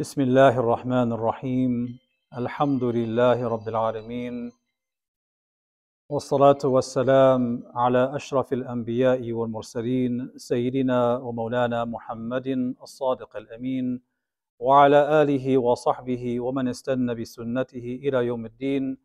بسم 0.00 0.20
الله 0.20 0.58
الرحمن 0.58 1.12
الرحيم 1.12 1.98
الحمد 2.36 2.84
لله 2.84 3.48
رب 3.48 3.68
العالمين 3.68 4.52
والصلاة 6.08 6.58
والسلام 6.64 7.62
على 7.74 8.16
أشرف 8.16 8.52
الأنبياء 8.52 9.32
والمرسلين 9.32 10.32
سيدنا 10.36 11.16
ومولانا 11.16 11.84
محمد 11.84 12.48
الصادق 12.82 13.36
الأمين 13.36 14.00
وعلى 14.58 15.22
آله 15.22 15.58
وصحبه 15.58 16.40
ومن 16.40 16.68
استنى 16.68 17.14
بسنته 17.14 18.00
إلى 18.04 18.18
يوم 18.26 18.46
الدين 18.46 18.98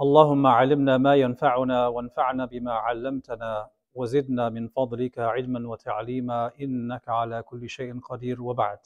اللهم 0.00 0.46
علمنا 0.46 0.98
ما 0.98 1.14
ينفعنا 1.14 1.86
وانفعنا 1.88 2.44
بما 2.46 2.72
علمتنا 2.72 3.70
وزدنا 3.94 4.48
من 4.48 4.68
فضلك 4.68 5.18
علما 5.18 5.68
وتعليما 5.68 6.50
إنك 6.60 7.08
على 7.08 7.42
كل 7.42 7.68
شيء 7.68 8.00
قدير 8.00 8.42
وبعد 8.42 8.78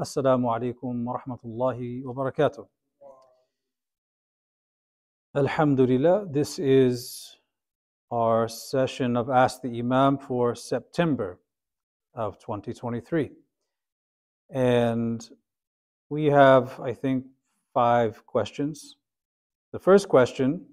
السلام 0.00 0.46
عليكم 0.46 1.08
ورحمة 1.08 1.38
الله 1.44 2.06
وبركاته 2.06 2.66
Alhamdulillah, 5.34 6.26
this 6.30 6.58
is 6.58 7.36
our 8.10 8.48
session 8.48 9.16
of 9.16 9.30
Ask 9.30 9.62
the 9.62 9.78
Imam 9.78 10.18
for 10.18 10.54
September 10.56 11.38
of 12.14 12.38
2023. 12.40 13.30
And 14.52 15.28
we 16.08 16.24
have, 16.26 16.80
I 16.80 16.94
think, 16.94 17.26
five 17.72 18.26
questions. 18.26 18.96
The 19.72 19.78
first 19.78 20.08
question 20.08 20.66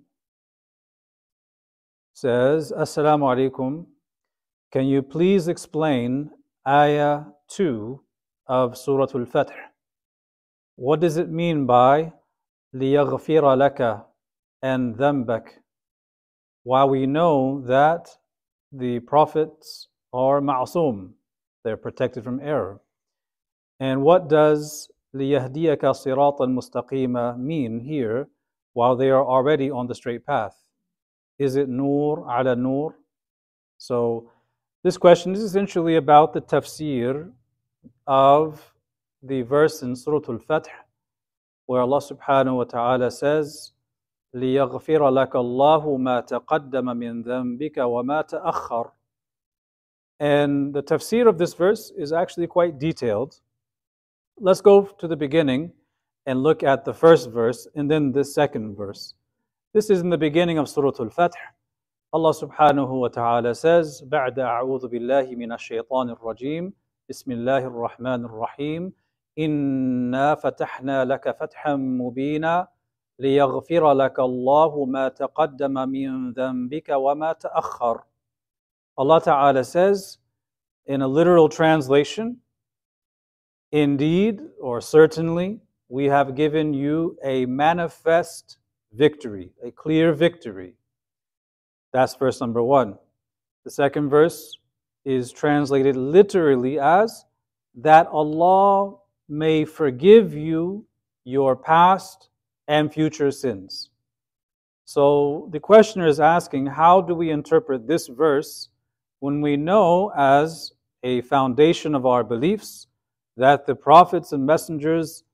says, 2.13 2.71
Assalamu 2.71 3.25
alaikum. 3.35 3.85
Can 4.71 4.87
you 4.87 5.03
please 5.03 5.47
explain 5.47 6.31
Ayah 6.67 7.25
2 7.49 8.01
of 8.47 8.77
Surah 8.77 9.07
Al 9.13 9.25
Fath? 9.25 9.51
What 10.75 10.99
does 10.99 11.17
it 11.17 11.29
mean 11.29 11.65
by 11.65 12.13
لِيَغْفِرَ 12.75 13.41
لَكَ 13.41 14.05
and 14.61 14.95
ذَنْبَكَ? 14.95 15.47
While 16.63 16.89
we 16.89 17.05
know 17.05 17.61
that 17.67 18.09
the 18.71 18.99
prophets 18.99 19.87
are 20.13 20.41
ma'asum, 20.41 21.13
they're 21.63 21.77
protected 21.77 22.23
from 22.23 22.39
error. 22.41 22.79
And 23.79 24.01
what 24.01 24.29
does 24.29 24.89
لِيَهْدِيَكَ 25.15 25.79
صِرَاطًا 25.79 26.39
مُسْتَقِيمًا 26.41 27.39
mean 27.39 27.79
here 27.79 28.29
while 28.73 28.95
they 28.95 29.09
are 29.09 29.25
already 29.25 29.71
on 29.71 29.87
the 29.87 29.95
straight 29.95 30.25
path? 30.25 30.55
Is 31.39 31.55
it 31.55 31.69
nur 31.69 32.27
ala 32.29 32.55
nur? 32.55 32.95
So 33.77 34.31
this 34.83 34.97
question 34.97 35.33
is 35.33 35.41
essentially 35.41 35.95
about 35.95 36.33
the 36.33 36.41
tafsir 36.41 37.31
of 38.05 38.73
the 39.23 39.41
verse 39.41 39.81
in 39.81 39.95
Surah 39.95 40.21
Al-Fath 40.29 40.67
where 41.67 41.81
Allah 41.81 41.99
subhanahu 41.99 42.57
wa 42.57 42.63
ta'ala 42.63 43.11
says 43.11 43.73
لِيَغْفِرَ 44.35 44.99
لَكَ 44.99 45.31
اللَّهُ 45.31 45.97
مَا 45.97 46.21
تَقَدَّمَ 46.27 46.85
مِنْ 46.97 47.23
ذَنْبِكَ 47.23 47.77
وَمَا 47.77 48.29
تَأَخَّرَ 48.29 48.91
And 50.19 50.73
the 50.73 50.81
tafsir 50.83 51.27
of 51.27 51.37
this 51.37 51.53
verse 51.53 51.91
is 51.97 52.11
actually 52.13 52.47
quite 52.47 52.79
detailed. 52.79 53.39
Let's 54.39 54.61
go 54.61 54.83
to 54.85 55.07
the 55.07 55.15
beginning 55.15 55.71
and 56.25 56.43
look 56.43 56.63
at 56.63 56.85
the 56.85 56.93
first 56.93 57.29
verse 57.31 57.67
and 57.75 57.89
then 57.89 58.11
the 58.11 58.23
second 58.23 58.75
verse. 58.75 59.15
This 59.73 59.89
is 59.89 60.01
in 60.01 60.09
the 60.09 60.17
beginning 60.17 60.57
of 60.57 60.69
Surah 60.69 60.91
Al-Fath. 60.99 61.33
Allah 62.13 62.33
subhanahu 62.33 62.99
wa 63.01 63.07
ta'ala 63.09 63.53
says, 63.55 64.03
بعد 64.03 64.39
أعوذ 64.39 64.87
بالله 64.87 65.35
من 65.35 65.51
الشيطان 65.51 66.09
الرجيم 66.09 66.73
بسم 67.09 67.31
الله 67.31 67.57
الرحمن 67.57 68.25
الرحيم 68.25 68.93
إنا 69.39 70.35
فتحنا 70.35 71.05
لك 71.05 71.37
فتحا 71.37 71.75
مبينا 71.75 72.67
ليغفر 73.19 73.93
لك 73.93 74.19
الله 74.19 74.85
ما 74.85 75.07
تقدم 75.07 75.89
من 75.89 76.31
ذنبك 76.31 76.89
وما 76.89 77.33
تأخر 77.33 78.03
Allah 78.99 79.21
Ta'ala 79.21 79.63
says 79.63 80.17
in 80.87 81.03
a 81.03 81.07
literal 81.07 81.49
translation, 81.49 82.37
Indeed, 83.71 84.41
or 84.59 84.81
certainly, 84.81 85.59
we 85.89 86.05
have 86.05 86.35
given 86.35 86.73
you 86.73 87.17
a 87.23 87.45
manifest 87.45 88.57
victory, 88.93 89.51
a 89.63 89.71
clear 89.71 90.13
victory. 90.13 90.73
That's 91.93 92.15
verse 92.15 92.41
number 92.41 92.63
one. 92.63 92.97
The 93.65 93.71
second 93.71 94.09
verse 94.09 94.57
is 95.04 95.32
translated 95.32 95.96
literally 95.96 96.78
as 96.78 97.24
that 97.74 98.06
Allah 98.08 98.96
may 99.28 99.64
forgive 99.64 100.34
you 100.34 100.86
your 101.24 101.56
past 101.56 102.28
and 102.68 102.92
future 102.92 103.30
sins. 103.30 103.90
So 104.84 105.48
the 105.52 105.60
questioner 105.60 106.06
is 106.06 106.20
asking, 106.20 106.66
how 106.66 107.00
do 107.00 107.14
we 107.14 107.30
interpret 107.30 107.86
this 107.86 108.08
verse 108.08 108.68
when 109.20 109.40
we 109.40 109.56
know, 109.56 110.12
as 110.16 110.72
a 111.02 111.22
foundation 111.22 111.94
of 111.94 112.04
our 112.06 112.22
beliefs, 112.22 112.86
that 113.36 113.66
the 113.66 113.74
prophets 113.74 114.32
and 114.32 114.44
messengers 114.44 115.24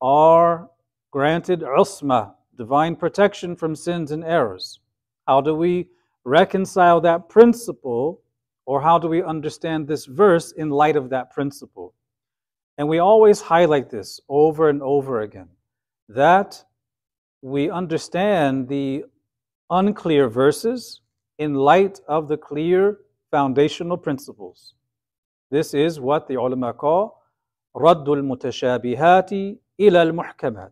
are 0.00 0.70
granted 1.10 1.60
usma, 1.60 2.32
divine 2.56 2.96
protection 2.96 3.54
from 3.54 3.76
sins 3.76 4.10
and 4.10 4.24
errors? 4.24 4.80
How 5.26 5.40
do 5.40 5.54
we 5.54 5.88
reconcile 6.24 7.00
that 7.02 7.28
principle, 7.28 8.22
or 8.66 8.80
how 8.80 8.98
do 8.98 9.08
we 9.08 9.22
understand 9.22 9.86
this 9.86 10.06
verse 10.06 10.52
in 10.52 10.70
light 10.70 10.96
of 10.96 11.10
that 11.10 11.30
principle? 11.30 11.94
And 12.78 12.88
we 12.88 12.98
always 12.98 13.40
highlight 13.40 13.90
this 13.90 14.20
over 14.28 14.68
and 14.68 14.82
over 14.82 15.20
again 15.20 15.48
that 16.08 16.64
we 17.42 17.70
understand 17.70 18.68
the 18.68 19.04
unclear 19.70 20.28
verses 20.28 21.00
in 21.38 21.54
light 21.54 22.00
of 22.08 22.28
the 22.28 22.36
clear 22.36 22.98
foundational 23.30 23.96
principles. 23.96 24.74
This 25.50 25.74
is 25.74 26.00
what 26.00 26.26
the 26.26 26.36
ulama 26.36 26.72
call 26.72 27.22
raddul 27.76 28.22
mutashabihati 28.22 29.58
ila 29.80 30.00
al-muhkamat, 30.00 30.70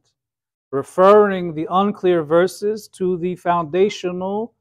referring 0.71 1.55
the 1.55 1.67
unclear 1.71 2.23
verses 2.23 2.89
to 2.89 3.17
the 3.19 3.37
foundational, 3.37 4.55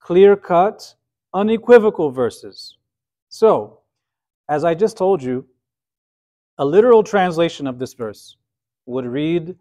clear-cut, 0.00 0.94
unequivocal 1.34 2.10
verses. 2.10 2.76
So, 3.28 3.80
as 4.48 4.64
I 4.64 4.74
just 4.74 4.96
told 4.96 5.22
you, 5.22 5.46
a 6.58 6.64
literal 6.64 7.02
translation 7.02 7.66
of 7.66 7.78
this 7.78 7.94
verse 7.94 8.36
would 8.86 9.06
read 9.06 9.54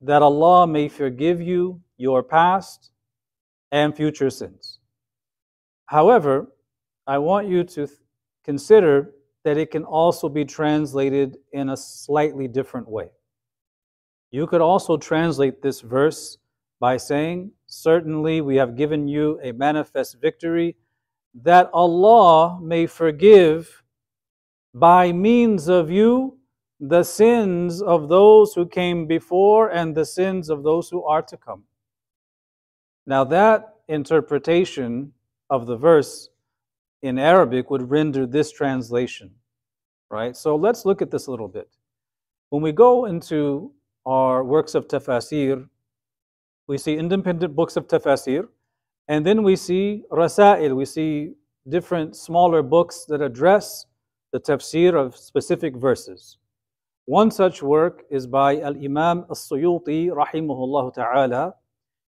that 0.00 0.22
Allah 0.22 0.66
may 0.66 0.88
forgive 0.88 1.40
you 1.40 1.80
your 1.96 2.22
past 2.22 2.90
and 3.70 3.94
future 3.94 4.30
sins. 4.30 4.78
However, 5.86 6.48
I 7.06 7.18
want 7.18 7.48
you 7.48 7.64
to 7.64 7.86
th- 7.86 7.98
consider 8.44 9.14
that 9.44 9.56
it 9.56 9.70
can 9.70 9.84
also 9.84 10.28
be 10.28 10.44
translated 10.44 11.38
in 11.52 11.70
a 11.70 11.76
slightly 11.76 12.48
different 12.48 12.88
way. 12.88 13.08
You 14.30 14.46
could 14.46 14.60
also 14.60 14.96
translate 14.96 15.62
this 15.62 15.80
verse 15.80 16.38
by 16.80 16.96
saying, 16.96 17.52
Certainly 17.66 18.40
we 18.40 18.56
have 18.56 18.76
given 18.76 19.06
you 19.08 19.38
a 19.42 19.52
manifest 19.52 20.16
victory 20.20 20.76
that 21.34 21.68
Allah 21.72 22.58
may 22.62 22.86
forgive 22.86 23.82
by 24.74 25.12
means 25.12 25.68
of 25.68 25.90
you 25.90 26.38
the 26.80 27.02
sins 27.02 27.82
of 27.82 28.08
those 28.08 28.54
who 28.54 28.66
came 28.66 29.06
before 29.06 29.68
and 29.70 29.94
the 29.94 30.04
sins 30.06 30.48
of 30.48 30.62
those 30.62 30.88
who 30.88 31.04
are 31.04 31.22
to 31.22 31.36
come. 31.36 31.64
Now, 33.06 33.24
that 33.24 33.74
interpretation 33.88 35.12
of 35.50 35.66
the 35.66 35.76
verse 35.76 36.30
in 37.02 37.18
Arabic 37.18 37.70
would 37.70 37.90
render 37.90 38.26
this 38.26 38.52
translation, 38.52 39.30
right? 40.10 40.36
So 40.36 40.56
let's 40.56 40.84
look 40.84 41.02
at 41.02 41.10
this 41.10 41.26
a 41.26 41.30
little 41.30 41.48
bit. 41.48 41.68
When 42.50 42.62
we 42.62 42.72
go 42.72 43.06
into 43.06 43.72
our 44.06 44.44
works 44.44 44.74
of 44.74 44.88
tafsir, 44.88 45.68
we 46.67 46.77
see 46.77 46.95
independent 46.95 47.55
books 47.55 47.75
of 47.75 47.87
tafsir, 47.87 48.47
and 49.07 49.25
then 49.25 49.43
we 49.43 49.55
see 49.55 50.03
rasail, 50.11 50.75
we 50.75 50.85
see 50.85 51.33
different 51.69 52.15
smaller 52.15 52.61
books 52.61 53.05
that 53.05 53.21
address 53.21 53.85
the 54.31 54.39
tafsir 54.39 54.93
of 54.93 55.15
specific 55.15 55.75
verses. 55.75 56.37
One 57.05 57.31
such 57.31 57.61
work 57.61 58.03
is 58.09 58.25
by 58.25 58.61
Al 58.61 58.75
Imam 58.75 59.25
Al 59.29 59.35
Suyuti, 59.35 60.09
rahimahullah 60.09 60.93
ta'ala. 60.93 61.55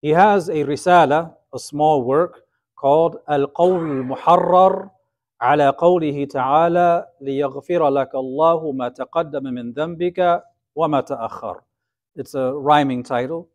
He 0.01 0.09
has 0.09 0.49
a 0.49 0.63
risala, 0.63 1.33
a 1.53 1.59
small 1.59 2.03
work 2.03 2.43
called 2.77 3.17
Al 3.27 3.47
Qawl 3.47 3.81
Al 3.97 4.15
Muharrar 4.15 4.91
على 5.41 5.69
قوله 5.69 6.25
تعالى 6.25 7.07
ليغفر 7.21 7.89
لك 7.89 8.15
الله 8.15 8.71
ما 8.71 8.89
تقدم 8.89 9.43
من 9.43 9.71
ذنبك 9.71 10.43
وما 10.75 11.01
تأخر. 11.01 11.61
It's 12.15 12.33
a 12.33 12.53
rhyming 12.53 13.03
title. 13.03 13.47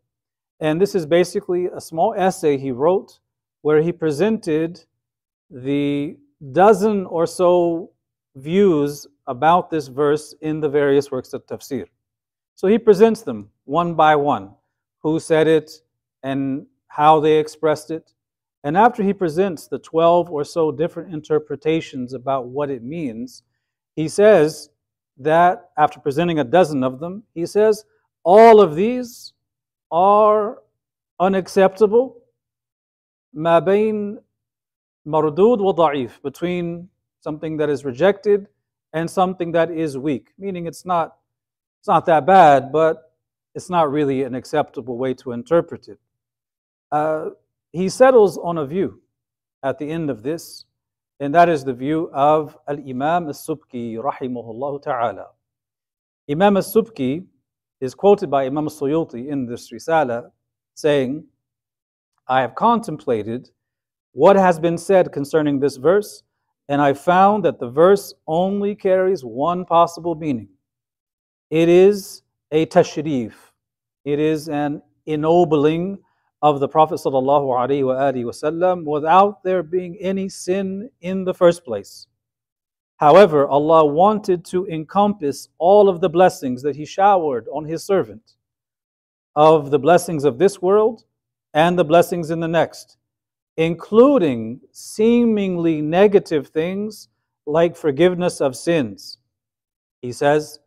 And 0.60 0.80
this 0.80 0.94
is 0.94 1.06
basically 1.06 1.66
a 1.66 1.80
small 1.80 2.14
essay 2.16 2.58
he 2.58 2.72
wrote 2.72 3.20
where 3.62 3.80
he 3.80 3.92
presented 3.92 4.84
the 5.50 6.16
dozen 6.52 7.06
or 7.06 7.26
so 7.26 7.90
views 8.36 9.06
about 9.26 9.70
this 9.70 9.88
verse 9.88 10.34
in 10.40 10.60
the 10.60 10.68
various 10.68 11.10
works 11.10 11.32
of 11.32 11.46
tafsir. 11.46 11.86
So 12.54 12.66
he 12.66 12.78
presents 12.78 13.22
them 13.22 13.50
one 13.64 13.94
by 13.94 14.16
one 14.16 14.54
who 15.00 15.20
said 15.20 15.46
it 15.46 15.82
and 16.22 16.66
how 16.88 17.20
they 17.20 17.38
expressed 17.38 17.90
it. 17.90 18.12
And 18.64 18.76
after 18.76 19.02
he 19.02 19.12
presents 19.12 19.68
the 19.68 19.78
12 19.78 20.30
or 20.30 20.44
so 20.44 20.72
different 20.72 21.14
interpretations 21.14 22.14
about 22.14 22.46
what 22.46 22.70
it 22.70 22.82
means, 22.82 23.44
he 23.94 24.08
says 24.08 24.70
that 25.18 25.70
after 25.76 26.00
presenting 26.00 26.40
a 26.40 26.44
dozen 26.44 26.82
of 26.82 26.98
them, 26.98 27.22
he 27.34 27.46
says, 27.46 27.84
all 28.24 28.60
of 28.60 28.74
these 28.74 29.32
are 29.91 30.59
unacceptable. 31.19 32.21
ما 33.33 33.59
بين 33.59 34.19
مردود 35.05 35.61
وضعيف 35.61 36.21
between 36.21 36.89
something 37.19 37.57
that 37.57 37.69
is 37.69 37.85
rejected 37.85 38.47
and 38.93 39.09
something 39.09 39.51
that 39.51 39.71
is 39.71 39.97
weak, 39.97 40.33
meaning 40.37 40.67
it's 40.67 40.85
not 40.85 41.17
it's 41.79 41.87
not 41.87 42.05
that 42.05 42.25
bad, 42.25 42.71
but 42.71 43.13
it's 43.55 43.69
not 43.69 43.91
really 43.91 44.23
an 44.23 44.35
acceptable 44.35 44.97
way 44.97 45.13
to 45.13 45.31
interpret 45.31 45.87
it. 45.87 45.99
Uh, 46.91 47.31
he 47.71 47.89
settles 47.89 48.37
on 48.37 48.57
a 48.57 48.65
view 48.65 49.01
at 49.63 49.79
the 49.79 49.89
end 49.89 50.09
of 50.09 50.23
this, 50.23 50.65
and 51.19 51.33
that 51.35 51.49
is 51.49 51.63
the 51.63 51.73
view 51.73 52.09
of 52.13 52.57
Al 52.67 52.79
Imam 52.87 53.27
As 53.29 53.45
Subki, 53.45 53.97
rahimahullah 53.97 54.81
ta'ala. 54.81 55.27
Imam 56.29 56.57
As 56.57 56.73
Subki 56.73 57.25
is 57.80 57.94
quoted 57.94 58.30
by 58.30 58.46
Imam 58.46 58.66
Suyuti 58.66 59.28
in 59.28 59.46
this 59.46 59.72
Risala 59.72 60.30
saying, 60.74 61.24
I 62.26 62.40
have 62.40 62.54
contemplated 62.54 63.50
what 64.12 64.36
has 64.36 64.58
been 64.58 64.78
said 64.78 65.12
concerning 65.12 65.60
this 65.60 65.76
verse, 65.76 66.22
and 66.68 66.82
I 66.82 66.92
found 66.92 67.44
that 67.44 67.58
the 67.58 67.70
verse 67.70 68.12
only 68.26 68.74
carries 68.74 69.24
one 69.24 69.64
possible 69.64 70.14
meaning. 70.14 70.48
It 71.50 71.68
is 71.68 72.22
a 72.52 72.66
tashrif, 72.66 73.34
it 74.04 74.18
is 74.18 74.48
an 74.48 74.82
ennobling 75.06 75.98
of 76.42 76.60
the 76.60 76.68
Prophet 76.68 77.00
without 78.84 79.42
there 79.42 79.62
being 79.62 79.96
any 80.00 80.28
sin 80.28 80.90
in 81.00 81.24
the 81.24 81.34
first 81.34 81.64
place. 81.64 82.06
However, 82.98 83.46
Allah 83.46 83.86
wanted 83.86 84.44
to 84.46 84.66
encompass 84.66 85.48
all 85.58 85.88
of 85.88 86.00
the 86.00 86.08
blessings 86.08 86.62
that 86.62 86.76
He 86.76 86.84
showered 86.84 87.46
on 87.52 87.64
His 87.64 87.84
servant, 87.84 88.34
of 89.36 89.70
the 89.70 89.78
blessings 89.78 90.24
of 90.24 90.38
this 90.38 90.60
world 90.60 91.04
and 91.54 91.78
the 91.78 91.84
blessings 91.84 92.30
in 92.30 92.40
the 92.40 92.48
next, 92.48 92.96
including 93.56 94.60
seemingly 94.72 95.80
negative 95.80 96.48
things 96.48 97.08
like 97.46 97.76
forgiveness 97.76 98.40
of 98.40 98.56
sins. 98.56 99.18
He 100.02 100.12
says, 100.12 100.58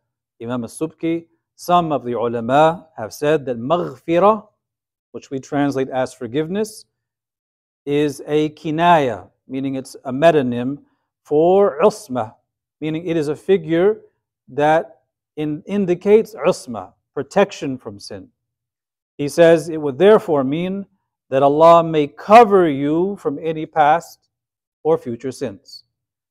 Imam 0.42 0.64
al-Subki, 0.64 1.26
some 1.54 1.92
of 1.92 2.02
the 2.02 2.14
ulama 2.14 2.88
have 2.96 3.12
said 3.12 3.44
that 3.44 3.58
maghfirah, 3.58 4.46
which 5.12 5.30
we 5.30 5.38
translate 5.38 5.90
as 5.90 6.14
forgiveness, 6.14 6.86
is 7.84 8.22
a 8.26 8.48
kinaya, 8.50 9.28
meaning 9.46 9.74
it's 9.74 9.96
a 10.04 10.12
metonym 10.12 10.78
for 11.22 11.78
usma, 11.82 12.34
meaning 12.80 13.06
it 13.06 13.16
is 13.16 13.28
a 13.28 13.36
figure 13.36 14.00
that 14.48 15.00
in, 15.36 15.62
indicates 15.66 16.34
usma, 16.34 16.92
protection 17.14 17.78
from 17.78 17.98
sin. 17.98 18.28
He 19.18 19.28
says 19.28 19.68
it 19.68 19.80
would 19.80 19.98
therefore 19.98 20.44
mean 20.44 20.86
that 21.30 21.42
Allah 21.42 21.82
may 21.84 22.06
cover 22.08 22.68
you 22.68 23.16
from 23.16 23.38
any 23.42 23.66
past 23.66 24.28
or 24.82 24.98
future 24.98 25.32
sins. 25.32 25.84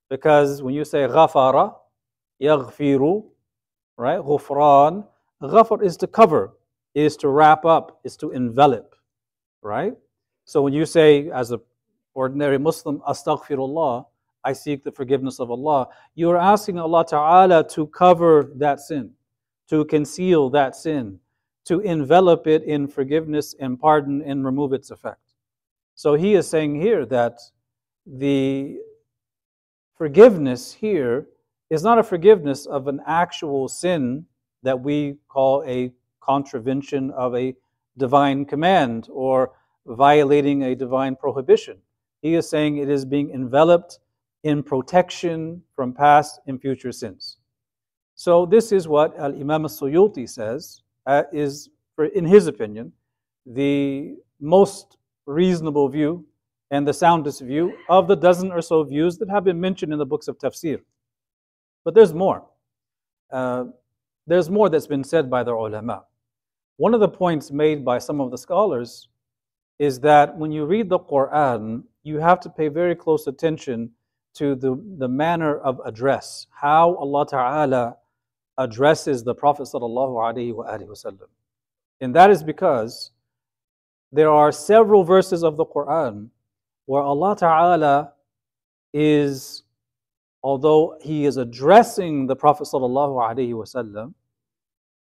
Because 0.09 0.61
when 0.61 0.73
you 0.73 0.83
say 0.83 0.99
ghafara, 1.07 1.73
yaghfiru, 2.41 3.23
right? 3.97 4.19
Ghufran, 4.19 5.05
ghafar 5.41 5.83
is 5.83 5.95
to 5.97 6.07
cover, 6.07 6.53
is 6.93 7.15
to 7.17 7.29
wrap 7.29 7.65
up, 7.65 7.99
is 8.03 8.17
to 8.17 8.31
envelop, 8.31 8.95
right? 9.61 9.93
So 10.45 10.61
when 10.61 10.73
you 10.73 10.85
say, 10.85 11.29
as 11.31 11.51
an 11.51 11.61
ordinary 12.13 12.57
Muslim, 12.57 12.99
astaghfirullah, 13.07 14.05
I 14.43 14.53
seek 14.53 14.83
the 14.83 14.91
forgiveness 14.91 15.39
of 15.39 15.51
Allah. 15.51 15.87
You 16.15 16.29
are 16.31 16.37
asking 16.37 16.79
Allah 16.79 17.05
Ta'ala 17.05 17.67
to 17.69 17.87
cover 17.87 18.51
that 18.55 18.79
sin, 18.79 19.11
to 19.69 19.85
conceal 19.85 20.49
that 20.51 20.75
sin, 20.75 21.19
to 21.65 21.79
envelop 21.81 22.47
it 22.47 22.63
in 22.63 22.87
forgiveness 22.87 23.55
and 23.59 23.79
pardon 23.79 24.21
and 24.21 24.43
remove 24.43 24.73
its 24.73 24.91
effect. 24.91 25.19
So 25.95 26.15
he 26.15 26.33
is 26.33 26.47
saying 26.47 26.81
here 26.81 27.05
that 27.05 27.39
the 28.05 28.79
forgiveness 29.95 30.73
here 30.73 31.27
is 31.69 31.83
not 31.83 31.99
a 31.99 32.03
forgiveness 32.03 32.65
of 32.65 32.87
an 32.87 32.99
actual 33.05 33.67
sin 33.67 34.25
that 34.63 34.79
we 34.79 35.17
call 35.27 35.63
a 35.65 35.91
contravention 36.21 37.11
of 37.11 37.35
a 37.35 37.55
divine 37.97 38.45
command 38.45 39.07
or 39.11 39.51
violating 39.85 40.63
a 40.63 40.75
divine 40.75 41.15
prohibition. 41.15 41.77
He 42.21 42.35
is 42.35 42.49
saying 42.49 42.77
it 42.77 42.89
is 42.89 43.05
being 43.05 43.31
enveloped 43.31 43.99
in 44.43 44.63
protection 44.63 45.61
from 45.75 45.93
past 45.93 46.39
and 46.47 46.59
future 46.59 46.91
sins. 46.91 47.37
So 48.15 48.45
this 48.45 48.71
is 48.71 48.87
what 48.87 49.17
Al 49.17 49.33
Imam 49.33 49.63
Suyuti 49.63 50.27
says 50.27 50.83
uh, 51.05 51.23
is, 51.31 51.69
for, 51.95 52.05
in 52.05 52.25
his 52.25 52.47
opinion, 52.47 52.91
the 53.45 54.15
most 54.39 54.97
reasonable 55.25 55.89
view 55.89 56.25
and 56.71 56.87
the 56.87 56.93
soundest 56.93 57.41
view 57.41 57.73
of 57.89 58.07
the 58.07 58.15
dozen 58.15 58.51
or 58.51 58.61
so 58.61 58.83
views 58.83 59.17
that 59.17 59.29
have 59.29 59.43
been 59.43 59.59
mentioned 59.59 59.91
in 59.91 59.99
the 59.99 60.05
books 60.05 60.27
of 60.27 60.37
tafsir. 60.37 60.79
But 61.83 61.95
there's 61.95 62.13
more. 62.13 62.45
Uh, 63.31 63.65
there's 64.27 64.49
more 64.49 64.69
that's 64.69 64.87
been 64.87 65.03
said 65.03 65.29
by 65.29 65.43
the 65.43 65.51
ulama. 65.51 66.05
One 66.77 66.93
of 66.93 66.99
the 66.99 67.09
points 67.09 67.51
made 67.51 67.83
by 67.83 67.97
some 67.97 68.21
of 68.21 68.31
the 68.31 68.37
scholars 68.37 69.07
is 69.79 69.99
that 70.01 70.37
when 70.37 70.51
you 70.51 70.65
read 70.65 70.89
the 70.89 70.99
Quran, 70.99 71.83
you 72.03 72.19
have 72.19 72.39
to 72.41 72.49
pay 72.49 72.67
very 72.67 72.95
close 72.95 73.27
attention 73.27 73.91
to 74.35 74.55
the, 74.55 74.81
the 74.97 75.07
manner 75.07 75.57
of 75.57 75.79
address, 75.85 76.47
how 76.51 76.95
Allah 76.95 77.25
Ta'ala 77.27 77.97
addresses 78.57 79.23
the 79.23 79.33
Prophet 79.33 79.63
Wasallam. 79.63 81.27
And 81.99 82.15
that 82.15 82.29
is 82.29 82.43
because 82.43 83.11
there 84.11 84.29
are 84.29 84.51
several 84.51 85.03
verses 85.03 85.43
of 85.43 85.57
the 85.57 85.65
Quran 85.65 86.29
where 86.85 87.01
Allah 87.01 87.35
Ta'ala 87.35 88.13
is, 88.93 89.63
although 90.43 90.97
He 91.01 91.25
is 91.25 91.37
addressing 91.37 92.27
the 92.27 92.35
Prophet 92.35 92.67
Wasallam, 92.67 94.13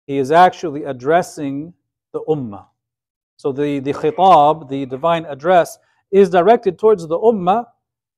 He 0.07 0.19
is 0.19 0.31
actually 0.31 0.85
addressing 0.85 1.73
the 2.13 2.21
Ummah. 2.23 2.67
So 3.37 3.53
the, 3.53 3.81
the 3.81 3.93
khitab, 3.93 4.69
the 4.69 4.87
divine 4.87 5.27
address, 5.27 5.79
is 6.11 6.31
directed 6.31 6.79
towards 6.79 7.07
the 7.07 7.19
Ummah 7.19 7.67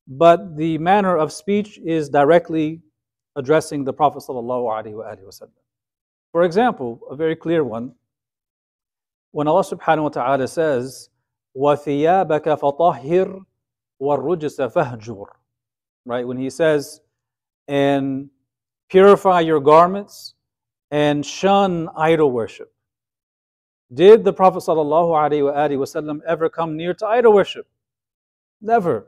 but 0.08 0.58
the 0.58 0.78
manner 0.78 1.18
of 1.18 1.32
speech 1.32 1.80
is 1.86 2.10
directly 2.10 2.82
addressing 3.36 3.84
the 3.84 3.94
Prophet 3.94 4.24
ﷺ. 4.28 5.50
For 6.32 6.44
example, 6.44 7.00
a 7.10 7.16
very 7.16 7.36
clear 7.36 7.64
one, 7.64 7.94
when 9.32 9.48
Allah 9.48 9.64
subhanahu 9.64 10.04
wa 10.04 10.10
ta'ala 10.10 10.48
says, 10.48 11.10
وَثِيَابَكَ 11.58 12.60
فَطَهِّرْ 12.60 13.46
وَالرُّجْسَ 14.02 14.74
فَهْجُرْ 14.74 15.26
Right, 16.06 16.28
when 16.28 16.38
he 16.38 16.50
says, 16.50 17.00
and 17.68 18.30
purify 18.90 19.40
your 19.40 19.60
garments 19.60 20.34
and 20.92 21.26
shun 21.26 21.90
idol 21.96 22.32
worship. 22.32 22.72
Did 23.94 24.24
the 24.24 24.34
Prophet 24.34 24.60
ﷺ 24.60 26.20
ever 26.28 26.50
come 26.50 26.76
near 26.76 26.94
to 26.96 27.08
idol 27.08 27.34
worship? 27.34 27.68
Never. 28.62 29.08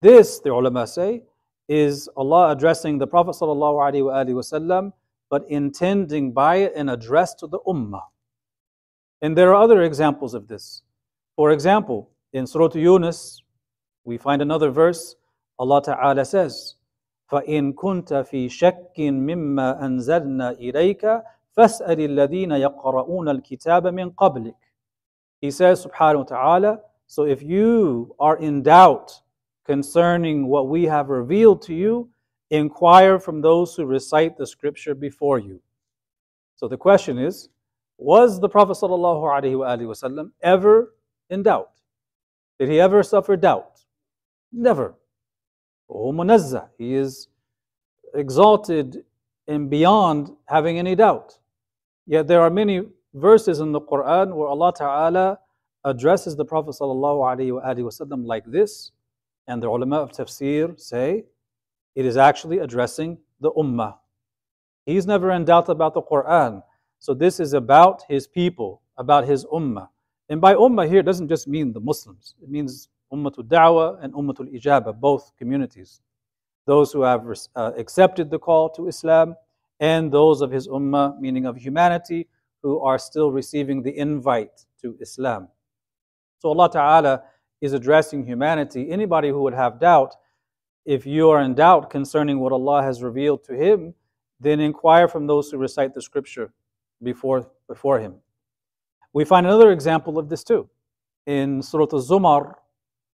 This, 0.00 0.40
the 0.40 0.50
ulama 0.50 0.86
say, 0.86 1.22
is 1.68 2.08
Allah 2.16 2.50
addressing 2.50 2.98
the 2.98 3.06
Prophet 3.06 3.36
ﷺ, 3.40 4.92
but 5.30 5.44
intending 5.48 6.32
by 6.32 6.56
it 6.56 6.74
an 6.74 6.88
address 6.88 7.34
to 7.36 7.46
the 7.46 7.60
ummah. 7.60 8.02
And 9.22 9.38
there 9.38 9.54
are 9.54 9.62
other 9.62 9.82
examples 9.82 10.34
of 10.34 10.48
this. 10.48 10.82
For 11.36 11.52
example, 11.52 12.10
in 12.32 12.46
Surah 12.46 12.74
Yunus, 12.74 13.42
we 14.04 14.18
find 14.18 14.42
another 14.42 14.70
verse. 14.70 15.14
Allah 15.58 15.80
Ta'ala 15.82 16.24
says, 16.24 16.74
فَإِن 17.30 17.74
كُنْتَ 17.74 18.10
فِي 18.28 18.50
شَكٍّ 18.50 18.98
مِّمَّا 18.98 19.80
أَنزَلْنَا 19.82 20.58
إِلَيْكَ 20.60 21.22
فَاسْأَلِ 21.56 21.98
الَّذِينَ 22.00 22.52
يَقْرَؤُونَ 22.52 23.28
الْكِتَابَ 23.28 23.86
مِن 23.86 24.10
قَبْلِكَ 24.10 24.54
He 25.40 25.50
says, 25.50 25.86
subhanahu 25.86 26.18
wa 26.18 26.24
ta'ala, 26.24 26.80
so 27.06 27.24
if 27.24 27.42
you 27.42 28.14
are 28.18 28.36
in 28.36 28.62
doubt 28.62 29.22
concerning 29.67 30.47
what 30.47 30.69
we 30.69 30.85
have 30.85 31.09
revealed 31.09 31.61
to 31.61 31.75
you, 31.75 32.09
inquire 32.49 33.19
from 33.19 33.41
those 33.41 33.75
who 33.75 33.85
recite 33.85 34.37
the 34.37 34.47
scripture 34.47 34.95
before 34.95 35.37
you. 35.37 35.61
So 36.55 36.69
the 36.69 36.77
question 36.77 37.17
is, 37.17 37.49
was 37.97 38.39
the 38.39 38.47
Prophet 38.47 38.77
ﷺ 38.77 40.31
ever 40.41 40.93
in 41.29 41.43
doubt? 41.43 41.71
Did 42.57 42.69
he 42.69 42.79
ever 42.79 43.03
suffer 43.03 43.35
doubt? 43.35 43.81
Never. 44.53 44.95
Oh, 45.89 46.13
he 46.77 46.93
is 46.93 47.27
exalted 48.13 49.03
and 49.47 49.69
beyond 49.69 50.31
having 50.45 50.79
any 50.79 50.95
doubt. 50.95 51.37
Yet 52.05 52.27
there 52.27 52.41
are 52.41 52.49
many 52.49 52.83
verses 53.13 53.59
in 53.59 53.73
the 53.73 53.81
Quran 53.81 54.33
where 54.33 54.47
Allah 54.47 54.73
Ta'ala 54.73 55.39
addresses 55.83 56.35
the 56.35 56.45
Prophet 56.45 56.75
ﷺ 56.79 58.25
like 58.25 58.45
this, 58.45 58.91
and 59.47 59.61
the 59.63 59.67
ulama 59.67 59.97
of 59.97 60.11
tafsir 60.11 60.79
say 60.79 61.23
it 61.95 62.05
is 62.05 62.17
actually 62.17 62.59
addressing 62.59 63.17
the 63.39 63.51
ummah. 63.53 63.95
He's 64.85 65.07
never 65.07 65.31
in 65.31 65.45
doubt 65.45 65.69
about 65.69 65.93
the 65.93 66.01
Quran. 66.01 66.63
So 66.99 67.13
this 67.13 67.39
is 67.39 67.53
about 67.53 68.03
his 68.07 68.27
people, 68.27 68.81
about 68.97 69.25
his 69.25 69.45
ummah. 69.45 69.89
And 70.29 70.39
by 70.41 70.53
ummah 70.55 70.87
here 70.87 70.99
it 70.99 71.05
doesn't 71.05 71.27
just 71.27 71.47
mean 71.47 71.73
the 71.73 71.79
Muslims. 71.79 72.35
It 72.41 72.49
means 72.49 72.89
ummatul 73.11 73.47
da'wah 73.47 74.03
and 74.03 74.13
ummatul 74.13 74.53
ijabah, 74.53 74.99
both 74.99 75.31
communities. 75.37 76.01
Those 76.65 76.91
who 76.91 77.01
have 77.01 77.25
uh, 77.55 77.71
accepted 77.77 78.29
the 78.29 78.39
call 78.39 78.69
to 78.71 78.87
Islam 78.87 79.35
and 79.79 80.11
those 80.11 80.41
of 80.41 80.51
his 80.51 80.67
ummah, 80.67 81.19
meaning 81.19 81.45
of 81.45 81.55
humanity, 81.57 82.27
who 82.61 82.79
are 82.81 82.99
still 82.99 83.31
receiving 83.31 83.81
the 83.81 83.97
invite 83.97 84.65
to 84.81 84.97
Islam. 84.99 85.47
So 86.39 86.49
Allah 86.49 86.69
Ta'ala 86.71 87.23
is 87.60 87.72
addressing 87.72 88.24
humanity. 88.24 88.90
Anybody 88.90 89.28
who 89.28 89.42
would 89.42 89.54
have 89.54 89.78
doubt, 89.78 90.16
if 90.84 91.06
you 91.06 91.30
are 91.30 91.42
in 91.42 91.54
doubt 91.54 91.90
concerning 91.90 92.40
what 92.40 92.52
Allah 92.52 92.82
has 92.82 93.02
revealed 93.02 93.44
to 93.44 93.54
him, 93.54 93.94
then 94.40 94.58
inquire 94.60 95.06
from 95.06 95.26
those 95.26 95.50
who 95.50 95.58
recite 95.58 95.94
the 95.94 96.02
scripture 96.02 96.52
before, 97.02 97.48
before 97.68 98.00
him. 98.00 98.14
We 99.12 99.24
find 99.24 99.46
another 99.46 99.70
example 99.70 100.18
of 100.18 100.28
this 100.28 100.42
too. 100.42 100.68
In 101.26 101.62
Surah 101.62 101.86
Al-Zumar, 101.92 102.54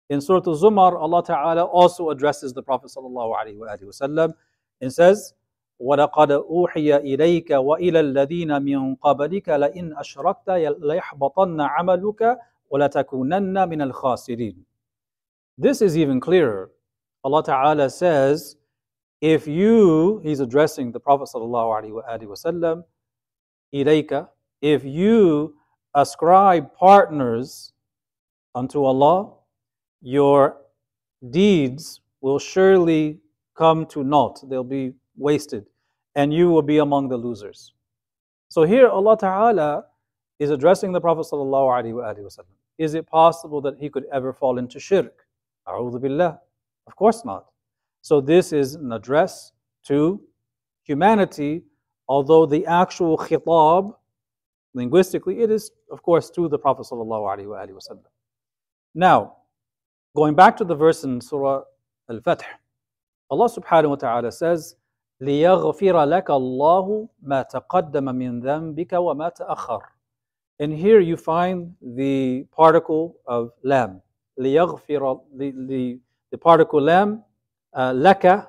in 0.09 0.21
Surah 0.21 0.43
Al-Zumar, 0.47 0.97
Allah 0.97 1.23
Ta'ala 1.23 1.63
also 1.65 2.09
addresses 2.09 2.53
the 2.53 2.63
Prophet 2.63 2.89
Sallallahu 2.95 3.33
Alaihi 3.35 3.83
Wasallam 3.83 4.33
and 4.79 4.93
says, 4.93 5.33
ولقد 5.79 6.31
أوحي 6.31 6.95
إليك 6.95 7.51
وإلى 7.51 7.99
الذين 7.99 8.61
من 8.61 8.95
قبلك 8.95 9.49
لئن 9.49 9.97
أشركت 9.97 10.49
ليحبطن 10.79 11.61
عملك 11.61 12.37
وَلَتَكُونَنَّ 12.71 13.53
مِنَ 13.53 13.91
الْخَاسِرِينَ 13.91 14.55
This 15.57 15.81
is 15.81 15.97
even 15.97 16.19
clearer. 16.19 16.71
Allah 17.23 17.43
Ta'ala 17.43 17.89
says, 17.89 18.57
if 19.21 19.47
you, 19.47 20.19
he's 20.23 20.39
addressing 20.39 20.91
the 20.91 20.99
Prophet 20.99 21.29
Sallallahu 21.33 22.03
Alaihi 22.07 22.23
Wasallam, 22.23 22.83
إِلَيْكَ 23.73 24.27
If 24.61 24.83
you 24.83 25.55
ascribe 25.95 26.73
partners 26.75 27.73
unto 28.53 28.83
Allah, 28.83 29.33
your 30.01 30.57
deeds 31.31 32.01
will 32.21 32.39
surely 32.39 33.19
come 33.55 33.85
to 33.87 34.03
naught. 34.03 34.47
They'll 34.49 34.63
be 34.63 34.93
wasted. 35.15 35.65
And 36.15 36.33
you 36.33 36.49
will 36.49 36.61
be 36.61 36.77
among 36.77 37.09
the 37.09 37.17
losers. 37.17 37.73
So 38.49 38.63
here 38.63 38.87
Allah 38.87 39.17
Ta'ala 39.17 39.85
is 40.39 40.49
addressing 40.49 40.91
the 40.91 41.01
Prophet 41.01 41.25
Sallallahu 41.31 41.93
Alaihi 41.93 42.19
Wasallam. 42.19 42.45
Is 42.77 42.93
it 42.93 43.07
possible 43.07 43.61
that 43.61 43.77
he 43.77 43.89
could 43.89 44.05
ever 44.13 44.33
fall 44.33 44.57
into 44.57 44.79
shirk? 44.79 45.25
A'udhu 45.67 45.99
billah. 46.01 46.39
Of 46.85 46.95
course 46.95 47.25
not. 47.25 47.45
So 48.01 48.21
this 48.21 48.53
is 48.53 48.75
an 48.75 48.91
address 48.91 49.51
to 49.87 50.21
humanity, 50.83 51.63
although 52.07 52.45
the 52.45 52.65
actual 52.65 53.17
khitab, 53.17 53.93
linguistically, 54.73 55.41
it 55.41 55.51
is, 55.51 55.71
of 55.91 56.01
course, 56.01 56.29
to 56.31 56.47
the 56.47 56.57
Prophet 56.57 56.85
ﷺ. 56.89 57.99
Now, 58.95 59.37
going 60.15 60.35
back 60.35 60.55
to 60.57 60.63
the 60.63 60.75
verse 60.75 61.03
in 61.03 61.19
Surah 61.19 61.63
Al-Fath, 62.09 62.41
Allah 63.29 63.49
subhanahu 63.49 63.89
wa 63.89 63.95
ta'ala 63.95 64.31
says, 64.31 64.75
لِيَغْفِرَ 65.21 65.95
لَكَ 66.07 66.27
اللَّهُ 66.27 67.09
مَا 67.25 67.43
تَقَدَّمَ 67.51 68.05
مِنْ 68.15 68.41
ذَنْبِكَ 68.41 68.91
وَمَا 68.93 69.31
تَأَخَّرَ 69.35 69.81
and 70.59 70.73
here 70.73 70.99
you 70.99 71.17
find 71.17 71.75
the 71.81 72.45
particle 72.51 73.17
of 73.27 73.51
lam. 73.63 74.01
ليغفر, 74.39 75.19
the, 75.37 75.51
the, 75.67 75.99
the 76.31 76.37
particle 76.37 76.81
lam, 76.81 77.23
uh, 77.73 77.91
laka. 77.91 78.47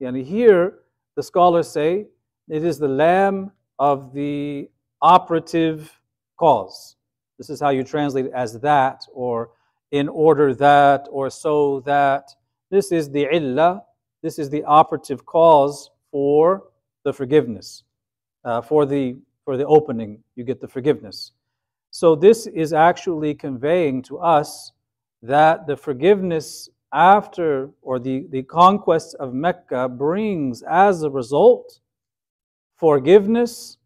And 0.00 0.16
here 0.16 0.80
the 1.16 1.22
scholars 1.22 1.68
say 1.68 2.06
it 2.48 2.64
is 2.64 2.78
the 2.78 2.88
lam 2.88 3.52
of 3.78 4.12
the 4.12 4.68
operative 5.00 5.98
cause. 6.38 6.96
This 7.38 7.48
is 7.48 7.60
how 7.60 7.70
you 7.70 7.84
translate 7.84 8.26
it 8.26 8.32
as 8.34 8.60
that, 8.60 9.04
or 9.12 9.50
in 9.92 10.08
order 10.08 10.54
that, 10.54 11.08
or 11.10 11.30
so 11.30 11.80
that. 11.80 12.30
This 12.70 12.92
is 12.92 13.10
the 13.10 13.28
illah, 13.32 13.82
this 14.22 14.38
is 14.38 14.50
the 14.50 14.64
operative 14.64 15.24
cause 15.24 15.90
for 16.10 16.64
the 17.04 17.12
forgiveness, 17.12 17.84
uh, 18.44 18.60
for 18.60 18.84
the 18.86 19.16
for 19.49 19.57
the 19.57 19.65
opening, 19.65 20.23
you 20.35 20.43
get 20.43 20.61
the 20.61 20.67
forgiveness. 20.67 21.31
So, 21.89 22.15
this 22.15 22.45
is 22.45 22.71
actually 22.71 23.33
conveying 23.33 24.03
to 24.03 24.19
us 24.19 24.73
that 25.23 25.65
the 25.65 25.75
forgiveness 25.75 26.69
after 26.93 27.71
or 27.81 27.97
the, 27.97 28.27
the 28.29 28.43
conquest 28.43 29.15
of 29.19 29.33
Mecca 29.33 29.89
brings 29.89 30.61
as 30.61 31.01
a 31.01 31.09
result 31.09 31.79
forgiveness 32.77 33.77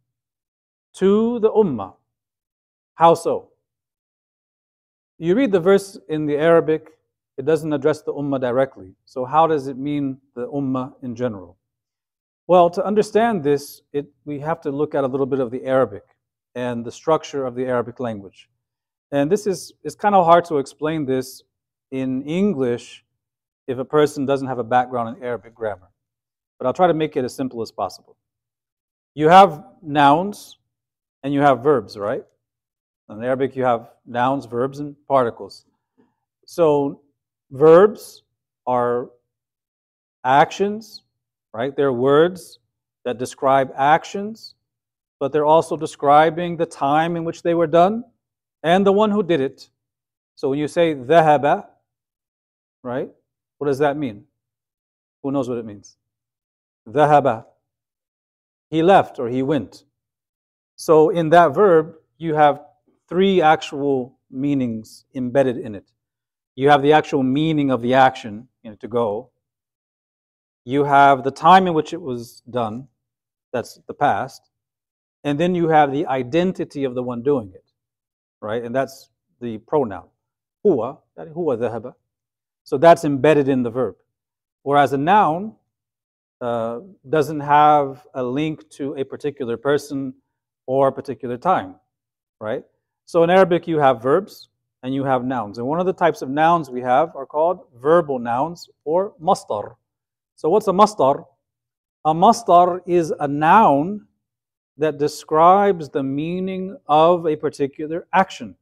to 0.95 1.39
the 1.39 1.51
Ummah. 1.51 1.93
How 2.95 3.13
so? 3.13 3.47
You 5.17 5.33
read 5.33 5.53
the 5.53 5.61
verse 5.61 5.97
in 6.09 6.25
the 6.25 6.35
Arabic, 6.35 6.89
it 7.37 7.45
doesn't 7.45 7.71
address 7.71 8.01
the 8.01 8.13
Ummah 8.13 8.41
directly. 8.41 8.95
So, 9.05 9.23
how 9.23 9.47
does 9.47 9.67
it 9.67 9.77
mean 9.77 10.17
the 10.35 10.45
Ummah 10.49 10.91
in 11.03 11.15
general? 11.15 11.55
Well, 12.47 12.69
to 12.71 12.85
understand 12.85 13.43
this, 13.43 13.81
it, 13.93 14.07
we 14.25 14.39
have 14.39 14.59
to 14.61 14.71
look 14.71 14.95
at 14.95 15.03
a 15.03 15.07
little 15.07 15.25
bit 15.25 15.39
of 15.39 15.49
the 15.49 15.63
Arabic 15.63 16.03
and 16.55 16.85
the 16.85 16.91
structure 16.91 17.45
of 17.45 17.55
the 17.55 17.65
Arabic 17.65 17.99
language. 17.99 18.49
And 19.11 19.31
this 19.31 19.47
is 19.47 19.71
it's 19.83 19.95
kind 19.95 20.15
of 20.15 20.25
hard 20.25 20.45
to 20.45 20.57
explain 20.57 21.05
this 21.05 21.43
in 21.91 22.23
English 22.23 23.05
if 23.67 23.77
a 23.77 23.85
person 23.85 24.25
doesn't 24.25 24.47
have 24.47 24.59
a 24.59 24.63
background 24.63 25.15
in 25.15 25.23
Arabic 25.23 25.55
grammar. 25.55 25.89
But 26.57 26.67
I'll 26.67 26.73
try 26.73 26.87
to 26.87 26.93
make 26.93 27.15
it 27.15 27.23
as 27.23 27.33
simple 27.33 27.61
as 27.61 27.71
possible. 27.71 28.17
You 29.13 29.29
have 29.29 29.63
nouns 29.81 30.57
and 31.21 31.33
you 31.33 31.41
have 31.41 31.63
verbs, 31.63 31.97
right? 31.97 32.23
In 33.09 33.23
Arabic, 33.23 33.55
you 33.55 33.63
have 33.63 33.91
nouns, 34.05 34.45
verbs, 34.45 34.79
and 34.79 34.95
particles. 35.07 35.65
So, 36.45 37.01
verbs 37.51 38.23
are 38.65 39.09
actions 40.23 41.02
right? 41.53 41.75
They're 41.75 41.93
words 41.93 42.59
that 43.05 43.17
describe 43.17 43.71
actions, 43.75 44.55
but 45.19 45.31
they're 45.31 45.45
also 45.45 45.77
describing 45.77 46.57
the 46.57 46.65
time 46.65 47.15
in 47.15 47.23
which 47.23 47.43
they 47.43 47.53
were 47.53 47.67
done 47.67 48.03
and 48.63 48.85
the 48.85 48.91
one 48.91 49.11
who 49.11 49.23
did 49.23 49.41
it. 49.41 49.69
So 50.35 50.49
when 50.49 50.59
you 50.59 50.67
say 50.67 50.95
dhahaba, 50.95 51.65
right? 52.83 53.09
What 53.57 53.67
does 53.67 53.79
that 53.79 53.97
mean? 53.97 54.25
Who 55.21 55.31
knows 55.31 55.47
what 55.47 55.57
it 55.57 55.65
means? 55.65 55.95
Dhahaba. 56.87 57.45
He 58.69 58.81
left 58.81 59.19
or 59.19 59.29
he 59.29 59.43
went. 59.43 59.85
So 60.75 61.09
in 61.09 61.29
that 61.29 61.53
verb, 61.53 61.93
you 62.17 62.33
have 62.33 62.61
three 63.07 63.41
actual 63.41 64.17
meanings 64.31 65.05
embedded 65.13 65.57
in 65.57 65.75
it. 65.75 65.91
You 66.55 66.69
have 66.69 66.81
the 66.81 66.93
actual 66.93 67.23
meaning 67.23 67.71
of 67.71 67.81
the 67.81 67.93
action, 67.93 68.47
you 68.63 68.71
know, 68.71 68.77
to 68.77 68.87
go, 68.87 69.29
you 70.65 70.83
have 70.83 71.23
the 71.23 71.31
time 71.31 71.67
in 71.67 71.73
which 71.73 71.93
it 71.93 72.01
was 72.01 72.41
done, 72.49 72.87
that's 73.51 73.79
the 73.87 73.93
past, 73.93 74.49
and 75.23 75.39
then 75.39 75.55
you 75.55 75.67
have 75.69 75.91
the 75.91 76.05
identity 76.07 76.83
of 76.83 76.95
the 76.95 77.03
one 77.03 77.21
doing 77.21 77.51
it, 77.53 77.65
right? 78.41 78.63
And 78.63 78.75
that's 78.75 79.09
the 79.39 79.57
pronoun. 79.59 80.07
Huwa, 80.65 80.97
huwa 81.17 81.57
dhahaba. 81.57 81.93
So 82.63 82.77
that's 82.77 83.03
embedded 83.03 83.49
in 83.49 83.63
the 83.63 83.69
verb. 83.69 83.95
Whereas 84.63 84.93
a 84.93 84.97
noun 84.97 85.55
uh, 86.39 86.79
doesn't 87.09 87.41
have 87.41 88.05
a 88.13 88.23
link 88.23 88.69
to 88.71 88.95
a 88.95 89.03
particular 89.03 89.57
person 89.57 90.13
or 90.65 90.87
a 90.87 90.91
particular 90.91 91.37
time, 91.37 91.75
right? 92.39 92.63
So 93.05 93.23
in 93.23 93.29
Arabic, 93.29 93.67
you 93.67 93.79
have 93.79 94.01
verbs 94.01 94.49
and 94.81 94.93
you 94.93 95.03
have 95.03 95.25
nouns. 95.25 95.57
And 95.57 95.67
one 95.67 95.79
of 95.79 95.85
the 95.85 95.93
types 95.93 96.21
of 96.21 96.29
nouns 96.29 96.69
we 96.69 96.81
have 96.81 97.15
are 97.15 97.25
called 97.25 97.67
verbal 97.75 98.19
nouns 98.19 98.69
or 98.85 99.13
masdar. 99.21 99.75
So 100.43 100.49
what's 100.49 100.67
a 100.67 100.73
masdar? 100.73 101.23
A 102.03 102.13
masdar 102.13 102.81
is 102.85 103.13
a 103.17 103.29
noun 103.29 104.07
that 104.77 104.97
describes 104.97 105.87
the 105.87 106.03
meaning 106.03 106.75
of 106.85 107.25
a 107.25 107.37
particular 107.37 108.05
action. 108.11 108.55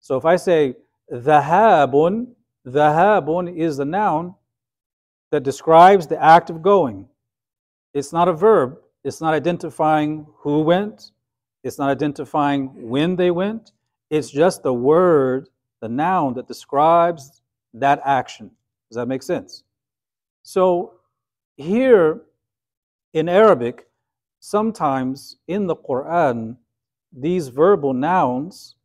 So 0.00 0.18
if 0.18 0.26
I 0.26 0.36
say 0.36 0.74
dhahabun, 1.10 2.26
dhahabun 2.66 3.56
is 3.56 3.78
a 3.78 3.86
noun 3.86 4.34
that 5.30 5.44
describes 5.44 6.06
the 6.06 6.22
act 6.22 6.50
of 6.50 6.60
going. 6.60 7.08
It's 7.94 8.12
not 8.12 8.28
a 8.28 8.34
verb. 8.34 8.76
It's 9.02 9.22
not 9.22 9.32
identifying 9.32 10.26
who 10.40 10.60
went. 10.60 11.12
It's 11.64 11.78
not 11.78 11.88
identifying 11.88 12.66
when 12.90 13.16
they 13.16 13.30
went. 13.30 13.72
It's 14.10 14.30
just 14.30 14.62
the 14.62 14.74
word, 14.74 15.48
the 15.80 15.88
noun 15.88 16.34
that 16.34 16.48
describes 16.48 17.40
that 17.72 18.02
action. 18.04 18.50
Does 18.90 18.96
that 18.96 19.08
make 19.08 19.22
sense? 19.22 19.64
So 20.42 20.94
here 21.56 22.22
in 23.12 23.28
Arabic, 23.28 23.88
sometimes 24.40 25.36
in 25.46 25.66
the 25.66 25.76
Quran, 25.76 26.56
these 27.12 27.48
verbal 27.48 27.92
nouns 27.92 28.76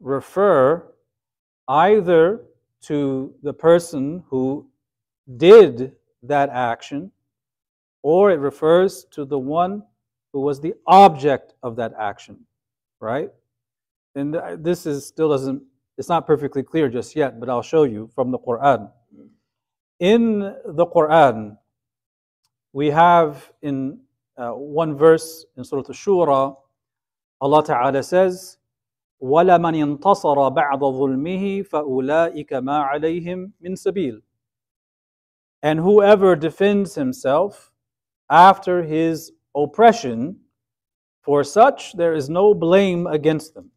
refer 0.00 0.86
either 1.68 2.42
to 2.82 3.34
the 3.42 3.52
person 3.52 4.24
who 4.28 4.68
did 5.36 5.92
that 6.22 6.48
action 6.50 7.12
or 8.02 8.30
it 8.30 8.38
refers 8.38 9.04
to 9.10 9.24
the 9.24 9.38
one 9.38 9.82
who 10.32 10.40
was 10.40 10.60
the 10.60 10.74
object 10.86 11.54
of 11.62 11.76
that 11.76 11.92
action, 11.98 12.38
right? 13.00 13.30
And 14.14 14.36
uh, 14.36 14.56
this 14.58 14.86
is 14.86 15.06
still 15.06 15.28
doesn't, 15.28 15.62
it's 15.98 16.08
not 16.08 16.26
perfectly 16.26 16.62
clear 16.62 16.88
just 16.88 17.14
yet, 17.14 17.38
but 17.38 17.50
I'll 17.50 17.62
show 17.62 17.82
you 17.84 18.10
from 18.14 18.30
the 18.30 18.38
Quran 18.38 18.90
In 19.99 20.39
the 20.39 20.85
Quran, 20.87 21.57
we 22.73 22.89
have 22.89 23.51
in 23.61 23.99
uh, 24.37 24.51
one 24.51 24.97
verse 24.97 25.45
in 25.55 25.63
Surah 25.63 25.83
Al-Shura, 25.87 26.55
Allah 27.39 27.63
Ta'ala 27.63 28.03
says, 28.03 28.57
وَلَمَنْ 29.21 29.97
انتصر 29.97 30.53
بَعْضَ 30.53 30.79
ظُلْمِهِ 30.79 31.67
فَأُولَٰئِكَ 31.67 32.49
مَا 32.49 32.89
عَلَيْهِمْ 32.91 33.51
مِنْ 33.63 33.75
سَبِيلٍ 33.75 34.21
And 35.63 35.79
whoever 35.79 36.35
defends 36.35 36.95
himself 36.95 37.71
after 38.29 38.83
his 38.83 39.31
oppression, 39.55 40.37
for 41.21 41.43
such 41.43 41.93
there 41.93 42.13
is 42.13 42.29
no 42.29 42.53
blame 42.53 43.07
against 43.07 43.53
them. 43.53 43.71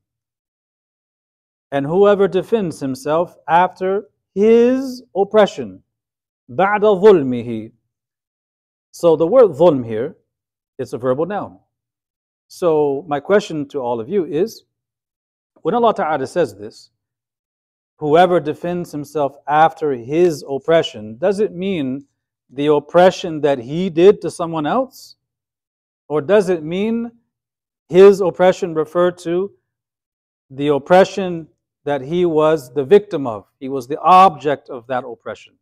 And 1.70 1.86
whoever 1.86 2.26
defends 2.26 2.80
himself 2.80 3.36
after 3.46 4.08
his 4.34 5.02
oppression, 5.14 5.82
بعد 6.48 6.80
ظلمه. 6.82 7.72
So 8.92 9.16
the 9.16 9.26
word 9.26 9.50
ظلم 9.52 9.84
here 9.84 10.16
is 10.78 10.92
a 10.92 10.98
verbal 10.98 11.26
noun. 11.26 11.58
So 12.48 13.04
my 13.06 13.20
question 13.20 13.68
to 13.68 13.80
all 13.80 14.00
of 14.00 14.08
you 14.08 14.24
is, 14.24 14.64
when 15.62 15.74
Allah 15.74 15.94
Ta'ala 15.94 16.26
says 16.26 16.56
this, 16.56 16.90
whoever 17.98 18.40
defends 18.40 18.92
himself 18.92 19.36
after 19.46 19.92
his 19.92 20.44
oppression, 20.48 21.18
does 21.18 21.40
it 21.40 21.52
mean 21.52 22.06
the 22.50 22.68
oppression 22.68 23.40
that 23.42 23.58
he 23.58 23.90
did 23.90 24.22
to 24.22 24.30
someone 24.30 24.66
else? 24.66 25.16
Or 26.08 26.22
does 26.22 26.48
it 26.48 26.62
mean 26.62 27.12
his 27.88 28.20
oppression 28.22 28.72
referred 28.74 29.18
to 29.18 29.52
the 30.50 30.68
oppression 30.68 31.48
that 31.84 32.00
he 32.00 32.24
was 32.24 32.72
the 32.72 32.84
victim 32.84 33.26
of? 33.26 33.44
He 33.60 33.68
was 33.68 33.86
the 33.86 34.00
object 34.00 34.70
of 34.70 34.86
that 34.86 35.04
oppression. 35.04 35.54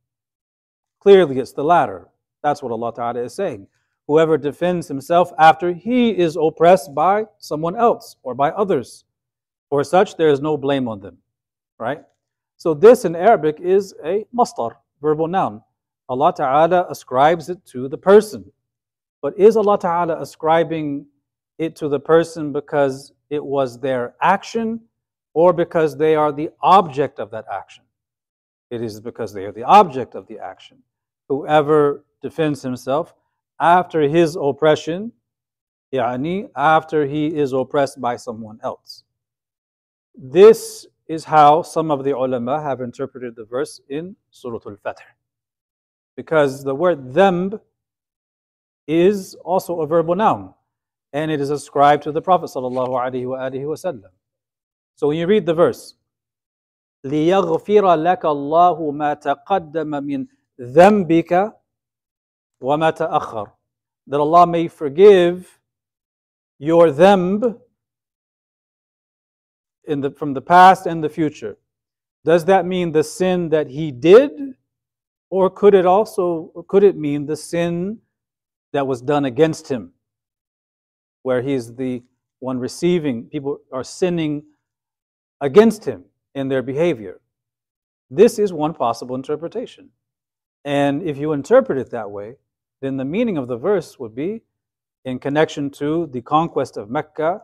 Clearly, 1.01 1.39
it's 1.39 1.51
the 1.51 1.63
latter. 1.63 2.07
That's 2.43 2.61
what 2.61 2.71
Allah 2.71 2.93
Ta'ala 2.93 3.23
is 3.23 3.33
saying. 3.33 3.67
Whoever 4.07 4.37
defends 4.37 4.87
himself 4.87 5.31
after 5.39 5.73
he 5.73 6.11
is 6.11 6.37
oppressed 6.39 6.93
by 6.93 7.25
someone 7.39 7.75
else 7.75 8.17
or 8.23 8.35
by 8.35 8.51
others. 8.51 9.03
For 9.69 9.83
such, 9.83 10.15
there 10.15 10.29
is 10.29 10.41
no 10.41 10.57
blame 10.57 10.87
on 10.87 10.99
them. 10.99 11.17
Right? 11.79 12.03
So, 12.57 12.75
this 12.75 13.05
in 13.05 13.15
Arabic 13.15 13.59
is 13.59 13.95
a 14.05 14.25
masdar, 14.35 14.75
verbal 15.01 15.27
noun. 15.27 15.63
Allah 16.07 16.33
Ta'ala 16.35 16.85
ascribes 16.89 17.49
it 17.49 17.65
to 17.67 17.87
the 17.87 17.97
person. 17.97 18.51
But 19.23 19.37
is 19.39 19.57
Allah 19.57 19.79
Ta'ala 19.79 20.21
ascribing 20.21 21.07
it 21.57 21.75
to 21.77 21.89
the 21.89 21.99
person 21.99 22.51
because 22.51 23.13
it 23.29 23.43
was 23.43 23.79
their 23.79 24.13
action 24.21 24.81
or 25.33 25.53
because 25.53 25.97
they 25.97 26.15
are 26.15 26.31
the 26.31 26.49
object 26.61 27.19
of 27.19 27.31
that 27.31 27.45
action? 27.51 27.85
It 28.69 28.83
is 28.83 28.99
because 28.99 29.33
they 29.33 29.45
are 29.45 29.51
the 29.51 29.63
object 29.63 30.13
of 30.13 30.27
the 30.27 30.37
action 30.37 30.77
whoever 31.31 32.03
defends 32.21 32.61
himself 32.61 33.13
after 33.59 34.01
his 34.01 34.35
oppression, 34.35 35.13
يعني, 35.93 36.49
after 36.57 37.05
he 37.05 37.27
is 37.27 37.53
oppressed 37.53 38.01
by 38.01 38.17
someone 38.17 38.59
else. 38.63 39.03
This 40.13 40.87
is 41.07 41.23
how 41.23 41.61
some 41.61 41.89
of 41.89 42.03
the 42.03 42.11
ulama 42.11 42.61
have 42.61 42.81
interpreted 42.81 43.35
the 43.37 43.45
verse 43.45 43.79
in 43.87 44.15
Surah 44.29 44.59
Al 44.65 44.77
Fatih. 44.85 45.11
Because 46.17 46.65
the 46.65 46.75
word 46.75 47.13
dhanb 47.13 47.59
is 48.87 49.35
also 49.45 49.79
a 49.79 49.87
verbal 49.87 50.15
noun 50.15 50.53
and 51.13 51.31
it 51.31 51.39
is 51.39 51.49
ascribed 51.49 52.03
to 52.03 52.11
the 52.11 52.21
Prophet. 52.21 52.49
So 52.49 52.59
when 55.07 55.17
you 55.17 55.27
read 55.27 55.45
the 55.45 55.53
verse, 55.53 55.95
لِيَغْفِرَ 57.05 57.85
لَكَ 58.09 58.21
اللَّهُ 58.21 58.77
مَا 58.91 59.15
تَقَدَّمَ 59.21 59.91
مِنْ 60.05 60.27
ذَنْبِكَ 60.60 61.52
وَمَا 62.62 62.96
تَأَخَّرَ 62.96 63.50
That 64.06 64.20
Allah 64.20 64.46
may 64.46 64.68
forgive 64.68 65.58
your 66.58 66.88
dhanb 66.88 67.58
in 69.84 70.00
the, 70.00 70.10
from 70.10 70.34
the 70.34 70.40
past 70.40 70.86
and 70.86 71.02
the 71.02 71.08
future. 71.08 71.58
Does 72.24 72.44
that 72.46 72.66
mean 72.66 72.92
the 72.92 73.04
sin 73.04 73.50
that 73.50 73.68
he 73.68 73.92
did? 73.92 74.32
Or 75.30 75.50
could 75.50 75.74
it 75.74 75.86
also 75.86 76.64
could 76.68 76.82
it 76.82 76.96
mean 76.96 77.26
the 77.26 77.36
sin 77.36 77.98
that 78.72 78.86
was 78.86 79.02
done 79.02 79.24
against 79.24 79.68
him? 79.68 79.92
Where 81.22 81.42
he's 81.42 81.74
the 81.74 82.02
one 82.38 82.58
receiving, 82.58 83.24
people 83.24 83.58
are 83.72 83.84
sinning 83.84 84.44
against 85.40 85.84
him 85.84 86.04
in 86.34 86.48
their 86.48 86.62
behavior. 86.62 87.20
This 88.10 88.38
is 88.38 88.52
one 88.52 88.74
possible 88.74 89.16
interpretation. 89.16 89.90
And 90.63 91.01
if 91.03 91.17
you 91.17 91.33
interpret 91.33 91.77
it 91.77 91.89
that 91.91 92.09
way, 92.09 92.35
then 92.81 92.97
the 92.97 93.05
meaning 93.05 93.37
of 93.37 93.47
the 93.47 93.57
verse 93.57 93.99
would 93.99 94.15
be 94.15 94.41
in 95.05 95.19
connection 95.19 95.69
to 95.71 96.07
the 96.07 96.21
conquest 96.21 96.77
of 96.77 96.89
Mecca, 96.89 97.41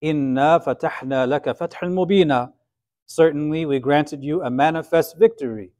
Inna 0.00 0.60
fatahna 0.64 1.26
laka 1.26 1.56
fathal 1.56 1.90
mubina. 1.90 2.52
Certainly 3.06 3.66
we 3.66 3.78
granted 3.78 4.22
you 4.22 4.42
a 4.42 4.50
manifest 4.50 5.18
victory. 5.18 5.72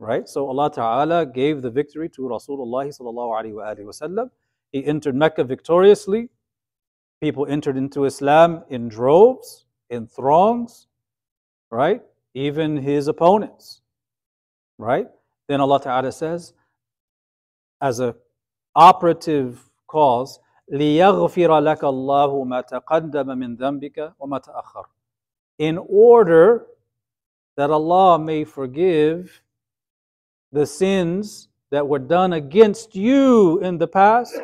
Right? 0.00 0.28
So 0.28 0.48
Allah 0.48 0.70
Ta'ala 0.70 1.26
gave 1.26 1.62
the 1.62 1.70
victory 1.70 2.08
to 2.10 2.22
Rasulullah 2.22 2.86
sallallahu 2.86 3.54
alaihi 3.54 3.84
wasallam. 3.84 4.30
He 4.70 4.84
entered 4.84 5.16
Mecca 5.16 5.44
victoriously. 5.44 6.28
People 7.20 7.46
entered 7.46 7.76
into 7.76 8.04
Islam 8.04 8.62
in 8.68 8.88
droves, 8.88 9.66
in 9.90 10.06
throngs, 10.06 10.86
right? 11.70 12.00
Even 12.34 12.76
his 12.76 13.08
opponents, 13.08 13.82
right? 14.78 15.08
Then 15.47 15.61
Allah 15.61 15.79
Ta'ala 15.81 16.11
says, 16.11 16.53
as 17.81 17.99
a 17.99 18.15
operative 18.75 19.69
cause, 19.87 20.39
لِيَغْفِرَ 20.71 21.49
لَكَ 21.49 21.79
اللَّهُ 21.81 22.45
مَا 22.45 22.63
تَقَدَّمَ 22.67 23.27
مِنْ 23.37 23.57
ذَنْبِكَ 23.57 24.13
وَمَا 24.21 24.39
تَأَخَّرَ 24.43 24.85
In 25.59 25.77
order 25.77 26.65
that 27.57 27.69
Allah 27.69 28.17
may 28.17 28.43
forgive 28.43 29.41
the 30.51 30.65
sins 30.65 31.49
that 31.71 31.87
were 31.87 31.99
done 31.99 32.33
against 32.33 32.95
you 32.95 33.59
in 33.59 33.77
the 33.77 33.87
past 33.87 34.39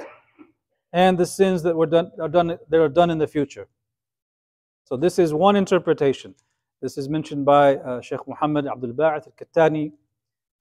and 0.94 1.18
the 1.18 1.26
sins 1.26 1.62
that 1.64 1.76
were 1.76 1.86
done 1.86 2.12
are 2.20 2.28
done 2.28 2.58
that 2.70 2.80
are 2.80 2.90
done 2.90 3.10
in 3.10 3.18
the 3.20 3.28
future. 3.28 3.68
So 4.86 4.98
this 4.98 5.20
is 5.20 5.34
one 5.34 5.56
interpretation. 5.56 6.34
This 6.82 6.98
is 6.98 7.08
mentioned 7.08 7.46
by 7.46 7.76
uh, 7.78 8.02
Sheikh 8.02 8.28
Muhammad 8.28 8.66
Abdul 8.66 8.94
Ba'ath 8.94 9.28
al-Kattani 9.28 9.92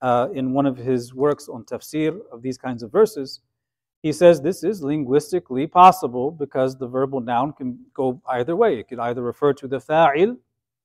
uh, 0.02 0.28
in 0.34 0.52
one 0.52 0.66
of 0.66 0.76
his 0.76 1.14
works 1.14 1.48
on 1.48 1.64
tafsir 1.64 2.18
of 2.32 2.42
these 2.42 2.58
kinds 2.58 2.82
of 2.82 2.92
verses. 2.92 3.40
He 4.02 4.12
says 4.12 4.40
this 4.40 4.64
is 4.64 4.82
linguistically 4.82 5.66
possible 5.66 6.30
because 6.30 6.76
the 6.76 6.86
verbal 6.86 7.20
noun 7.20 7.54
can 7.54 7.78
go 7.94 8.20
either 8.28 8.54
way. 8.54 8.78
It 8.78 8.88
could 8.88 8.98
either 8.98 9.22
refer 9.22 9.54
to 9.54 9.66
the 9.66 9.78
fa'il 9.78 10.36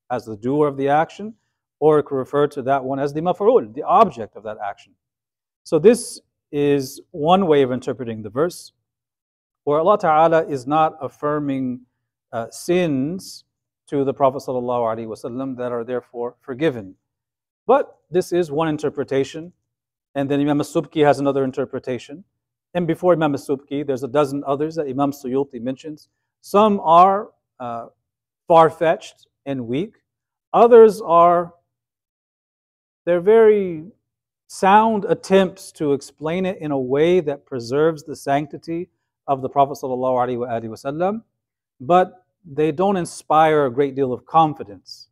as 0.09 0.25
the 0.25 0.37
doer 0.37 0.67
of 0.67 0.77
the 0.77 0.87
action, 0.87 1.33
or 1.79 1.99
it 1.99 2.03
could 2.03 2.15
refer 2.15 2.47
to 2.47 2.61
that 2.63 2.83
one 2.83 2.99
as 2.99 3.13
the 3.13 3.21
maf'ul, 3.21 3.73
the 3.73 3.83
object 3.83 4.35
of 4.35 4.43
that 4.43 4.57
action. 4.63 4.93
So 5.63 5.79
this 5.79 6.21
is 6.51 7.01
one 7.11 7.45
way 7.45 7.61
of 7.61 7.71
interpreting 7.71 8.21
the 8.21 8.29
verse, 8.29 8.71
where 9.65 9.79
Allah 9.79 9.97
Ta'ala 9.99 10.45
is 10.47 10.65
not 10.65 10.97
affirming 11.01 11.81
uh, 12.31 12.49
sins 12.51 13.43
to 13.87 14.03
the 14.03 14.13
Prophet 14.13 14.43
that 14.45 15.69
are 15.71 15.83
therefore 15.83 16.35
forgiven. 16.41 16.95
But 17.69 17.99
this 18.09 18.33
is 18.33 18.49
one 18.49 18.67
interpretation, 18.67 19.53
and 20.15 20.27
then 20.27 20.39
Imam 20.39 20.57
Subki 20.61 21.05
has 21.05 21.19
another 21.19 21.43
interpretation. 21.43 22.23
And 22.73 22.87
before 22.87 23.13
Imam 23.13 23.35
Subki, 23.35 23.85
there's 23.85 24.01
a 24.01 24.07
dozen 24.07 24.43
others 24.47 24.73
that 24.73 24.87
Imam 24.87 25.11
Suyuti 25.11 25.61
mentions. 25.61 26.09
Some 26.41 26.79
are 26.79 27.29
uh, 27.59 27.89
far 28.47 28.71
fetched 28.71 29.27
and 29.45 29.67
weak, 29.67 29.97
others 30.51 30.99
are, 30.99 31.53
they're 33.05 33.21
very 33.21 33.83
sound 34.47 35.05
attempts 35.05 35.71
to 35.73 35.93
explain 35.93 36.47
it 36.47 36.57
in 36.57 36.71
a 36.71 36.79
way 36.79 37.19
that 37.19 37.45
preserves 37.45 38.01
the 38.01 38.15
sanctity 38.15 38.89
of 39.27 39.43
the 39.43 39.49
Prophet 39.49 39.77
ﷺ, 39.79 41.21
but 41.79 42.25
they 42.43 42.71
don't 42.71 42.97
inspire 42.97 43.67
a 43.67 43.71
great 43.71 43.93
deal 43.93 44.11
of 44.11 44.25
confidence, 44.25 45.09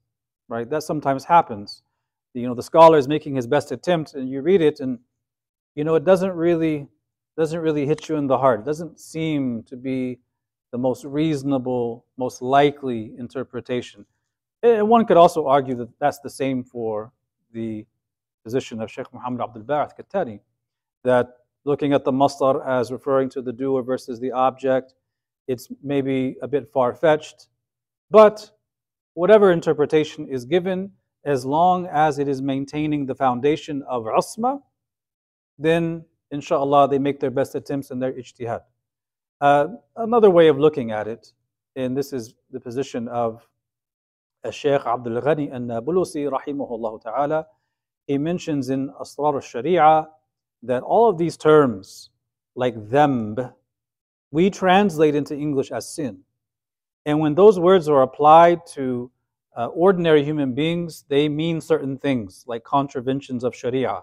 right? 0.49 0.67
That 0.67 0.81
sometimes 0.81 1.23
happens. 1.23 1.83
You 2.37 2.47
know, 2.47 2.53
the 2.53 2.63
scholar 2.63 2.97
is 2.97 3.07
making 3.07 3.35
his 3.35 3.47
best 3.47 3.71
attempt, 3.71 4.13
and 4.13 4.29
you 4.29 4.41
read 4.41 4.61
it, 4.61 4.79
and 4.79 4.99
you 5.73 5.83
know, 5.83 5.95
it 5.95 6.05
doesn't 6.05 6.33
really 6.33 6.87
doesn't 7.35 7.59
really 7.59 7.85
hit 7.85 8.09
you 8.09 8.15
in 8.15 8.27
the 8.27 8.37
heart. 8.37 8.59
It 8.59 8.65
doesn't 8.65 8.99
seem 8.99 9.63
to 9.63 9.75
be 9.75 10.19
the 10.71 10.77
most 10.77 11.03
reasonable, 11.03 12.05
most 12.17 12.41
likely 12.41 13.13
interpretation. 13.17 14.05
And 14.63 14.87
one 14.87 15.05
could 15.05 15.17
also 15.17 15.47
argue 15.47 15.75
that 15.75 15.89
that's 15.99 16.19
the 16.19 16.29
same 16.29 16.63
for 16.63 17.11
the 17.53 17.85
position 18.43 18.81
of 18.81 18.91
Sheikh 18.91 19.11
Muhammad 19.13 19.41
Abdul 19.41 19.63
Ba'ath 19.63 19.91
Kattani, 19.97 20.39
that 21.03 21.27
looking 21.63 21.93
at 21.93 22.03
the 22.03 22.11
masdar 22.11 22.65
as 22.67 22.91
referring 22.91 23.29
to 23.29 23.41
the 23.41 23.53
doer 23.53 23.81
versus 23.83 24.19
the 24.19 24.31
object, 24.31 24.93
it's 25.47 25.69
maybe 25.83 26.37
a 26.41 26.47
bit 26.47 26.71
far 26.71 26.93
fetched. 26.93 27.49
But 28.09 28.51
whatever 29.13 29.51
interpretation 29.51 30.27
is 30.27 30.45
given, 30.45 30.91
as 31.25 31.45
long 31.45 31.87
as 31.87 32.19
it 32.19 32.27
is 32.27 32.41
maintaining 32.41 33.05
the 33.05 33.15
foundation 33.15 33.83
of 33.87 34.03
usma, 34.03 34.61
then 35.59 36.05
inshallah 36.31 36.87
they 36.87 36.99
make 36.99 37.19
their 37.19 37.31
best 37.31 37.55
attempts 37.55 37.91
in 37.91 37.99
their 37.99 38.13
ijtihad. 38.13 38.61
Uh, 39.41 39.67
another 39.95 40.29
way 40.29 40.47
of 40.47 40.57
looking 40.57 40.91
at 40.91 41.07
it, 41.07 41.33
and 41.75 41.95
this 41.95 42.13
is 42.13 42.33
the 42.51 42.59
position 42.59 43.07
of 43.07 43.47
Sheikh 44.51 44.85
Abdul 44.85 45.21
Ghani 45.21 45.53
an-Nabulusi 45.53 46.29
rahimahullah 46.29 47.01
ta'ala, 47.03 47.47
he 48.07 48.17
mentions 48.17 48.69
in 48.69 48.89
Asrar 49.01 49.35
al-Sharia 49.35 50.07
that 50.63 50.81
all 50.83 51.09
of 51.09 51.17
these 51.17 51.37
terms, 51.37 52.09
like 52.55 52.75
dhanb, 52.75 53.53
we 54.31 54.49
translate 54.49 55.15
into 55.15 55.35
English 55.35 55.71
as 55.71 55.93
sin. 55.93 56.19
And 57.05 57.19
when 57.19 57.35
those 57.35 57.59
words 57.59 57.87
are 57.87 58.01
applied 58.01 58.65
to 58.73 59.11
uh, 59.56 59.66
ordinary 59.66 60.24
human 60.24 60.54
beings, 60.54 61.04
they 61.08 61.28
mean 61.28 61.60
certain 61.60 61.98
things, 61.98 62.44
like 62.46 62.64
contraventions 62.64 63.44
of 63.44 63.54
Sharia. 63.54 64.02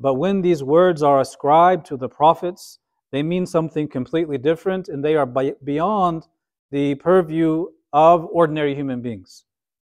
But 0.00 0.14
when 0.14 0.42
these 0.42 0.62
words 0.62 1.02
are 1.02 1.20
ascribed 1.20 1.86
to 1.86 1.96
the 1.96 2.08
prophets, 2.08 2.78
they 3.10 3.22
mean 3.22 3.46
something 3.46 3.88
completely 3.88 4.38
different 4.38 4.88
and 4.88 5.04
they 5.04 5.16
are 5.16 5.26
by, 5.26 5.54
beyond 5.64 6.28
the 6.70 6.94
purview 6.96 7.66
of 7.92 8.26
ordinary 8.30 8.74
human 8.74 9.00
beings. 9.00 9.44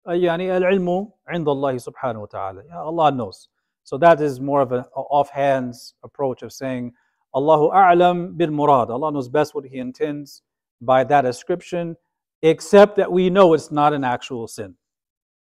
يعني 0.08 0.58
العلم 0.58 1.12
عند 1.28 1.48
الله 1.48 1.78
سبحانه 1.78 2.28
وتعالى. 2.28 2.72
Allah 2.74 3.12
knows. 3.12 3.50
So 3.84 3.98
that 3.98 4.22
is 4.22 4.40
more 4.40 4.62
of 4.62 4.72
an 4.72 4.84
offhand 4.96 5.74
approach 6.04 6.44
of 6.44 6.52
saying, 6.52 6.94
Allahu 7.36 7.72
a'lam 7.72 8.38
bil 8.38 8.52
murad. 8.52 8.90
Allah 8.90 9.12
knows 9.12 9.30
best 9.30 9.56
what 9.56 9.66
He 9.66 9.80
intends 9.80 10.44
by 10.82 11.04
that 11.06 11.26
ascription, 11.26 11.96
except 12.43 12.97
that 12.97 13.11
we 13.11 13.31
know 13.31 13.55
it's 13.55 13.71
not 13.71 13.93
an 13.93 14.05
actual 14.05 14.49
sin. 14.49 14.75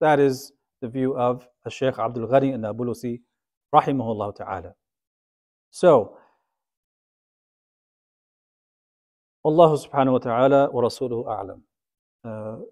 That 0.02 0.20
is 0.20 0.52
the 0.82 0.88
view 0.88 1.18
of 1.18 1.48
Sheikh 1.70 2.00
Abdul 2.00 2.28
Ghani 2.28 2.54
an-Nabulusi, 2.56 3.22
rahimahullah 3.74 4.36
ta'ala. 4.36 4.74
So, 5.72 6.18
Allah 9.44 9.78
subhanahu 9.78 10.14
wa 10.14 10.18
ta'ala 10.18 10.70
wa 10.72 10.82
rasuluhu 10.82 11.26
a'lam. 11.28 11.62
Uh, 12.24 12.64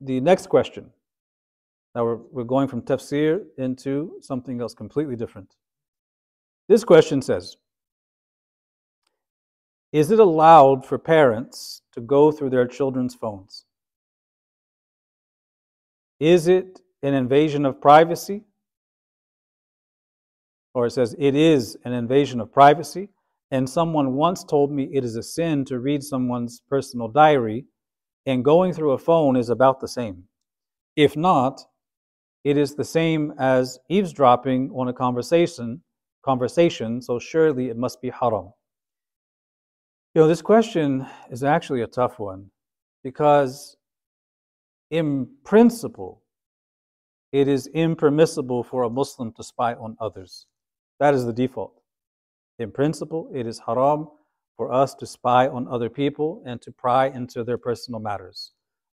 the 0.00 0.20
next 0.20 0.48
question. 0.48 0.90
Now 1.94 2.04
we're, 2.04 2.16
we're 2.30 2.44
going 2.44 2.68
from 2.68 2.82
tafsir 2.82 3.42
into 3.58 4.12
something 4.20 4.60
else 4.60 4.74
completely 4.74 5.16
different. 5.16 5.54
This 6.68 6.84
question 6.84 7.20
says 7.20 7.56
Is 9.92 10.10
it 10.10 10.18
allowed 10.18 10.86
for 10.86 10.98
parents 10.98 11.82
to 11.92 12.00
go 12.00 12.32
through 12.32 12.50
their 12.50 12.66
children's 12.66 13.14
phones? 13.14 13.66
Is 16.18 16.48
it 16.48 16.80
an 17.02 17.12
invasion 17.12 17.66
of 17.66 17.80
privacy? 17.80 18.44
Or 20.74 20.86
it 20.86 20.92
says 20.92 21.14
it 21.18 21.34
is 21.34 21.76
an 21.84 21.92
invasion 21.92 22.40
of 22.40 22.52
privacy. 22.52 23.10
And 23.50 23.68
someone 23.68 24.14
once 24.14 24.44
told 24.44 24.72
me 24.72 24.88
it 24.94 25.04
is 25.04 25.16
a 25.16 25.22
sin 25.22 25.66
to 25.66 25.78
read 25.78 26.02
someone's 26.02 26.62
personal 26.70 27.08
diary, 27.08 27.66
and 28.24 28.42
going 28.42 28.72
through 28.72 28.92
a 28.92 28.98
phone 28.98 29.36
is 29.36 29.50
about 29.50 29.80
the 29.80 29.88
same. 29.88 30.24
If 30.96 31.18
not, 31.18 31.60
it 32.44 32.56
is 32.56 32.74
the 32.74 32.84
same 32.84 33.34
as 33.38 33.78
eavesdropping 33.90 34.70
on 34.74 34.88
a 34.88 34.92
conversation, 34.94 35.82
conversation, 36.24 37.02
so 37.02 37.18
surely 37.18 37.68
it 37.68 37.76
must 37.76 38.00
be 38.00 38.08
haram. 38.08 38.52
You 40.15 40.21
know, 40.21 40.27
this 40.27 40.41
question 40.41 41.05
is 41.29 41.43
actually 41.43 41.81
a 41.81 41.87
tough 41.87 42.17
one 42.17 42.49
because 43.03 43.77
in 44.89 45.27
principle, 45.43 46.23
it 47.31 47.47
is 47.47 47.67
impermissible 47.67 48.63
for 48.63 48.83
a 48.83 48.89
Muslim 48.89 49.31
to 49.33 49.43
spy 49.43 49.73
on 49.73 49.95
others. 49.99 50.47
That 50.99 51.13
is 51.13 51.25
the 51.25 51.33
default. 51.33 51.81
In 52.57 52.71
principle, 52.71 53.29
it 53.33 53.45
is 53.45 53.61
haram 53.65 54.07
for 54.55 54.73
us 54.73 54.95
to 54.95 55.05
spy 55.05 55.47
on 55.47 55.67
other 55.67 55.89
people 55.89 56.41
and 56.45 56.59
to 56.61 56.71
pry 56.71 57.07
into 57.07 57.43
their 57.43 57.57
personal 57.57 57.99
matters. 57.99 58.53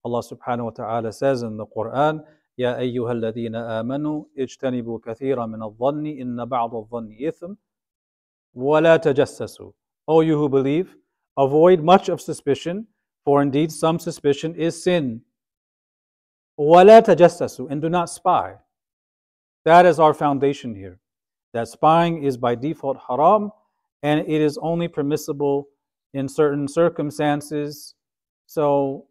Allah 0.04 0.22
subhanahu 0.22 0.64
wa 0.64 0.70
ta'ala 0.70 1.12
says 1.12 1.42
in 1.42 1.56
the 1.56 1.66
Quran, 1.66 2.24
يا 2.58 2.78
أيها 2.78 3.12
الذين 3.12 3.54
آمنوا 3.54 4.24
اجتنبوا 4.38 4.98
كثيرا 5.04 5.46
من 5.46 5.62
الظن 5.62 6.06
إن 6.06 6.44
بعض 6.44 6.74
الظن 6.74 7.16
إثم 7.28 7.54
ولا 8.54 8.96
تجسسوا. 8.96 9.72
O 10.08 10.20
you 10.20 10.36
who 10.36 10.48
believe, 10.48 10.96
avoid 11.36 11.82
much 11.82 12.08
of 12.08 12.20
suspicion, 12.20 12.86
for 13.24 13.42
indeed 13.42 13.72
some 13.72 13.98
suspicion 13.98 14.54
is 14.54 14.82
sin. 14.82 15.22
ولا 16.58 17.00
تجسسوا 17.00 17.70
and 17.70 17.80
do 17.80 17.88
not 17.88 18.10
spy. 18.10 18.56
That 19.64 19.86
is 19.86 20.00
our 20.00 20.14
foundation 20.14 20.74
here 20.74 20.98
that 21.52 21.68
spying 21.68 22.22
is 22.22 22.36
by 22.36 22.54
default 22.54 22.98
haram 23.08 23.50
and 24.02 24.20
it 24.20 24.40
is 24.40 24.58
only 24.58 24.88
permissible 24.88 25.68
in 26.14 26.28
certain 26.28 26.68
circumstances. 26.68 27.94
So, 28.46 29.06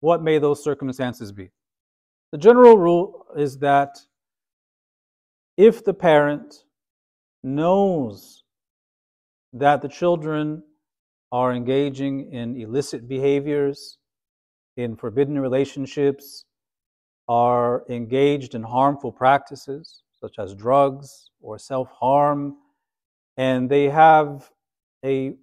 what 0.00 0.22
may 0.22 0.38
those 0.38 0.62
circumstances 0.62 1.32
be? 1.32 1.50
The 2.32 2.38
general 2.38 2.76
rule 2.76 3.26
is 3.36 3.58
that 3.58 3.98
if 5.56 5.84
the 5.84 5.94
parent 5.94 6.64
knows 7.42 8.44
that 9.52 9.82
the 9.82 9.88
children 9.88 10.62
are 11.33 11.51
engaging 11.51 12.31
in 12.31 12.55
illicit 12.55 13.09
behaviors, 13.09 13.97
in 14.77 14.95
forbidden 14.95 15.39
relationships, 15.39 16.45
are 17.27 17.83
engaged 17.89 18.53
in 18.53 18.61
harmful 18.63 19.11
practices 19.11 20.03
such 20.23 20.39
as 20.39 20.55
drugs, 20.55 21.31
or 21.41 21.59
self 21.59 21.89
harm, 21.99 22.55
and 23.35 23.69
they 23.69 23.89
have 23.89 24.49
a 25.03 25.33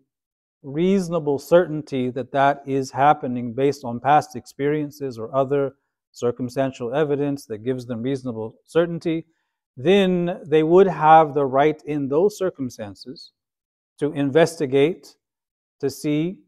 reasonable 0.62 1.38
certainty 1.38 2.08
that 2.08 2.32
that 2.32 2.62
is 2.66 2.92
happening 2.92 3.52
based 3.52 3.84
on 3.84 4.00
past 4.00 4.36
experiences 4.36 5.18
or 5.18 5.34
other 5.34 5.74
circumstantial 6.12 6.94
evidence 6.94 7.46
that 7.46 7.58
gives 7.58 7.84
them 7.86 8.00
reasonable 8.02 8.54
certainty, 8.64 9.26
then 9.76 10.40
they 10.46 10.62
would 10.62 10.86
have 10.86 11.34
the 11.34 11.44
right 11.44 11.82
in 11.84 12.08
those 12.08 12.38
circumstances 12.38 13.32
to 13.98 14.12
investigate 14.12 15.16
to 15.80 15.90
see 15.90 16.38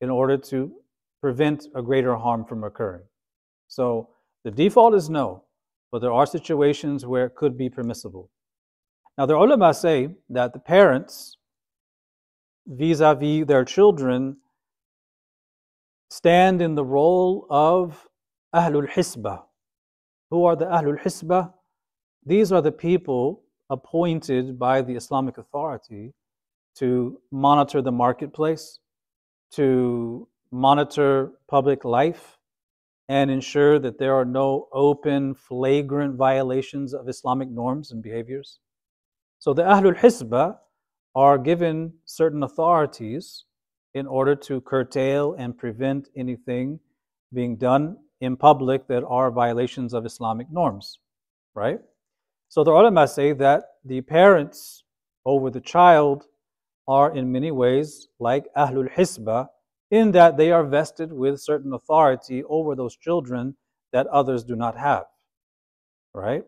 in 0.00 0.10
order 0.10 0.36
to 0.36 0.72
prevent 1.20 1.66
a 1.74 1.82
greater 1.82 2.16
harm 2.16 2.44
from 2.44 2.64
occurring. 2.64 3.02
So 3.68 4.08
the 4.44 4.50
default 4.50 4.94
is 4.94 5.10
no, 5.10 5.44
but 5.90 6.00
there 6.00 6.12
are 6.12 6.26
situations 6.26 7.04
where 7.04 7.26
it 7.26 7.34
could 7.34 7.56
be 7.56 7.68
permissible. 7.68 8.30
Now, 9.16 9.26
the 9.26 9.34
ulama 9.34 9.74
say 9.74 10.10
that 10.30 10.52
the 10.52 10.60
parents, 10.60 11.36
vis 12.66 13.00
a 13.00 13.14
vis 13.14 13.46
their 13.46 13.64
children, 13.64 14.36
stand 16.10 16.62
in 16.62 16.74
the 16.74 16.84
role 16.84 17.46
of 17.50 18.06
Ahlul 18.54 18.88
Hisbah. 18.88 19.42
Who 20.30 20.44
are 20.44 20.56
the 20.56 20.66
Ahlul 20.66 21.02
Hisbah? 21.02 21.52
These 22.24 22.52
are 22.52 22.62
the 22.62 22.72
people 22.72 23.42
appointed 23.70 24.58
by 24.58 24.82
the 24.82 24.94
Islamic 24.94 25.38
authority 25.38 26.12
to 26.78 27.20
monitor 27.30 27.82
the 27.82 27.92
marketplace, 27.92 28.78
to 29.52 30.28
monitor 30.50 31.32
public 31.48 31.84
life, 31.84 32.38
and 33.08 33.30
ensure 33.30 33.78
that 33.78 33.98
there 33.98 34.14
are 34.14 34.24
no 34.24 34.68
open, 34.72 35.34
flagrant 35.34 36.14
violations 36.16 36.92
of 36.94 37.08
Islamic 37.08 37.48
norms 37.48 37.90
and 37.90 38.02
behaviors. 38.02 38.60
So 39.38 39.54
the 39.54 39.62
Ahlul 39.62 39.96
Hisbah 39.96 40.56
are 41.14 41.38
given 41.38 41.94
certain 42.04 42.42
authorities 42.42 43.44
in 43.94 44.06
order 44.06 44.36
to 44.36 44.60
curtail 44.60 45.34
and 45.38 45.56
prevent 45.56 46.08
anything 46.14 46.78
being 47.32 47.56
done 47.56 47.96
in 48.20 48.36
public 48.36 48.86
that 48.88 49.04
are 49.04 49.30
violations 49.30 49.94
of 49.94 50.04
Islamic 50.04 50.50
norms, 50.50 50.98
right? 51.54 51.80
So 52.48 52.62
the 52.62 52.70
ulama 52.70 53.08
say 53.08 53.32
that 53.32 53.64
the 53.84 54.00
parents 54.00 54.84
over 55.24 55.50
the 55.50 55.60
child 55.60 56.26
are 56.88 57.14
in 57.14 57.30
many 57.30 57.50
ways 57.50 58.08
like 58.18 58.46
Ahlul 58.56 58.90
Hisbah 58.90 59.48
in 59.90 60.10
that 60.12 60.36
they 60.36 60.50
are 60.50 60.64
vested 60.64 61.12
with 61.12 61.40
certain 61.40 61.72
authority 61.72 62.42
over 62.44 62.74
those 62.74 62.96
children 62.96 63.56
that 63.92 64.06
others 64.08 64.42
do 64.44 64.56
not 64.56 64.76
have, 64.76 65.04
right? 66.14 66.44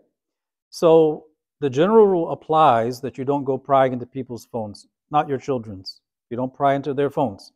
So 0.70 1.26
the 1.60 1.70
general 1.70 2.06
rule 2.06 2.30
applies 2.30 3.00
that 3.02 3.18
you 3.18 3.24
don't 3.24 3.44
go 3.44 3.58
prying 3.58 3.92
into 3.92 4.06
people's 4.06 4.46
phones. 4.46 4.86
not 5.10 5.28
your 5.28 5.38
children's. 5.38 6.00
You 6.30 6.36
don't 6.36 6.54
pry 6.54 6.74
into 6.74 6.94
their 6.94 7.10
phones 7.10 7.52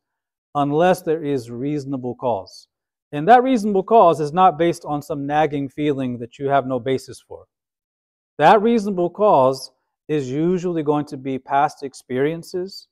unless 0.55 1.03
there 1.03 1.23
is 1.25 1.51
reasonable 1.51 2.17
cause. 2.17 2.69
And 3.13 3.29
that 3.29 3.45
reasonable 3.45 3.85
cause 3.85 4.21
is 4.21 4.33
not 4.33 4.59
based 4.59 4.85
on 4.85 5.03
some 5.03 5.27
nagging 5.27 5.69
feeling 5.69 6.19
that 6.19 6.39
you 6.39 6.49
have 6.49 6.67
no 6.67 6.81
basis 6.81 7.21
for. 7.21 7.45
That 8.39 8.61
reasonable 8.61 9.11
cause 9.11 9.71
is 10.09 10.31
usually 10.31 10.83
going 10.83 11.07
to 11.07 11.17
be 11.17 11.39
past 11.39 11.83
experiences 11.83 12.89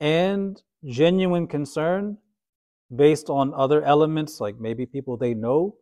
and 0.00 0.62
genuine 0.84 1.46
concern 1.46 2.18
based 2.94 3.30
on 3.30 3.52
other 3.54 3.82
elements, 3.82 4.40
like 4.40 4.58
maybe 4.60 4.86
people 4.86 5.16
they 5.16 5.34
know 5.34 5.76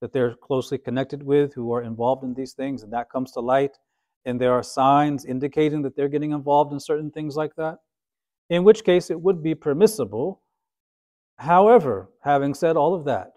that 0.00 0.12
they're 0.12 0.34
closely 0.34 0.76
connected 0.76 1.22
with 1.22 1.54
who 1.54 1.72
are 1.72 1.82
involved 1.82 2.24
in 2.24 2.34
these 2.34 2.52
things, 2.52 2.82
and 2.82 2.92
that 2.92 3.10
comes 3.10 3.32
to 3.32 3.40
light. 3.40 3.78
And 4.24 4.40
there 4.40 4.52
are 4.52 4.62
signs 4.62 5.24
indicating 5.24 5.82
that 5.82 5.96
they're 5.96 6.08
getting 6.08 6.32
involved 6.32 6.72
in 6.72 6.80
certain 6.80 7.10
things 7.10 7.36
like 7.36 7.54
that, 7.56 7.78
in 8.50 8.64
which 8.64 8.84
case 8.84 9.10
it 9.10 9.20
would 9.20 9.42
be 9.42 9.54
permissible. 9.54 10.42
However, 11.36 12.10
having 12.22 12.54
said 12.54 12.76
all 12.76 12.94
of 12.94 13.04
that, 13.04 13.32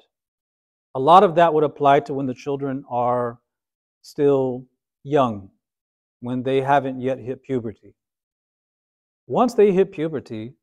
a 0.96 1.00
lot 1.00 1.24
of 1.24 1.36
that 1.36 1.54
would 1.54 1.64
apply 1.64 2.02
to 2.02 2.14
when 2.14 2.26
the 2.26 2.34
children 2.34 2.84
are 2.90 3.40
still 4.02 4.66
young, 5.04 5.50
when 6.26 6.42
they 6.42 6.60
haven't 6.60 7.00
yet 7.00 7.20
hit 7.20 7.44
puberty. 7.44 7.94
Once 9.28 9.54
they 9.54 9.72
hit 9.72 9.92
puberty, 9.92 10.56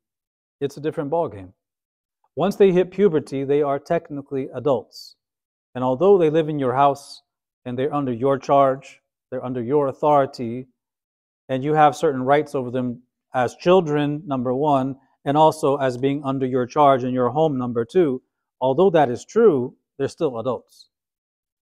it's 0.59 0.75
a 0.75 0.81
different 0.81 1.09
ballgame. 1.09 1.53
Once 2.35 2.57
they 2.57 2.73
hit 2.73 2.91
puberty, 2.91 3.45
they 3.45 3.61
are 3.61 3.79
technically 3.79 4.49
adults. 4.53 5.15
And 5.73 5.81
although 5.81 6.17
they 6.17 6.29
live 6.29 6.49
in 6.49 6.59
your 6.59 6.73
house 6.73 7.21
and 7.63 7.79
they're 7.79 7.93
under 7.93 8.11
your 8.11 8.37
charge, 8.37 8.99
they're 9.31 9.45
under 9.45 9.63
your 9.63 9.87
authority, 9.87 10.67
and 11.47 11.63
you 11.63 11.73
have 11.75 11.95
certain 11.95 12.23
rights 12.23 12.55
over 12.55 12.69
them 12.69 13.01
as 13.33 13.55
children, 13.55 14.21
number 14.25 14.53
one, 14.53 14.97
and 15.23 15.37
also 15.37 15.77
as 15.77 15.97
being 15.97 16.21
under 16.25 16.45
your 16.45 16.65
charge 16.65 17.05
in 17.05 17.13
your 17.13 17.29
home, 17.29 17.57
number 17.57 17.85
two, 17.85 18.21
although 18.59 18.89
that 18.89 19.09
is 19.09 19.23
true, 19.23 19.77
they're 19.97 20.09
still 20.09 20.39
adults. 20.39 20.89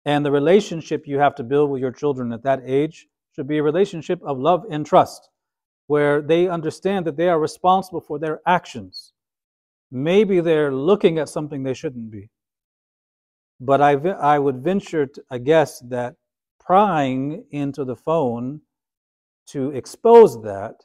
And 0.05 0.23
the 0.23 0.31
relationship 0.31 1.07
you 1.07 1.19
have 1.19 1.35
to 1.37 1.43
build 1.43 1.71
with 1.71 1.81
your 1.81 1.93
children 1.93 2.31
at 2.35 2.43
that 2.43 2.61
age 2.67 3.09
should 3.37 3.47
be 3.47 3.59
a 3.59 3.63
relationship 3.63 4.21
of 4.23 4.39
love 4.39 4.65
and 4.71 4.87
trust, 4.87 5.29
where 5.87 6.23
they 6.23 6.49
understand 6.49 7.07
that 7.07 7.19
they 7.19 7.29
are 7.29 7.39
responsible 7.39 8.01
for 8.01 8.19
their 8.19 8.41
actions. 8.47 9.13
Maybe 9.93 10.41
they're 10.41 10.75
looking 10.75 11.19
at 11.19 11.29
something 11.29 11.63
they 11.63 11.75
shouldn't 11.75 12.11
be. 12.11 12.31
But 13.61 13.83
I, 13.83 13.93
I 13.93 14.39
would 14.39 14.65
venture 14.65 15.07
to 15.07 15.23
a 15.31 15.39
guess 15.39 15.81
that 15.81 16.17
prying 16.59 17.45
into 17.51 17.85
the 17.85 17.95
phone 17.95 18.63
to 19.49 19.71
expose 19.71 20.43
that 20.43 20.85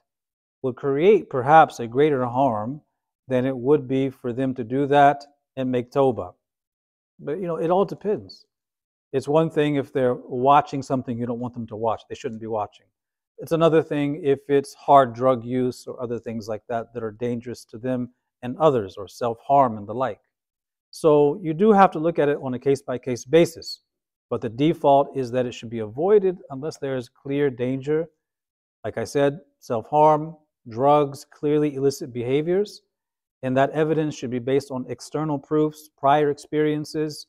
would 0.61 0.75
create 0.75 1.29
perhaps 1.29 1.79
a 1.79 1.87
greater 1.87 2.25
harm 2.25 2.81
than 3.27 3.45
it 3.45 3.55
would 3.57 3.87
be 3.87 4.09
for 4.09 4.33
them 4.33 4.53
to 4.55 4.63
do 4.63 4.85
that 4.87 5.23
and 5.55 5.71
make 5.71 5.91
Toba. 5.91 6.33
But 7.17 7.39
you 7.39 7.47
know, 7.47 7.55
it 7.55 7.71
all 7.71 7.85
depends. 7.85 8.45
It's 9.13 9.27
one 9.27 9.49
thing 9.49 9.75
if 9.75 9.91
they're 9.91 10.15
watching 10.15 10.81
something 10.81 11.17
you 11.17 11.25
don't 11.25 11.39
want 11.39 11.53
them 11.53 11.67
to 11.67 11.75
watch, 11.75 12.03
they 12.07 12.15
shouldn't 12.15 12.41
be 12.41 12.47
watching. 12.47 12.85
It's 13.39 13.51
another 13.51 13.81
thing 13.81 14.21
if 14.23 14.39
it's 14.47 14.73
hard 14.73 15.13
drug 15.13 15.43
use 15.43 15.85
or 15.87 16.01
other 16.01 16.19
things 16.19 16.47
like 16.47 16.61
that 16.69 16.93
that 16.93 17.03
are 17.03 17.11
dangerous 17.11 17.65
to 17.65 17.77
them 17.77 18.09
and 18.43 18.57
others, 18.57 18.95
or 18.97 19.07
self 19.07 19.37
harm 19.45 19.77
and 19.77 19.87
the 19.87 19.93
like. 19.93 20.21
So 20.91 21.39
you 21.41 21.53
do 21.53 21.71
have 21.71 21.91
to 21.91 21.99
look 21.99 22.19
at 22.19 22.29
it 22.29 22.37
on 22.41 22.53
a 22.53 22.59
case 22.59 22.81
by 22.81 22.97
case 22.97 23.25
basis. 23.25 23.81
But 24.29 24.41
the 24.41 24.49
default 24.49 25.17
is 25.17 25.31
that 25.31 25.45
it 25.45 25.53
should 25.53 25.69
be 25.69 25.79
avoided 25.79 26.37
unless 26.51 26.77
there 26.77 26.95
is 26.95 27.09
clear 27.09 27.49
danger. 27.49 28.07
Like 28.85 28.97
I 28.97 29.03
said, 29.03 29.39
self 29.59 29.89
harm, 29.89 30.37
drugs, 30.69 31.25
clearly 31.25 31.75
illicit 31.75 32.13
behaviors. 32.13 32.81
And 33.43 33.57
that 33.57 33.71
evidence 33.71 34.15
should 34.15 34.29
be 34.29 34.39
based 34.39 34.71
on 34.71 34.85
external 34.87 35.39
proofs, 35.39 35.89
prior 35.97 36.29
experiences, 36.29 37.27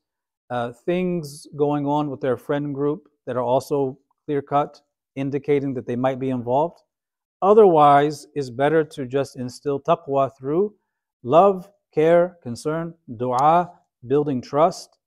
uh, 0.53 0.71
things 0.85 1.47
going 1.57 1.87
on 1.87 2.11
with 2.11 2.21
their 2.21 2.37
friend 2.37 2.75
group 2.75 3.09
that 3.27 3.37
are 3.37 3.43
also 3.43 3.99
clear 4.27 4.43
cut, 4.43 4.79
indicating 5.17 5.73
that 5.73 5.87
they 5.87 5.97
might 5.97 6.21
be 6.21 6.29
involved. 6.29 6.79
Otherwise, 7.41 8.27
it's 8.35 8.51
better 8.51 8.85
to 8.85 9.07
just 9.07 9.37
instill 9.37 9.81
taqwa 9.81 10.31
through 10.39 10.75
love, 11.23 11.71
care, 11.95 12.37
concern, 12.43 12.93
dua, 13.17 13.71
building 14.07 14.43
trust, 14.43 14.99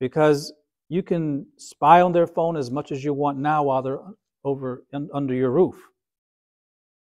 because 0.00 0.52
you 0.90 1.02
can 1.02 1.46
spy 1.56 2.02
on 2.02 2.12
their 2.12 2.26
phone 2.26 2.54
as 2.58 2.70
much 2.70 2.92
as 2.92 3.02
you 3.02 3.14
want 3.14 3.38
now 3.38 3.62
while 3.62 3.80
they're 3.80 4.00
over 4.44 4.84
under 5.14 5.32
your 5.32 5.50
roof. 5.50 5.76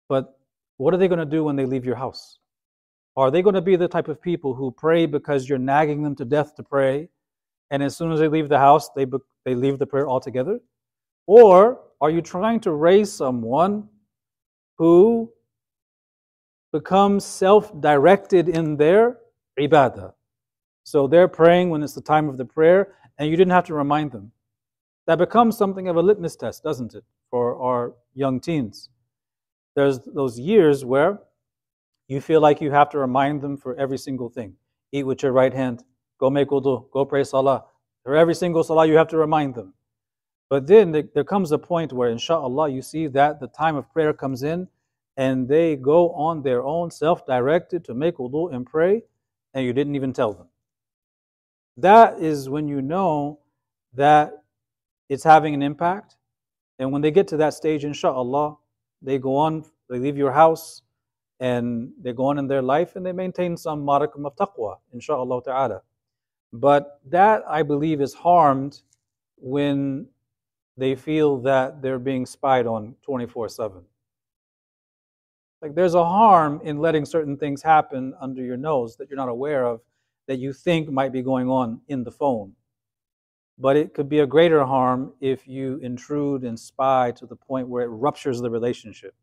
But 0.08 0.36
what 0.78 0.92
are 0.92 0.96
they 0.96 1.08
going 1.08 1.20
to 1.20 1.36
do 1.36 1.44
when 1.44 1.54
they 1.54 1.66
leave 1.66 1.84
your 1.84 1.96
house? 1.96 2.40
Are 3.16 3.30
they 3.30 3.42
going 3.42 3.54
to 3.54 3.62
be 3.62 3.76
the 3.76 3.86
type 3.86 4.08
of 4.08 4.20
people 4.20 4.54
who 4.54 4.72
pray 4.72 5.06
because 5.06 5.48
you're 5.48 5.58
nagging 5.58 6.02
them 6.02 6.16
to 6.16 6.24
death 6.24 6.56
to 6.56 6.64
pray, 6.64 7.08
and 7.70 7.82
as 7.82 7.96
soon 7.96 8.12
as 8.12 8.20
they 8.20 8.28
leave 8.28 8.48
the 8.48 8.58
house, 8.58 8.90
they, 8.90 9.06
they 9.44 9.54
leave 9.54 9.78
the 9.78 9.86
prayer 9.86 10.08
altogether? 10.08 10.60
Or 11.26 11.80
are 12.00 12.10
you 12.10 12.20
trying 12.20 12.60
to 12.60 12.72
raise 12.72 13.12
someone 13.12 13.88
who 14.78 15.32
becomes 16.72 17.24
self 17.24 17.78
directed 17.80 18.48
in 18.48 18.76
their 18.76 19.18
ibadah? 19.58 20.12
So 20.84 21.06
they're 21.08 21.28
praying 21.28 21.70
when 21.70 21.82
it's 21.82 21.94
the 21.94 22.00
time 22.00 22.28
of 22.28 22.36
the 22.36 22.44
prayer, 22.44 22.94
and 23.18 23.28
you 23.28 23.36
didn't 23.36 23.52
have 23.52 23.64
to 23.64 23.74
remind 23.74 24.12
them. 24.12 24.30
That 25.06 25.18
becomes 25.18 25.56
something 25.56 25.88
of 25.88 25.96
a 25.96 26.02
litmus 26.02 26.36
test, 26.36 26.62
doesn't 26.62 26.94
it, 26.94 27.04
for 27.30 27.60
our 27.60 27.94
young 28.14 28.40
teens? 28.40 28.88
There's 29.74 30.00
those 30.00 30.38
years 30.38 30.84
where 30.84 31.20
you 32.08 32.20
feel 32.20 32.40
like 32.40 32.60
you 32.60 32.70
have 32.70 32.88
to 32.90 32.98
remind 32.98 33.40
them 33.40 33.56
for 33.56 33.74
every 33.76 33.98
single 33.98 34.28
thing. 34.28 34.54
Eat 34.92 35.04
with 35.04 35.22
your 35.22 35.32
right 35.32 35.52
hand, 35.52 35.82
go 36.18 36.30
make 36.30 36.48
wudu, 36.48 36.90
go 36.90 37.04
pray 37.04 37.24
salah. 37.24 37.64
For 38.04 38.14
every 38.14 38.34
single 38.34 38.62
salah, 38.62 38.86
you 38.86 38.96
have 38.96 39.08
to 39.08 39.16
remind 39.16 39.54
them. 39.54 39.74
But 40.48 40.66
then 40.66 40.92
there 40.92 41.24
comes 41.24 41.50
a 41.50 41.58
point 41.58 41.92
where, 41.92 42.08
inshallah, 42.08 42.70
you 42.70 42.82
see 42.82 43.08
that 43.08 43.40
the 43.40 43.48
time 43.48 43.76
of 43.76 43.92
prayer 43.92 44.12
comes 44.12 44.42
in 44.42 44.68
and 45.16 45.48
they 45.48 45.76
go 45.76 46.10
on 46.12 46.42
their 46.42 46.62
own, 46.62 46.90
self 46.90 47.26
directed, 47.26 47.84
to 47.86 47.94
make 47.94 48.18
wudu 48.18 48.54
and 48.54 48.64
pray, 48.64 49.02
and 49.54 49.64
you 49.64 49.72
didn't 49.72 49.96
even 49.96 50.12
tell 50.12 50.32
them. 50.32 50.46
That 51.78 52.20
is 52.20 52.48
when 52.48 52.68
you 52.68 52.80
know 52.80 53.40
that 53.94 54.32
it's 55.08 55.24
having 55.24 55.54
an 55.54 55.62
impact. 55.62 56.16
And 56.78 56.92
when 56.92 57.02
they 57.02 57.10
get 57.10 57.28
to 57.28 57.36
that 57.38 57.54
stage, 57.54 57.84
inshallah, 57.84 58.56
they 59.02 59.18
go 59.18 59.36
on, 59.36 59.64
they 59.88 59.98
leave 59.98 60.16
your 60.16 60.32
house, 60.32 60.82
and 61.40 61.90
they 62.00 62.12
go 62.12 62.26
on 62.26 62.38
in 62.38 62.46
their 62.46 62.62
life 62.62 62.96
and 62.96 63.04
they 63.04 63.12
maintain 63.12 63.56
some 63.56 63.84
modicum 63.84 64.24
of 64.26 64.34
taqwa, 64.36 64.76
inshallah 64.92 65.42
ta'ala. 65.44 65.82
But 66.60 67.00
that, 67.06 67.42
I 67.46 67.62
believe, 67.62 68.00
is 68.00 68.14
harmed 68.14 68.80
when 69.36 70.06
they 70.76 70.94
feel 70.94 71.38
that 71.42 71.82
they're 71.82 71.98
being 71.98 72.24
spied 72.24 72.66
on 72.66 72.94
24 73.02 73.48
7. 73.48 73.82
Like 75.60 75.74
there's 75.74 75.94
a 75.94 76.04
harm 76.04 76.60
in 76.64 76.78
letting 76.78 77.04
certain 77.04 77.36
things 77.36 77.62
happen 77.62 78.14
under 78.20 78.42
your 78.42 78.56
nose 78.56 78.96
that 78.96 79.08
you're 79.08 79.16
not 79.16 79.28
aware 79.28 79.64
of 79.64 79.80
that 80.28 80.38
you 80.38 80.52
think 80.52 80.88
might 80.90 81.12
be 81.12 81.22
going 81.22 81.48
on 81.48 81.80
in 81.88 82.04
the 82.04 82.10
phone. 82.10 82.52
But 83.58 83.76
it 83.76 83.94
could 83.94 84.08
be 84.08 84.20
a 84.20 84.26
greater 84.26 84.64
harm 84.64 85.12
if 85.20 85.46
you 85.46 85.78
intrude 85.82 86.44
and 86.44 86.58
spy 86.58 87.10
to 87.12 87.26
the 87.26 87.36
point 87.36 87.68
where 87.68 87.84
it 87.84 87.88
ruptures 87.88 88.40
the 88.40 88.50
relationship. 88.50 89.14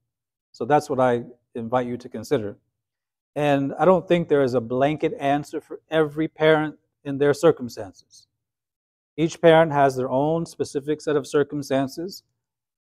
So 0.51 0.65
that's 0.65 0.89
what 0.89 0.99
I 0.99 1.23
invite 1.55 1.87
you 1.87 1.97
to 1.97 2.09
consider. 2.09 2.57
And 3.35 3.73
I 3.79 3.85
don't 3.85 4.07
think 4.07 4.27
there 4.27 4.43
is 4.43 4.53
a 4.53 4.61
blanket 4.61 5.13
answer 5.19 5.59
for 5.61 5.81
every 5.89 6.27
parent 6.27 6.77
in 7.05 7.17
their 7.17 7.33
circumstances. 7.33 8.27
Each 9.17 9.39
parent 9.39 9.71
has 9.71 9.95
their 9.95 10.09
own 10.09 10.45
specific 10.45 11.01
set 11.01 11.15
of 11.15 11.27
circumstances 11.27 12.23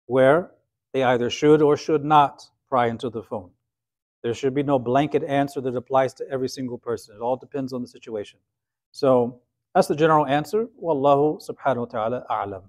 where 0.07 0.51
they 0.93 1.03
either 1.03 1.31
should 1.31 1.63
or 1.63 1.77
should 1.77 2.05
not 2.05 2.43
pry 2.69 2.89
into 2.89 3.09
the 3.11 3.23
phone. 3.23 3.51
There 4.23 4.35
should 4.35 4.55
be 4.55 4.63
no 4.63 4.79
blanket 4.79 5.23
answer 5.25 5.61
that 5.61 5.77
applies 5.77 6.13
to 6.15 6.29
every 6.31 6.49
single 6.49 6.79
person. 6.79 7.15
It 7.17 7.21
all 7.21 7.37
depends 7.37 7.73
on 7.73 7.83
the 7.83 7.89
situation. 7.89 8.39
So 8.93 9.41
that's 9.75 9.89
the 9.89 9.97
general 9.97 10.27
answer. 10.27 10.67
Wallahu 10.83 11.41
subhanahu 11.49 11.79
wa 11.79 11.85
ta'ala 11.85 12.27
a'lam. 12.31 12.63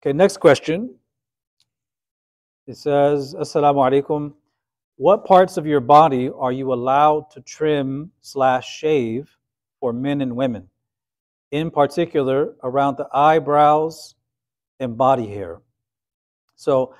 Okay, 0.00 0.12
next 0.12 0.38
question. 0.38 0.94
It 2.66 2.76
says, 2.76 3.34
Assalamu 3.34 3.76
alaikum. 3.76 4.32
What 5.02 5.24
parts 5.24 5.56
of 5.56 5.66
your 5.66 5.80
body 5.80 6.30
are 6.30 6.52
you 6.52 6.72
allowed 6.72 7.28
to 7.32 7.40
trim 7.40 8.12
slash 8.20 8.68
shave 8.68 9.36
for 9.80 9.92
men 9.92 10.20
and 10.20 10.36
women? 10.36 10.68
In 11.50 11.72
particular, 11.72 12.54
around 12.62 12.98
the 12.98 13.08
eyebrows 13.12 14.14
and 14.78 14.96
body 14.96 15.26
hair. 15.26 15.60
So, 16.54 16.94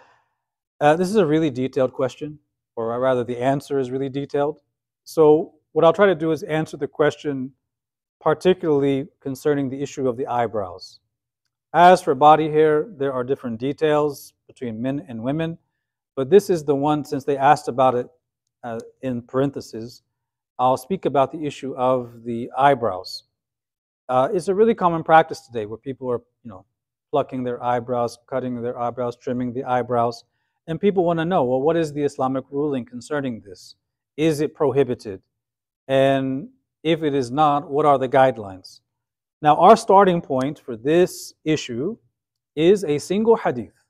uh, 0.81 0.97
this 0.97 1.11
is 1.11 1.15
a 1.15 1.25
really 1.25 1.49
detailed 1.49 1.93
question, 1.93 2.41
or 2.75 2.99
rather, 2.99 3.23
the 3.23 3.41
answer 3.41 3.79
is 3.79 3.93
really 3.93 4.09
detailed. 4.09 4.59
So, 5.05 5.55
what 5.71 5.85
I'll 5.85 5.93
try 5.93 6.07
to 6.07 6.17
do 6.17 6.33
is 6.33 6.43
answer 6.43 6.77
the 6.77 6.88
question 6.88 7.53
particularly 8.21 9.07
concerning 9.21 9.69
the 9.69 9.81
issue 9.81 10.09
of 10.09 10.17
the 10.17 10.27
eyebrows. 10.27 10.99
As 11.73 12.03
for 12.03 12.17
body 12.17 12.51
hair, 12.51 12.88
there 12.99 13.12
are 13.12 13.23
different 13.23 13.61
details 13.61 14.35
between 14.49 14.83
men 14.83 15.07
and 15.07 15.23
women, 15.23 15.57
but 16.16 16.31
this 16.31 16.51
is 16.51 16.64
the 16.64 16.75
one, 16.75 17.05
since 17.05 17.25
they 17.25 17.37
asked 17.37 17.68
about 17.68 17.94
it 17.94 18.07
uh, 18.64 18.81
in 19.03 19.22
parentheses, 19.22 20.03
I'll 20.59 20.77
speak 20.77 21.05
about 21.05 21.33
the 21.33 21.44
issue 21.44 21.75
of 21.77 22.25
the 22.25 22.51
eyebrows. 22.57 23.25
Uh, 24.09 24.29
it's 24.33 24.48
a 24.48 24.55
really 24.55 24.75
common 24.75 25.03
practice 25.03 25.40
today 25.40 25.66
where 25.66 25.79
people 25.79 26.11
are, 26.11 26.20
you 26.44 26.51
know, 26.51 26.64
plucking 27.11 27.44
their 27.44 27.62
eyebrows, 27.62 28.18
cutting 28.27 28.61
their 28.62 28.79
eyebrows, 28.79 29.16
trimming 29.16 29.53
the 29.53 29.64
eyebrows, 29.64 30.25
and 30.66 30.81
people 30.81 31.05
want 31.05 31.18
to 31.18 31.25
know, 31.25 31.44
well, 31.44 31.61
what 31.61 31.77
is 31.77 31.92
the 31.92 32.03
Islamic 32.03 32.44
ruling 32.51 32.85
concerning 32.85 33.40
this? 33.40 33.75
Is 34.16 34.40
it 34.40 34.55
prohibited? 34.55 35.20
And 35.88 36.48
if 36.83 37.03
it 37.03 37.14
is 37.14 37.31
not, 37.31 37.68
what 37.70 37.87
are 37.87 37.98
the 37.98 38.09
guidelines? 38.09 38.81
Now, 39.40 39.57
our 39.57 39.77
starting 39.77 40.20
point 40.20 40.59
for 40.59 40.77
this 40.77 41.35
issue 41.44 41.96
is 42.55 42.85
a 42.85 42.98
single 42.98 43.37
hadith. 43.37 43.82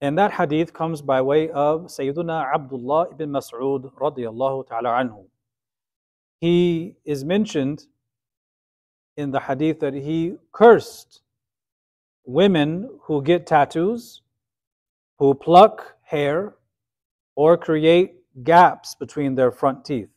And 0.00 0.18
that 0.18 0.32
hadith 0.32 0.72
comes 0.72 1.00
by 1.00 1.22
way 1.22 1.50
of 1.50 1.86
Sayyiduna 1.86 2.54
Abdullah 2.54 3.10
ibn 3.12 3.30
Mas'ud 3.30 3.92
radiyallahu 3.94 4.68
ta'ala 4.68 4.90
anhu. 4.90 5.24
He 6.40 6.96
is 7.04 7.24
mentioned 7.24 7.86
in 9.16 9.30
the 9.30 9.40
hadith 9.40 9.80
that 9.80 9.94
he 9.94 10.34
cursed 10.52 11.22
women 12.24 12.90
who 13.04 13.22
get 13.22 13.46
tattoos, 13.46 14.20
who 15.18 15.32
pluck 15.32 15.94
hair, 16.02 16.54
or 17.34 17.56
create 17.56 18.16
gaps 18.44 18.94
between 18.94 19.34
their 19.34 19.50
front 19.50 19.84
teeth 19.84 20.10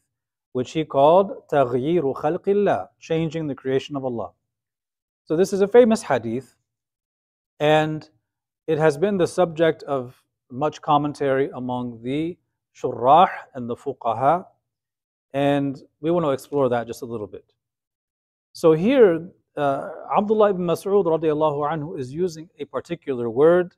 which 0.53 0.71
he 0.71 0.83
called 0.83 1.47
تغيير 1.51 2.13
خلق 2.13 2.47
الله, 2.47 2.87
changing 2.99 3.47
the 3.47 3.55
creation 3.55 3.95
of 3.95 4.03
Allah. 4.03 4.31
So 5.25 5.35
this 5.35 5.53
is 5.53 5.61
a 5.61 5.67
famous 5.67 6.03
hadith, 6.03 6.55
and 7.59 8.09
it 8.66 8.78
has 8.78 8.96
been 8.96 9.16
the 9.18 9.26
subject 9.26 9.82
of 9.84 10.22
much 10.50 10.80
commentary 10.80 11.50
among 11.54 12.02
the 12.02 12.36
shurrah 12.74 13.28
and 13.54 13.68
the 13.68 13.76
fuqaha, 13.76 14.44
and 15.32 15.82
we 16.00 16.10
want 16.10 16.24
to 16.24 16.30
explore 16.30 16.68
that 16.68 16.86
just 16.86 17.02
a 17.02 17.06
little 17.06 17.26
bit. 17.26 17.44
So 18.52 18.72
here, 18.72 19.28
uh, 19.56 19.90
Abdullah 20.16 20.50
ibn 20.50 20.66
Mas'ud 20.66 21.04
radiallahu 21.04 21.70
anhu 21.72 21.98
is 21.98 22.12
using 22.12 22.48
a 22.58 22.64
particular 22.64 23.30
word 23.30 23.74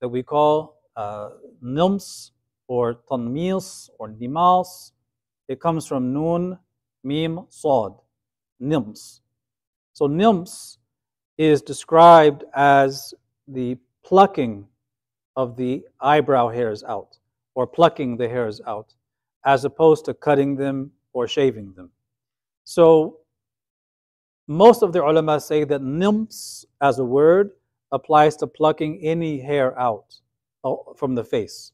that 0.00 0.08
we 0.08 0.22
call 0.22 0.80
uh, 0.96 1.30
nims 1.62 2.30
or 2.68 2.94
tanmis 3.10 3.90
or 3.98 4.08
nimals 4.10 4.92
it 5.52 5.60
comes 5.60 5.86
from 5.86 6.12
Nun, 6.12 6.58
Mim, 7.04 7.46
Sod, 7.50 7.94
Nims. 8.60 9.20
So 9.92 10.08
Nims 10.08 10.78
is 11.36 11.60
described 11.60 12.44
as 12.54 13.12
the 13.46 13.76
plucking 14.04 14.66
of 15.36 15.56
the 15.56 15.84
eyebrow 16.00 16.48
hairs 16.48 16.82
out, 16.84 17.18
or 17.54 17.66
plucking 17.66 18.16
the 18.16 18.28
hairs 18.28 18.60
out, 18.66 18.94
as 19.44 19.64
opposed 19.64 20.04
to 20.04 20.14
cutting 20.14 20.56
them 20.56 20.90
or 21.12 21.26
shaving 21.26 21.72
them. 21.74 21.90
So 22.64 23.18
most 24.48 24.82
of 24.82 24.92
the 24.92 25.02
ulama 25.02 25.40
say 25.40 25.64
that 25.64 25.80
nims 25.80 26.64
as 26.80 26.98
a 26.98 27.04
word 27.04 27.52
applies 27.92 28.36
to 28.36 28.46
plucking 28.46 29.00
any 29.02 29.40
hair 29.40 29.78
out 29.78 30.20
uh, 30.64 30.74
from 30.96 31.14
the 31.14 31.24
face. 31.24 31.72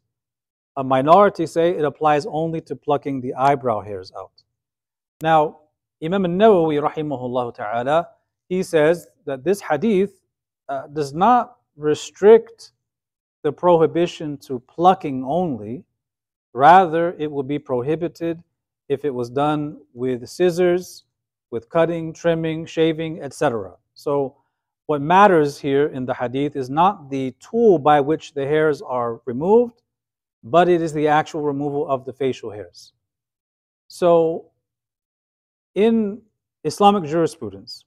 A 0.77 0.85
minority 0.85 1.47
say 1.47 1.71
it 1.71 1.85
applies 1.85 2.27
only 2.27 2.61
to 2.63 2.77
plucking 2.77 3.21
the 3.21 3.35
eyebrow 3.35 3.81
hairs 3.81 4.13
out. 4.17 4.31
Now, 5.23 5.61
Imam 6.03 6.25
al-Nawawi 6.25 6.81
rahimahullah 6.81 7.55
ta'ala, 7.55 8.09
he 8.49 8.63
says 8.63 9.09
that 9.27 9.43
this 9.43 9.61
hadith 9.61 10.21
uh, 10.69 10.87
does 10.87 11.13
not 11.13 11.58
restrict 11.79 12.73
the 13.43 13.53
prohibition 13.53 14.37
to 14.39 14.59
plucking 14.61 15.25
only. 15.25 15.85
Rather, 16.53 17.15
it 17.19 17.31
would 17.31 17.47
be 17.47 17.59
prohibited 17.59 18.43
if 18.89 19.05
it 19.05 19.15
was 19.15 19.31
done 19.31 19.79
with 19.95 20.29
scissors, 20.29 21.05
with 21.51 21.69
cutting, 21.71 22.13
trimming, 22.13 22.67
shaving, 22.67 23.23
etc. 23.23 23.75
So, 23.95 24.37
what 24.87 25.03
matters 25.03 25.59
here 25.59 25.87
in 25.89 26.07
the 26.07 26.15
hadith 26.15 26.57
is 26.57 26.71
not 26.71 27.11
the 27.11 27.35
tool 27.41 27.79
by 27.79 28.01
which 28.01 28.33
the 28.33 28.47
hairs 28.47 28.81
are 28.81 29.21
removed, 29.27 29.83
but 30.43 30.69
it 30.69 30.81
is 30.81 30.95
the 30.95 31.09
actual 31.09 31.43
removal 31.43 31.87
of 31.89 32.07
the 32.07 32.13
facial 32.13 32.51
hairs. 32.51 32.95
So, 33.89 34.51
in 35.75 36.23
Islamic 36.65 37.05
jurisprudence, 37.05 37.85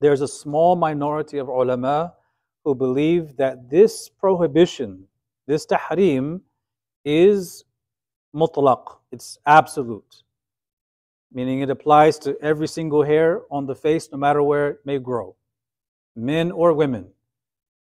there's 0.00 0.20
a 0.20 0.28
small 0.28 0.76
minority 0.76 1.38
of 1.38 1.48
ulama 1.48 2.14
who 2.66 2.74
believe 2.74 3.36
that 3.36 3.70
this 3.70 4.08
prohibition, 4.08 5.04
this 5.46 5.64
tahrim, 5.64 6.40
is 7.04 7.64
mutlaq, 8.34 8.96
it's 9.12 9.38
absolute, 9.46 10.24
meaning 11.32 11.60
it 11.60 11.70
applies 11.70 12.18
to 12.18 12.36
every 12.42 12.66
single 12.66 13.04
hair 13.04 13.42
on 13.52 13.66
the 13.66 13.74
face, 13.76 14.08
no 14.10 14.18
matter 14.18 14.42
where 14.42 14.70
it 14.70 14.78
may 14.84 14.98
grow, 14.98 15.36
men 16.16 16.50
or 16.50 16.72
women, 16.72 17.06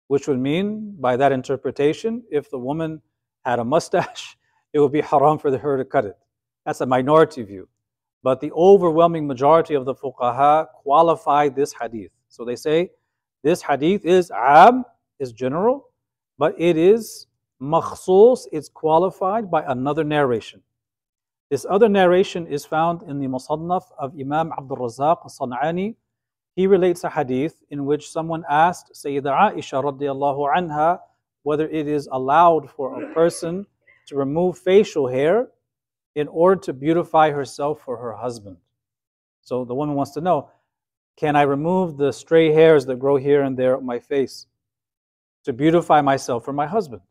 which 0.08 0.28
would 0.28 0.40
mean, 0.40 0.98
by 1.00 1.16
that 1.16 1.32
interpretation, 1.32 2.22
if 2.30 2.52
the 2.52 2.60
woman 2.60 3.02
had 3.46 3.60
a 3.60 3.64
mustache, 3.64 4.36
it 4.74 4.80
would 4.82 4.92
be 4.92 5.00
haram 5.00 5.40
for 5.40 5.58
her 5.58 5.78
to 5.78 5.86
cut 5.86 6.04
it. 6.04 6.18
That's 6.66 6.82
a 6.82 6.86
minority 6.86 7.44
view. 7.44 7.70
But 8.22 8.42
the 8.42 8.52
overwhelming 8.52 9.28
majority 9.28 9.76
of 9.76 9.86
the 9.86 9.96
fuqaha 9.96 10.68
qualify 10.84 11.48
this 11.48 11.74
hadith. 11.80 12.12
So 12.28 12.44
they 12.44 12.58
say 12.58 12.90
this 13.44 13.62
hadith 13.62 14.06
is 14.06 14.32
am, 14.32 14.86
is 15.20 15.32
general, 15.34 15.90
but 16.38 16.56
it 16.58 16.78
is 16.78 17.28
makhsus, 17.62 18.48
it's 18.52 18.70
qualified 18.70 19.52
by 19.52 19.64
another 19.68 20.04
narration. 20.04 20.62
This 21.50 21.66
other 21.70 21.90
narration 21.90 22.48
is 22.48 22.66
found 22.66 23.04
in 23.04 23.20
the 23.20 23.28
Musannaf 23.28 23.84
of 24.00 24.14
Imam 24.20 24.52
Abdul 24.58 24.78
Razak 24.78 25.20
al-San'ani. 25.24 25.96
He 26.56 26.68
relates 26.68 27.04
a 27.04 27.10
hadith 27.10 27.62
in 27.70 27.86
which 27.86 28.10
someone 28.10 28.44
asked 28.50 28.92
Sayyidah 28.94 29.54
Aisha 29.54 29.84
radiallahu 29.84 30.56
anha 30.56 31.00
whether 31.44 31.68
it 31.68 31.88
is 31.88 32.08
allowed 32.12 32.72
for 32.72 33.04
a 33.04 33.14
person 33.14 33.66
to 34.08 34.16
remove 34.16 34.58
facial 34.58 35.08
hair 35.08 35.50
in 36.16 36.28
order 36.30 36.60
to 36.62 36.74
beautify 36.74 37.32
herself 37.32 37.82
for 37.82 37.98
her 37.98 38.14
husband. 38.14 38.58
So 39.42 39.66
the 39.66 39.76
woman 39.76 39.96
wants 39.96 40.12
to 40.14 40.22
know 40.22 40.50
can 41.16 41.36
I 41.36 41.44
remove 41.44 41.98
the 41.98 42.12
stray 42.12 42.52
hairs 42.52 42.86
that 42.88 43.00
grow 43.00 43.18
here 43.18 43.44
and 43.44 43.58
there 43.58 43.78
on 43.78 43.86
my 43.86 44.00
face 44.00 44.48
to 45.46 45.54
beautify 45.54 46.02
myself 46.02 46.44
for 46.44 46.54
my 46.54 46.66
husband? 46.66 47.02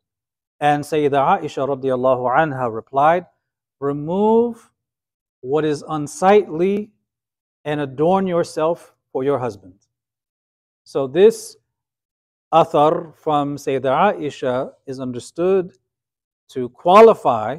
And 0.61 0.83
Sayyidah 0.85 1.41
Aisha 1.43 1.67
radiallahu 1.69 2.37
anha 2.37 2.73
replied, 2.73 3.27
Remove 3.81 4.71
what 5.41 5.65
is 5.65 5.85
unsightly 5.89 6.91
and 7.65 7.81
adorn 7.81 8.27
yourself 8.27 8.95
for 9.13 9.25
your 9.25 9.39
husband. 9.39 9.75
So 10.85 11.07
this 11.07 11.57
athar 12.53 13.17
from 13.17 13.57
Sayyidah 13.57 14.15
Aisha 14.15 14.73
is 14.87 15.01
understood 15.01 15.73
to 16.51 16.69
qualify 16.69 17.59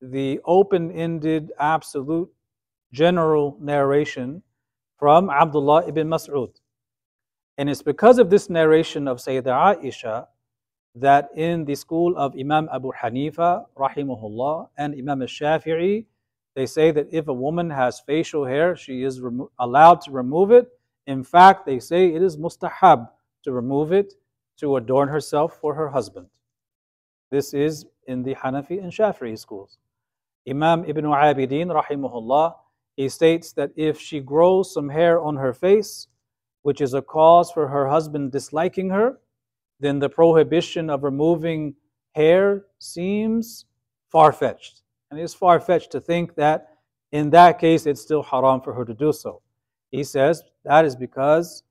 the 0.00 0.40
open-ended, 0.44 1.52
absolute, 1.58 2.30
general 2.92 3.56
narration 3.60 4.42
from 4.98 5.30
Abdullah 5.30 5.86
ibn 5.88 6.08
Mas'ud. 6.08 6.54
And 7.58 7.70
it's 7.70 7.82
because 7.82 8.18
of 8.18 8.30
this 8.30 8.50
narration 8.50 9.06
of 9.06 9.18
Sayyidah 9.18 9.82
Aisha 9.82 10.26
that 10.96 11.28
in 11.34 11.64
the 11.64 11.74
school 11.74 12.16
of 12.16 12.34
Imam 12.38 12.68
Abu 12.72 12.92
Hanifa, 12.92 13.64
rahimahullah, 13.76 14.68
and 14.78 14.94
Imam 14.94 15.22
al-Shafi'i, 15.22 16.06
they 16.54 16.66
say 16.66 16.92
that 16.92 17.08
if 17.10 17.26
a 17.28 17.32
woman 17.32 17.68
has 17.70 18.00
facial 18.00 18.44
hair, 18.44 18.76
she 18.76 19.02
is 19.02 19.20
allowed 19.58 20.00
to 20.02 20.12
remove 20.12 20.52
it. 20.52 20.68
In 21.06 21.24
fact, 21.24 21.66
they 21.66 21.80
say 21.80 22.14
it 22.14 22.22
is 22.22 22.36
mustahab 22.36 23.08
to 23.42 23.52
remove 23.52 23.92
it 23.92 24.14
to 24.58 24.76
adorn 24.76 25.08
herself 25.08 25.58
for 25.60 25.74
her 25.74 25.88
husband. 25.88 26.28
This 27.30 27.54
is 27.54 27.86
in 28.06 28.22
the 28.22 28.36
Hanafi 28.36 28.80
and 28.82 28.92
Shafi'i 28.92 29.36
schools. 29.36 29.78
Imam 30.48 30.84
Ibn 30.84 31.04
Abidin, 31.04 31.72
rahimahullah, 31.82 32.54
he 32.96 33.08
states 33.08 33.52
that 33.52 33.70
if 33.76 34.00
she 34.00 34.20
grows 34.20 34.72
some 34.72 34.88
hair 34.88 35.20
on 35.20 35.36
her 35.36 35.52
face, 35.52 36.08
which 36.62 36.80
is 36.80 36.94
a 36.94 37.02
cause 37.02 37.50
for 37.50 37.68
her 37.68 37.88
husband 37.88 38.32
disliking 38.32 38.90
her, 38.90 39.18
then 39.80 39.98
the 39.98 40.08
prohibition 40.08 40.88
of 40.88 41.02
removing 41.02 41.74
hair 42.14 42.64
seems 42.78 43.66
far 44.08 44.32
fetched. 44.32 44.82
And 45.10 45.20
it's 45.20 45.34
far 45.34 45.60
fetched 45.60 45.90
to 45.92 46.00
think 46.00 46.34
that 46.36 46.68
in 47.12 47.30
that 47.30 47.58
case 47.58 47.86
it's 47.86 48.00
still 48.00 48.22
haram 48.22 48.60
for 48.60 48.72
her 48.72 48.84
to 48.84 48.94
do 48.94 49.12
so. 49.12 49.42
He 49.90 50.04
says 50.04 50.42
that 50.64 50.84
is 50.84 50.96
because 50.96 51.62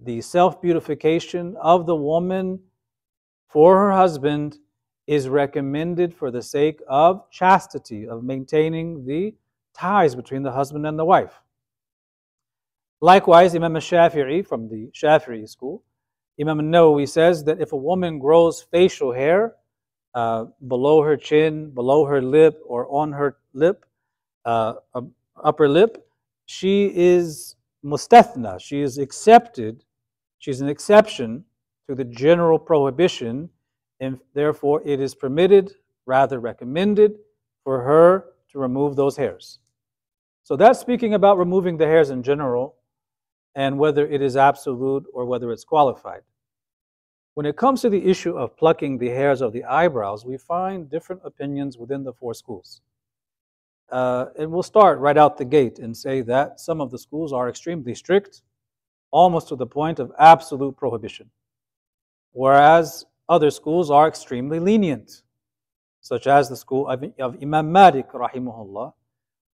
the 0.00 0.20
self 0.20 0.60
beautification 0.60 1.56
of 1.60 1.86
the 1.86 1.96
woman 1.96 2.60
for 3.48 3.76
her 3.76 3.92
husband 3.92 4.58
is 5.06 5.28
recommended 5.28 6.14
for 6.14 6.30
the 6.30 6.42
sake 6.42 6.80
of 6.88 7.28
chastity, 7.30 8.06
of 8.06 8.22
maintaining 8.22 9.04
the 9.04 9.34
ties 9.80 10.14
between 10.14 10.42
the 10.42 10.52
husband 10.52 10.86
and 10.86 10.98
the 10.98 11.04
wife. 11.04 11.40
Likewise, 13.00 13.54
Imam 13.54 13.72
Shafi'i 13.74 14.46
from 14.46 14.68
the 14.68 14.90
Shafi'i 14.92 15.48
school, 15.48 15.82
Imam 16.38 16.58
Nawawi 16.60 17.08
says 17.08 17.44
that 17.44 17.60
if 17.60 17.72
a 17.72 17.76
woman 17.76 18.18
grows 18.18 18.60
facial 18.60 19.12
hair 19.12 19.54
uh, 20.14 20.46
below 20.68 21.02
her 21.02 21.16
chin, 21.16 21.70
below 21.70 22.04
her 22.04 22.20
lip, 22.20 22.60
or 22.66 22.86
on 22.94 23.12
her 23.12 23.38
lip, 23.54 23.86
uh, 24.44 24.74
upper 25.42 25.68
lip, 25.68 26.06
she 26.44 26.92
is 26.94 27.56
mustathna. 27.82 28.60
She 28.60 28.80
is 28.80 28.98
accepted. 28.98 29.84
She's 30.38 30.60
an 30.60 30.68
exception 30.68 31.44
to 31.88 31.94
the 31.94 32.04
general 32.04 32.58
prohibition, 32.58 33.48
and 34.00 34.18
therefore 34.34 34.82
it 34.84 35.00
is 35.00 35.14
permitted, 35.14 35.72
rather 36.04 36.38
recommended, 36.38 37.12
for 37.64 37.80
her 37.82 38.26
to 38.52 38.58
remove 38.58 38.96
those 38.96 39.16
hairs. 39.16 39.59
So 40.42 40.56
that's 40.56 40.80
speaking 40.80 41.14
about 41.14 41.38
removing 41.38 41.76
the 41.76 41.86
hairs 41.86 42.10
in 42.10 42.22
general 42.22 42.76
and 43.54 43.78
whether 43.78 44.06
it 44.06 44.22
is 44.22 44.36
absolute 44.36 45.04
or 45.12 45.24
whether 45.24 45.52
it's 45.52 45.64
qualified. 45.64 46.22
When 47.34 47.46
it 47.46 47.56
comes 47.56 47.80
to 47.82 47.90
the 47.90 48.04
issue 48.04 48.36
of 48.36 48.56
plucking 48.56 48.98
the 48.98 49.08
hairs 49.08 49.40
of 49.40 49.52
the 49.52 49.64
eyebrows, 49.64 50.24
we 50.24 50.36
find 50.36 50.90
different 50.90 51.22
opinions 51.24 51.78
within 51.78 52.04
the 52.04 52.12
four 52.12 52.34
schools. 52.34 52.80
Uh, 53.90 54.26
and 54.38 54.50
we'll 54.50 54.62
start 54.62 54.98
right 54.98 55.16
out 55.16 55.36
the 55.36 55.44
gate 55.44 55.78
and 55.78 55.96
say 55.96 56.20
that 56.22 56.60
some 56.60 56.80
of 56.80 56.90
the 56.90 56.98
schools 56.98 57.32
are 57.32 57.48
extremely 57.48 57.94
strict, 57.94 58.42
almost 59.10 59.48
to 59.48 59.56
the 59.56 59.66
point 59.66 59.98
of 59.98 60.12
absolute 60.18 60.76
prohibition, 60.76 61.28
whereas 62.32 63.04
other 63.28 63.50
schools 63.50 63.90
are 63.90 64.06
extremely 64.06 64.60
lenient, 64.60 65.22
such 66.00 66.26
as 66.26 66.48
the 66.48 66.56
school 66.56 66.88
of, 66.88 67.04
of 67.18 67.36
Imam 67.42 67.72
Malik, 67.72 68.10
rahimahullah, 68.12 68.92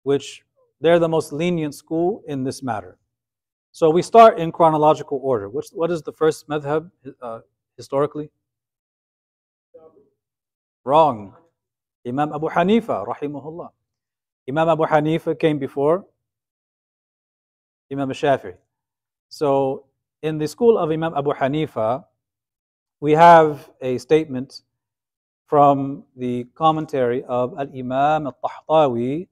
which 0.02 0.44
they're 0.80 0.98
the 0.98 1.08
most 1.08 1.32
lenient 1.32 1.74
school 1.74 2.22
in 2.26 2.44
this 2.44 2.62
matter. 2.62 2.98
So 3.72 3.90
we 3.90 4.02
start 4.02 4.38
in 4.38 4.52
chronological 4.52 5.20
order. 5.22 5.48
Which, 5.48 5.68
what 5.72 5.90
is 5.90 6.02
the 6.02 6.12
first 6.12 6.48
madhab 6.48 6.90
uh, 7.20 7.40
historically? 7.76 8.30
Wrong. 10.84 11.34
Imam 12.06 12.32
Abu 12.32 12.48
Hanifa, 12.48 13.06
rahimahullah. 13.06 13.70
Imam 14.48 14.68
Abu 14.68 14.84
Hanifa 14.84 15.38
came 15.38 15.58
before 15.58 16.06
Imam 17.90 18.08
Shafi'i. 18.10 18.54
So 19.28 19.86
in 20.22 20.38
the 20.38 20.46
school 20.46 20.78
of 20.78 20.90
Imam 20.90 21.12
Abu 21.16 21.32
Hanifa, 21.32 22.04
we 23.00 23.12
have 23.12 23.70
a 23.80 23.98
statement 23.98 24.62
from 25.46 26.04
the 26.16 26.44
commentary 26.54 27.24
of 27.24 27.58
Al-Imam 27.58 28.26
Al-Tahtawi. 28.26 29.28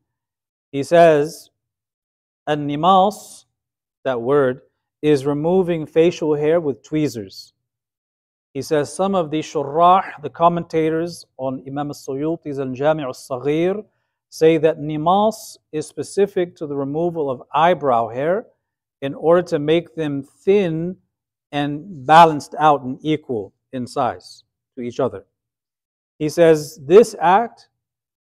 He 0.74 0.82
says, 0.82 1.50
An-nimas, 2.48 3.44
that 4.02 4.20
word, 4.20 4.62
is 5.02 5.24
removing 5.24 5.86
facial 5.86 6.34
hair 6.34 6.60
with 6.60 6.82
tweezers. 6.82 7.52
He 8.54 8.60
says 8.60 8.92
some 8.92 9.14
of 9.14 9.30
the 9.30 9.38
shurrah, 9.38 10.20
the 10.20 10.30
commentators 10.30 11.26
on 11.36 11.62
Imam 11.64 11.90
al-Suyuti's 11.90 12.58
Al-Jami' 12.58 13.04
al-Saghir, 13.04 13.84
say 14.30 14.58
that 14.58 14.80
nimas 14.80 15.58
is 15.70 15.86
specific 15.86 16.56
to 16.56 16.66
the 16.66 16.74
removal 16.74 17.30
of 17.30 17.44
eyebrow 17.54 18.08
hair 18.08 18.46
in 19.00 19.14
order 19.14 19.42
to 19.42 19.60
make 19.60 19.94
them 19.94 20.24
thin 20.24 20.96
and 21.52 22.04
balanced 22.04 22.56
out 22.58 22.82
and 22.82 22.98
equal 23.00 23.54
in 23.72 23.86
size 23.86 24.42
to 24.76 24.82
each 24.82 24.98
other. 24.98 25.24
He 26.18 26.28
says 26.28 26.80
this 26.82 27.14
act 27.20 27.68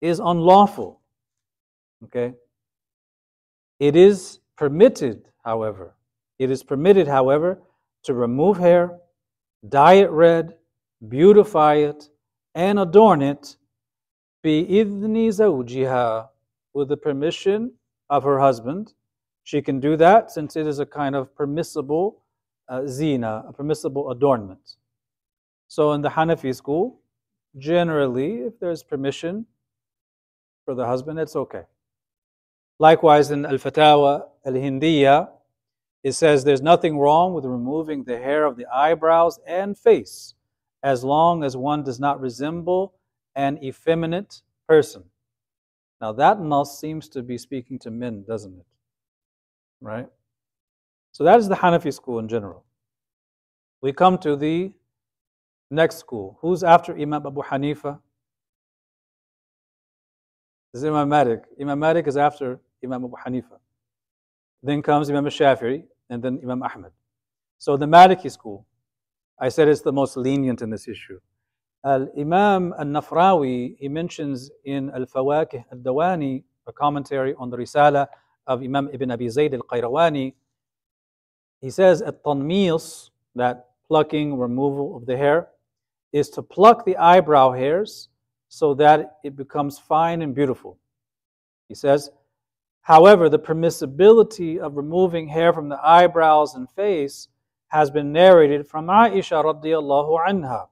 is 0.00 0.20
unlawful. 0.20 1.00
Okay? 2.04 2.34
It 3.78 3.96
is 3.96 4.40
permitted, 4.56 5.28
however, 5.44 5.94
it 6.38 6.50
is 6.50 6.62
permitted, 6.62 7.08
however, 7.08 7.60
to 8.04 8.14
remove 8.14 8.58
hair, 8.58 8.98
dye 9.68 9.94
it 9.94 10.10
red, 10.10 10.54
beautify 11.08 11.74
it, 11.76 12.08
and 12.54 12.78
adorn 12.78 13.22
it 13.22 13.56
be 14.42 14.64
zawjiha, 14.66 16.28
with 16.74 16.88
the 16.88 16.96
permission 16.96 17.72
of 18.10 18.22
her 18.24 18.38
husband. 18.38 18.92
She 19.42 19.62
can 19.62 19.80
do 19.80 19.96
that 19.96 20.30
since 20.30 20.56
it 20.56 20.66
is 20.66 20.78
a 20.78 20.86
kind 20.86 21.14
of 21.16 21.34
permissible 21.34 22.22
uh, 22.68 22.86
zina, 22.86 23.44
a 23.48 23.52
permissible 23.52 24.10
adornment. 24.10 24.76
So 25.68 25.92
in 25.92 26.02
the 26.02 26.10
Hanafi 26.10 26.54
school, 26.54 27.00
generally, 27.58 28.40
if 28.40 28.58
there's 28.60 28.82
permission 28.82 29.46
for 30.64 30.74
the 30.74 30.86
husband, 30.86 31.18
it's 31.18 31.36
okay. 31.36 31.62
Likewise, 32.78 33.30
in 33.30 33.46
Al 33.46 33.58
Fatawa 33.58 34.24
Al 34.44 34.52
Hindiya, 34.52 35.28
it 36.02 36.12
says 36.12 36.44
there's 36.44 36.62
nothing 36.62 36.98
wrong 36.98 37.32
with 37.32 37.44
removing 37.44 38.04
the 38.04 38.18
hair 38.18 38.44
of 38.44 38.56
the 38.56 38.66
eyebrows 38.66 39.38
and 39.46 39.76
face 39.78 40.34
as 40.82 41.02
long 41.02 41.42
as 41.42 41.56
one 41.56 41.82
does 41.82 41.98
not 41.98 42.20
resemble 42.20 42.94
an 43.34 43.58
effeminate 43.64 44.42
person. 44.68 45.02
Now, 46.00 46.12
that 46.12 46.40
nas 46.40 46.78
seems 46.78 47.08
to 47.10 47.22
be 47.22 47.38
speaking 47.38 47.78
to 47.80 47.90
men, 47.90 48.24
doesn't 48.28 48.54
it? 48.54 48.66
Right? 49.80 50.08
So, 51.12 51.24
that 51.24 51.38
is 51.38 51.48
the 51.48 51.54
Hanafi 51.54 51.92
school 51.94 52.18
in 52.18 52.28
general. 52.28 52.64
We 53.80 53.92
come 53.92 54.18
to 54.18 54.36
the 54.36 54.72
next 55.70 55.98
school. 55.98 56.38
Who's 56.40 56.62
after 56.62 56.92
Imam 56.92 57.26
Abu 57.26 57.42
Hanifa? 57.42 57.98
This 60.74 60.82
is 60.82 60.88
Imam 60.88 61.08
Malik. 61.08 61.44
Imam 61.60 61.78
Malik 61.78 62.08
is 62.08 62.16
after 62.16 62.58
Imam 62.82 63.04
Abu 63.04 63.14
Hanifa. 63.24 63.58
Then 64.60 64.82
comes 64.82 65.08
Imam 65.08 65.24
Shafi'i, 65.26 65.84
and 66.10 66.20
then 66.20 66.40
Imam 66.42 66.64
Ahmad. 66.64 66.90
So 67.58 67.76
the 67.76 67.86
Maliki 67.86 68.28
school, 68.28 68.66
I 69.38 69.50
said 69.50 69.68
it's 69.68 69.82
the 69.82 69.92
most 69.92 70.16
lenient 70.16 70.62
in 70.62 70.70
this 70.70 70.88
issue. 70.88 71.20
Al-Imam 71.84 72.74
al-Nafrawi, 72.76 73.76
he 73.78 73.88
mentions 73.88 74.50
in 74.64 74.90
Al-Fawakih 74.90 75.64
al-Dawani, 75.70 76.42
a 76.66 76.72
commentary 76.72 77.36
on 77.38 77.50
the 77.50 77.56
Risala 77.56 78.08
of 78.48 78.60
Imam 78.60 78.90
Ibn 78.92 79.12
Abi 79.12 79.28
Zayd 79.28 79.54
al-Qayrawani, 79.54 80.34
he 81.60 81.70
says 81.70 82.02
at-tanmis, 82.02 83.10
that 83.36 83.68
plucking, 83.86 84.36
removal 84.36 84.96
of 84.96 85.06
the 85.06 85.16
hair, 85.16 85.50
is 86.12 86.28
to 86.30 86.42
pluck 86.42 86.84
the 86.84 86.96
eyebrow 86.96 87.52
hairs 87.52 88.08
so 88.48 88.74
that 88.74 89.18
it 89.24 89.36
becomes 89.36 89.78
fine 89.78 90.22
and 90.22 90.34
beautiful. 90.34 90.78
He 91.68 91.74
says, 91.74 92.10
however, 92.82 93.28
the 93.28 93.38
permissibility 93.38 94.58
of 94.58 94.76
removing 94.76 95.28
hair 95.28 95.52
from 95.52 95.68
the 95.68 95.80
eyebrows 95.84 96.54
and 96.54 96.70
face 96.70 97.28
has 97.68 97.90
been 97.90 98.12
narrated 98.12 98.66
from 98.66 98.86
Aisha 98.86 99.42
radiallahu 99.44 100.18
anha 100.28 100.68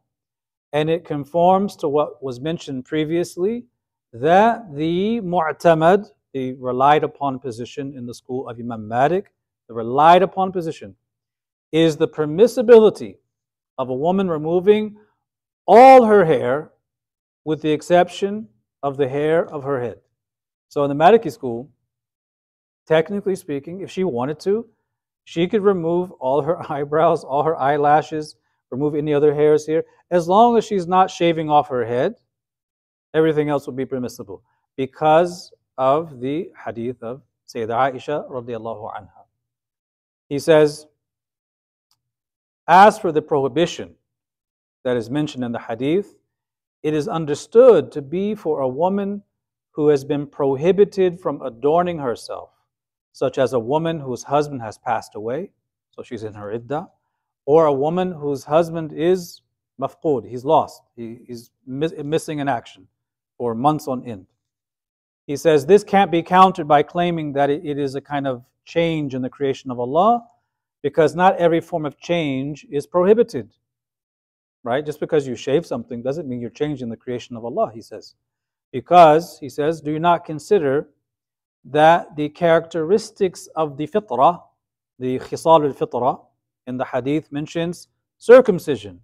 and 0.73 0.89
it 0.89 1.05
conforms 1.05 1.77
to 1.77 1.89
what 1.89 2.23
was 2.23 2.41
mentioned 2.41 2.85
previously 2.85 3.65
that 4.13 4.75
the 4.75 5.21
mu'tamad, 5.21 6.07
the 6.33 6.55
relied 6.55 7.05
upon 7.05 7.39
position 7.39 7.95
in 7.97 8.07
the 8.07 8.15
school 8.15 8.49
of 8.49 8.59
Imam 8.59 8.89
Malik, 8.89 9.33
the 9.69 9.75
relied 9.75 10.23
upon 10.23 10.51
position, 10.51 10.95
is 11.73 11.97
the 11.97 12.09
permissibility 12.09 13.17
of 13.79 13.89
a 13.91 13.95
woman 13.95 14.29
removing 14.29 14.97
all 15.67 16.05
her 16.05 16.25
hair 16.25 16.71
with 17.45 17.63
the 17.63 17.71
exception 17.71 18.49
of 18.83 18.97
the 18.97 19.09
hair 19.09 19.47
of 19.47 19.63
her 19.65 19.81
head. 19.81 19.99
So 20.69 20.85
in 20.85 20.89
the 20.89 21.05
Maliki 21.05 21.31
school, 21.31 21.71
technically 22.87 23.37
speaking, 23.37 23.81
if 23.81 23.91
she 23.91 24.05
wanted 24.05 24.41
to, 24.41 24.67
she 25.25 25.47
could 25.47 25.63
remove 25.63 26.11
all 26.13 26.43
her 26.43 26.59
eyebrows, 26.73 27.25
all 27.25 27.43
her 27.43 27.57
eyelashes, 27.57 28.37
remove 28.71 28.95
any 28.95 29.13
other 29.15 29.35
hairs 29.35 29.67
here. 29.67 29.85
As 30.11 30.29
long 30.29 30.57
as 30.57 30.65
she's 30.65 30.87
not 30.87 31.11
shaving 31.11 31.51
off 31.51 31.69
her 31.69 31.85
head, 31.85 32.15
everything 33.15 33.49
else 33.49 33.67
would 33.67 33.77
be 33.77 33.85
permissible 33.85 34.43
because 34.77 35.53
of 35.79 36.21
the 36.21 36.51
hadith 36.65 37.03
of 37.03 37.23
Sayyidah 37.47 37.93
Aisha 37.93 38.31
radiallahu 38.31 38.95
anha. 38.95 39.23
He 40.29 40.39
says, 40.39 40.87
as 42.67 42.99
for 42.99 43.13
the 43.13 43.21
prohibition 43.21 43.95
that 44.85 44.97
is 44.97 45.11
mentioned 45.11 45.45
in 45.45 45.53
the 45.53 45.59
hadith, 45.59 46.15
it 46.83 46.95
is 46.95 47.09
understood 47.09 47.93
to 47.93 48.03
be 48.03 48.35
for 48.35 48.61
a 48.61 48.69
woman 48.69 49.23
who 49.71 49.89
has 49.89 50.05
been 50.05 50.27
prohibited 50.27 51.21
from 51.21 51.41
adorning 51.43 51.99
herself, 51.99 52.51
such 53.13 53.39
as 53.39 53.53
a 53.53 53.59
woman 53.59 54.01
whose 54.01 54.23
husband 54.23 54.61
has 54.63 54.79
passed 54.79 55.15
away, 55.15 55.51
so 55.91 56.03
she's 56.03 56.25
in 56.25 56.35
her 56.35 56.53
iddah, 56.53 56.89
or 57.47 57.67
a 57.67 57.73
woman 57.73 58.13
whose 58.13 58.45
husband 58.45 58.93
is 58.93 59.43
mafqud, 59.81 60.29
he's 60.29 60.45
lost, 60.45 60.83
he, 60.97 61.19
he's 61.27 61.51
miss, 61.67 61.93
missing 62.05 62.39
in 62.39 62.49
action 62.49 62.87
for 63.39 63.55
months 63.55 63.89
on 63.89 64.05
end. 64.05 64.27
He 65.27 65.37
says 65.37 65.65
this 65.65 65.85
can't 65.85 66.11
be 66.11 66.23
countered 66.23 66.69
by 66.69 66.83
claiming 66.83 67.33
that 67.35 67.49
it, 67.49 67.65
it 67.65 67.79
is 67.79 67.95
a 67.95 68.01
kind 68.01 68.27
of 68.27 68.45
change 68.65 69.15
in 69.15 69.23
the 69.23 69.31
creation 69.31 69.71
of 69.71 69.81
Allah, 69.81 70.23
because 70.83 71.15
not 71.15 71.37
every 71.37 71.61
form 71.61 71.87
of 71.87 71.99
change 71.99 72.67
is 72.71 72.87
prohibited. 72.87 73.53
Right? 74.65 74.85
Just 74.85 75.01
because 75.01 75.27
you 75.27 75.35
shave 75.35 75.67
something 75.67 76.03
doesn't 76.03 76.29
mean 76.29 76.41
you're 76.41 76.51
changing 76.51 76.89
the 76.89 76.97
creation 76.97 77.37
of 77.37 77.45
Allah, 77.45 77.71
he 77.75 77.83
says. 77.83 78.15
Because, 78.73 79.39
he 79.39 79.49
says, 79.49 79.81
do 79.81 79.91
you 79.91 79.99
not 79.99 80.25
consider 80.25 80.89
that 81.65 82.17
the 82.17 82.29
characteristics 82.29 83.49
of 83.55 83.77
the 83.77 83.87
fitrah, 83.87 84.43
the 84.99 85.19
khisal 85.19 85.65
al-fitrah, 85.67 86.21
in 86.67 86.77
the 86.77 86.85
hadith 86.85 87.31
mentions 87.33 87.89
circumcision. 88.19 89.01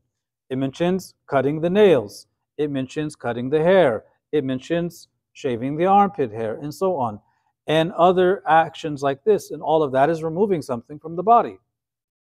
It 0.48 0.56
mentions 0.56 1.14
cutting 1.26 1.60
the 1.60 1.70
nails. 1.70 2.26
It 2.56 2.70
mentions 2.70 3.16
cutting 3.16 3.50
the 3.50 3.62
hair. 3.62 4.04
It 4.32 4.44
mentions 4.44 5.08
shaving 5.32 5.76
the 5.76 5.86
armpit 5.86 6.32
hair, 6.32 6.58
and 6.60 6.74
so 6.74 6.96
on. 6.96 7.20
And 7.66 7.92
other 7.92 8.42
actions 8.48 9.02
like 9.02 9.22
this. 9.24 9.50
And 9.50 9.62
all 9.62 9.82
of 9.82 9.92
that 9.92 10.08
is 10.08 10.22
removing 10.22 10.62
something 10.62 10.98
from 10.98 11.16
the 11.16 11.22
body. 11.22 11.58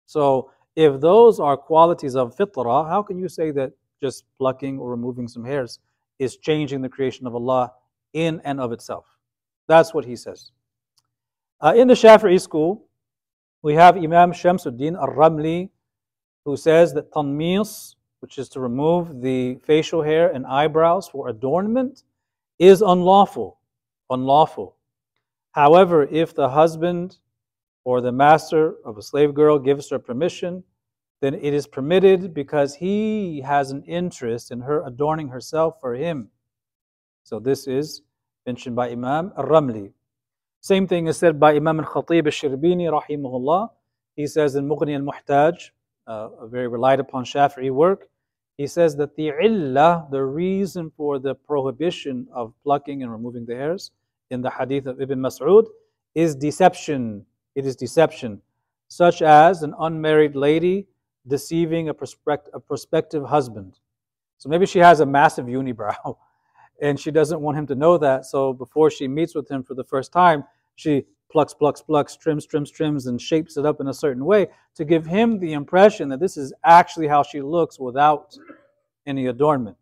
So 0.06 0.52
if 0.80 1.02
those 1.02 1.42
are 1.42 1.58
qualities 1.58 2.16
of 2.16 2.38
fitrah, 2.38 2.88
how 2.88 3.04
can 3.04 3.20
you 3.20 3.28
say 3.28 3.52
that 3.52 3.74
just 4.02 4.24
plucking 4.38 4.80
or 4.80 4.90
removing 4.90 5.28
some 5.28 5.44
hairs 5.44 5.80
is 6.20 6.38
changing 6.38 6.82
the 6.82 6.88
creation 6.88 7.28
of 7.28 7.36
Allah 7.36 7.74
in 8.14 8.40
and 8.46 8.62
of 8.62 8.72
itself? 8.72 9.06
That's 9.68 9.94
what 9.94 10.06
he 10.06 10.16
says. 10.16 10.52
Uh, 11.60 11.74
in 11.76 11.90
the 11.90 11.96
Shafi'i 11.96 12.40
school, 12.40 12.86
we 13.62 13.74
have 13.74 13.98
Imam 13.98 14.32
Shamsuddin 14.32 14.98
al-Ramli, 14.98 15.70
who 16.46 16.56
says 16.56 16.94
that 16.94 17.12
tanmis, 17.12 17.98
which 18.22 18.38
is 18.38 18.48
to 18.48 18.62
remove 18.62 19.22
the 19.22 19.56
facial 19.66 20.02
hair 20.02 20.32
and 20.32 20.46
eyebrows 20.46 21.10
for 21.10 21.28
adornment, 21.28 22.04
is 22.58 22.82
unlawful. 22.82 23.60
Unlawful. 24.10 24.78
However, 25.52 26.08
if 26.10 26.34
the 26.34 26.48
husband 26.48 27.18
or 27.84 28.00
the 28.00 28.14
master 28.14 28.76
of 28.86 28.98
a 28.98 29.02
slave 29.02 29.34
girl 29.34 29.60
gives 29.60 29.90
her 29.90 30.00
permission, 30.00 30.64
then 31.22 31.34
it 31.34 31.54
is 31.54 31.68
permitted 31.68 32.34
because 32.34 32.76
he 32.76 33.42
has 33.42 33.72
an 33.72 33.84
interest 33.84 34.52
in 34.52 34.62
her 34.62 34.86
adorning 34.86 35.28
herself 35.30 35.76
for 35.82 35.94
him. 35.96 36.30
So 37.24 37.40
this 37.40 37.68
is 37.68 38.02
mentioned 38.46 38.76
by 38.76 38.90
Imam 38.90 39.34
al-Ramli. 39.38 39.92
Same 40.62 40.88
thing 40.88 41.08
is 41.08 41.18
said 41.18 41.40
by 41.40 41.56
Imam 41.56 41.80
al-Khatib 41.80 42.26
al-Shirbini 42.26 42.90
rahimahullah. 42.90 43.70
He 44.16 44.28
says 44.28 44.56
in 44.56 44.68
Mughni 44.68 44.96
al-Muhtaj, 44.96 45.72
uh, 46.08 46.30
a 46.42 46.48
very 46.48 46.68
relied 46.68 47.00
upon 47.00 47.24
Shafi'i 47.24 47.72
work, 47.72 48.10
he 48.58 48.68
says 48.68 48.96
that 48.98 49.16
the 49.16 49.32
illah, 49.42 50.08
the 50.12 50.24
reason 50.24 50.92
for 50.98 51.18
the 51.20 51.34
prohibition 51.34 52.28
of 52.34 52.54
plucking 52.64 53.04
and 53.04 53.12
removing 53.12 53.46
the 53.46 53.56
hairs 53.56 53.92
in 54.32 54.42
the 54.42 54.50
hadith 54.50 54.86
of 54.86 55.00
Ibn 55.00 55.20
Mas'ud 55.20 55.66
is 56.16 56.36
deception. 56.36 57.26
It 57.56 57.66
is 57.66 57.76
deception, 57.76 58.42
such 58.90 59.22
as 59.22 59.64
an 59.64 59.74
unmarried 59.80 60.36
lady 60.36 60.88
deceiving 61.30 61.90
a, 61.90 61.94
prospect, 61.94 62.50
a 62.54 62.60
prospective 62.60 63.24
husband. 63.24 63.80
So 64.38 64.50
maybe 64.50 64.66
she 64.66 64.80
has 64.80 65.00
a 65.00 65.06
massive 65.06 65.46
unibrow 65.46 66.18
and 66.82 67.00
she 67.00 67.12
doesn't 67.12 67.40
want 67.40 67.58
him 67.58 67.68
to 67.68 67.76
know 67.76 67.98
that. 67.98 68.26
So 68.26 68.54
before 68.54 68.90
she 68.92 69.08
meets 69.08 69.36
with 69.36 69.50
him 69.50 69.64
for 69.64 69.76
the 69.76 69.84
first 69.84 70.12
time, 70.12 70.44
she 70.76 71.06
plucks, 71.32 71.54
plucks, 71.54 71.82
plucks, 71.82 72.16
trims, 72.16 72.46
trims, 72.46 72.72
trims, 72.72 73.06
and 73.06 73.22
shapes 73.22 73.58
it 73.58 73.66
up 73.66 73.80
in 73.80 73.88
a 73.88 73.94
certain 73.94 74.26
way 74.26 74.48
to 74.76 74.84
give 74.84 75.06
him 75.06 75.40
the 75.40 75.54
impression 75.54 76.10
that 76.10 76.20
this 76.20 76.38
is 76.38 76.54
actually 76.64 77.08
how 77.08 77.22
she 77.22 77.42
looks 77.42 77.80
without 77.80 78.36
any 79.06 79.28
adornment. 79.28 79.78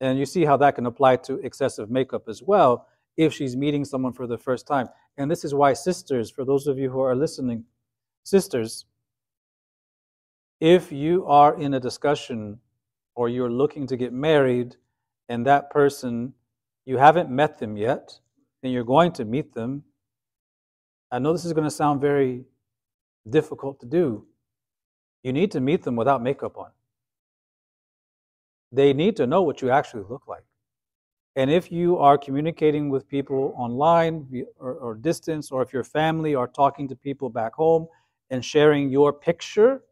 And 0.00 0.18
you 0.18 0.26
see 0.26 0.44
how 0.44 0.56
that 0.58 0.76
can 0.76 0.86
apply 0.86 1.16
to 1.16 1.34
excessive 1.40 1.90
makeup 1.90 2.28
as 2.28 2.42
well 2.42 2.86
if 3.16 3.32
she's 3.32 3.56
meeting 3.56 3.84
someone 3.84 4.12
for 4.12 4.26
the 4.26 4.38
first 4.38 4.66
time. 4.66 4.88
And 5.16 5.30
this 5.30 5.44
is 5.44 5.52
why, 5.52 5.72
sisters, 5.72 6.30
for 6.30 6.44
those 6.44 6.68
of 6.68 6.78
you 6.78 6.88
who 6.88 7.00
are 7.00 7.16
listening, 7.16 7.64
sisters, 8.22 8.86
if 10.60 10.90
you 10.92 11.26
are 11.26 11.58
in 11.60 11.74
a 11.74 11.80
discussion 11.80 12.58
or 13.14 13.28
you're 13.28 13.50
looking 13.50 13.86
to 13.86 13.96
get 13.96 14.12
married 14.12 14.76
and 15.28 15.46
that 15.46 15.70
person, 15.70 16.34
you 16.84 16.96
haven't 16.96 17.30
met 17.30 17.58
them 17.58 17.76
yet, 17.76 18.18
and 18.62 18.72
you're 18.72 18.84
going 18.84 19.12
to 19.12 19.24
meet 19.24 19.54
them, 19.54 19.84
I 21.10 21.18
know 21.18 21.32
this 21.32 21.44
is 21.44 21.52
going 21.52 21.64
to 21.64 21.70
sound 21.70 22.00
very 22.00 22.44
difficult 23.28 23.80
to 23.80 23.86
do. 23.86 24.26
You 25.22 25.32
need 25.32 25.50
to 25.52 25.60
meet 25.60 25.82
them 25.82 25.96
without 25.96 26.22
makeup 26.22 26.56
on. 26.56 26.70
They 28.72 28.92
need 28.92 29.16
to 29.16 29.26
know 29.26 29.42
what 29.42 29.62
you 29.62 29.70
actually 29.70 30.04
look 30.08 30.26
like. 30.26 30.44
And 31.36 31.50
if 31.50 31.70
you 31.70 31.98
are 31.98 32.18
communicating 32.18 32.90
with 32.90 33.08
people 33.08 33.54
online 33.56 34.44
or, 34.58 34.74
or, 34.74 34.94
distance, 34.94 35.50
or 35.50 35.62
if 35.62 35.72
your 35.72 35.84
family 35.84 36.34
are 36.34 36.48
talking 36.48 36.88
to 36.88 36.96
people 36.96 37.30
back 37.30 37.54
home 37.54 37.86
and 38.30 38.44
sharing 38.44 38.90
your 38.90 39.12
picture, 39.12 39.82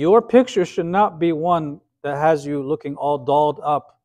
your 0.00 0.22
picture 0.22 0.64
should 0.64 0.86
not 0.86 1.18
be 1.18 1.30
one 1.32 1.78
that 2.02 2.16
has 2.16 2.46
you 2.46 2.62
looking 2.62 2.96
all 2.96 3.18
dolled 3.18 3.60
up, 3.62 4.00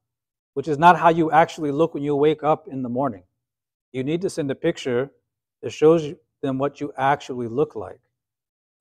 which 0.53 0.67
is 0.67 0.77
not 0.77 0.99
how 0.99 1.07
you 1.07 1.31
actually 1.31 1.71
look 1.71 1.93
when 1.93 2.03
you 2.03 2.13
wake 2.17 2.43
up 2.43 2.67
in 2.67 2.83
the 2.83 2.89
morning. 2.89 3.23
You 3.93 4.03
need 4.03 4.21
to 4.23 4.29
send 4.29 4.51
a 4.51 4.55
picture 4.55 5.09
that 5.61 5.69
shows 5.69 6.13
them 6.41 6.57
what 6.57 6.81
you 6.81 6.91
actually 6.97 7.47
look 7.47 7.77
like. 7.77 8.01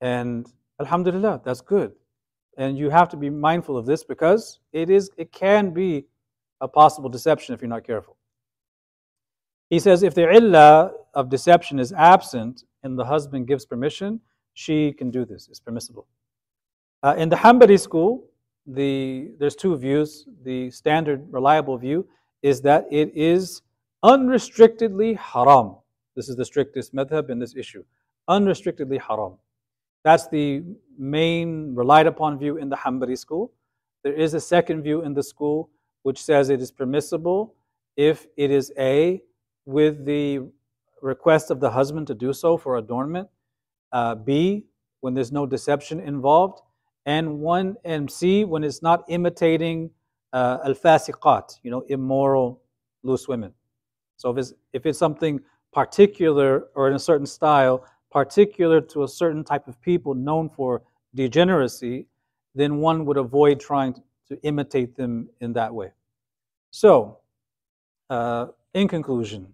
And 0.01 0.45
alhamdulillah, 0.81 1.41
that's 1.45 1.61
good. 1.61 1.93
And 2.57 2.77
you 2.77 2.89
have 2.89 3.07
to 3.09 3.17
be 3.17 3.29
mindful 3.29 3.77
of 3.77 3.85
this 3.85 4.03
because 4.03 4.59
it 4.73 4.89
is 4.89 5.09
it 5.15 5.31
can 5.31 5.71
be 5.71 6.07
a 6.59 6.67
possible 6.67 7.09
deception 7.09 7.55
if 7.55 7.61
you're 7.61 7.69
not 7.69 7.85
careful. 7.85 8.17
He 9.69 9.79
says 9.79 10.03
if 10.03 10.15
the 10.15 10.29
illah 10.29 10.91
of 11.13 11.29
deception 11.29 11.79
is 11.79 11.93
absent 11.93 12.65
and 12.83 12.99
the 12.99 13.05
husband 13.05 13.47
gives 13.47 13.65
permission, 13.65 14.19
she 14.53 14.91
can 14.91 15.11
do 15.11 15.23
this. 15.23 15.47
It's 15.49 15.61
permissible. 15.61 16.07
Uh, 17.03 17.15
in 17.17 17.29
the 17.29 17.35
Hanbali 17.35 17.79
school, 17.79 18.27
the, 18.65 19.31
there's 19.39 19.55
two 19.55 19.75
views. 19.77 20.27
The 20.43 20.71
standard, 20.71 21.25
reliable 21.31 21.77
view 21.77 22.07
is 22.41 22.61
that 22.61 22.85
it 22.91 23.11
is 23.15 23.61
unrestrictedly 24.03 25.17
haram. 25.17 25.75
This 26.15 26.29
is 26.29 26.35
the 26.35 26.45
strictest 26.45 26.95
madhab 26.95 27.29
in 27.29 27.39
this 27.39 27.55
issue. 27.55 27.83
Unrestrictedly 28.27 28.99
haram. 28.99 29.33
That's 30.03 30.27
the 30.27 30.63
main 30.97 31.75
relied 31.75 32.07
upon 32.07 32.39
view 32.39 32.57
in 32.57 32.69
the 32.69 32.75
Hanbali 32.75 33.17
school. 33.17 33.51
There 34.03 34.13
is 34.13 34.33
a 34.33 34.39
second 34.39 34.83
view 34.83 35.01
in 35.01 35.13
the 35.13 35.23
school 35.23 35.69
which 36.03 36.21
says 36.21 36.49
it 36.49 36.61
is 36.61 36.71
permissible 36.71 37.55
if 37.97 38.27
it 38.37 38.51
is 38.51 38.71
A, 38.77 39.23
with 39.65 40.05
the 40.05 40.41
request 41.01 41.49
of 41.49 41.59
the 41.59 41.71
husband 41.71 42.07
to 42.07 42.13
do 42.13 42.33
so 42.33 42.57
for 42.57 42.77
adornment, 42.77 43.27
uh, 43.91 44.15
B, 44.15 44.65
when 45.01 45.13
there's 45.13 45.31
no 45.31 45.45
deception 45.45 45.99
involved, 45.99 46.61
and 47.05 47.39
one 47.39 47.75
and 47.85 48.09
C, 48.09 48.45
when 48.45 48.63
it's 48.63 48.81
not 48.81 49.03
imitating 49.07 49.91
uh, 50.33 50.59
al-fasiqat, 50.65 51.59
you 51.63 51.71
know, 51.71 51.81
immoral 51.87 52.61
loose 53.03 53.27
women. 53.27 53.53
So 54.17 54.31
if 54.31 54.37
it's, 54.37 54.53
if 54.73 54.85
it's 54.85 54.99
something 54.99 55.39
particular 55.71 56.67
or 56.75 56.89
in 56.89 56.95
a 56.95 56.99
certain 56.99 57.25
style, 57.27 57.85
particular 58.11 58.81
to 58.81 59.03
a 59.03 59.07
certain 59.07 59.43
type 59.43 59.67
of 59.67 59.79
people 59.81 60.13
known 60.13 60.49
for 60.49 60.81
degeneracy, 61.13 62.07
then 62.55 62.77
one 62.77 63.05
would 63.05 63.17
avoid 63.17 63.59
trying 63.59 63.93
to 64.27 64.41
imitate 64.43 64.95
them 64.95 65.29
in 65.41 65.53
that 65.53 65.73
way. 65.73 65.91
So, 66.71 67.19
uh, 68.09 68.47
in 68.73 68.87
conclusion, 68.87 69.53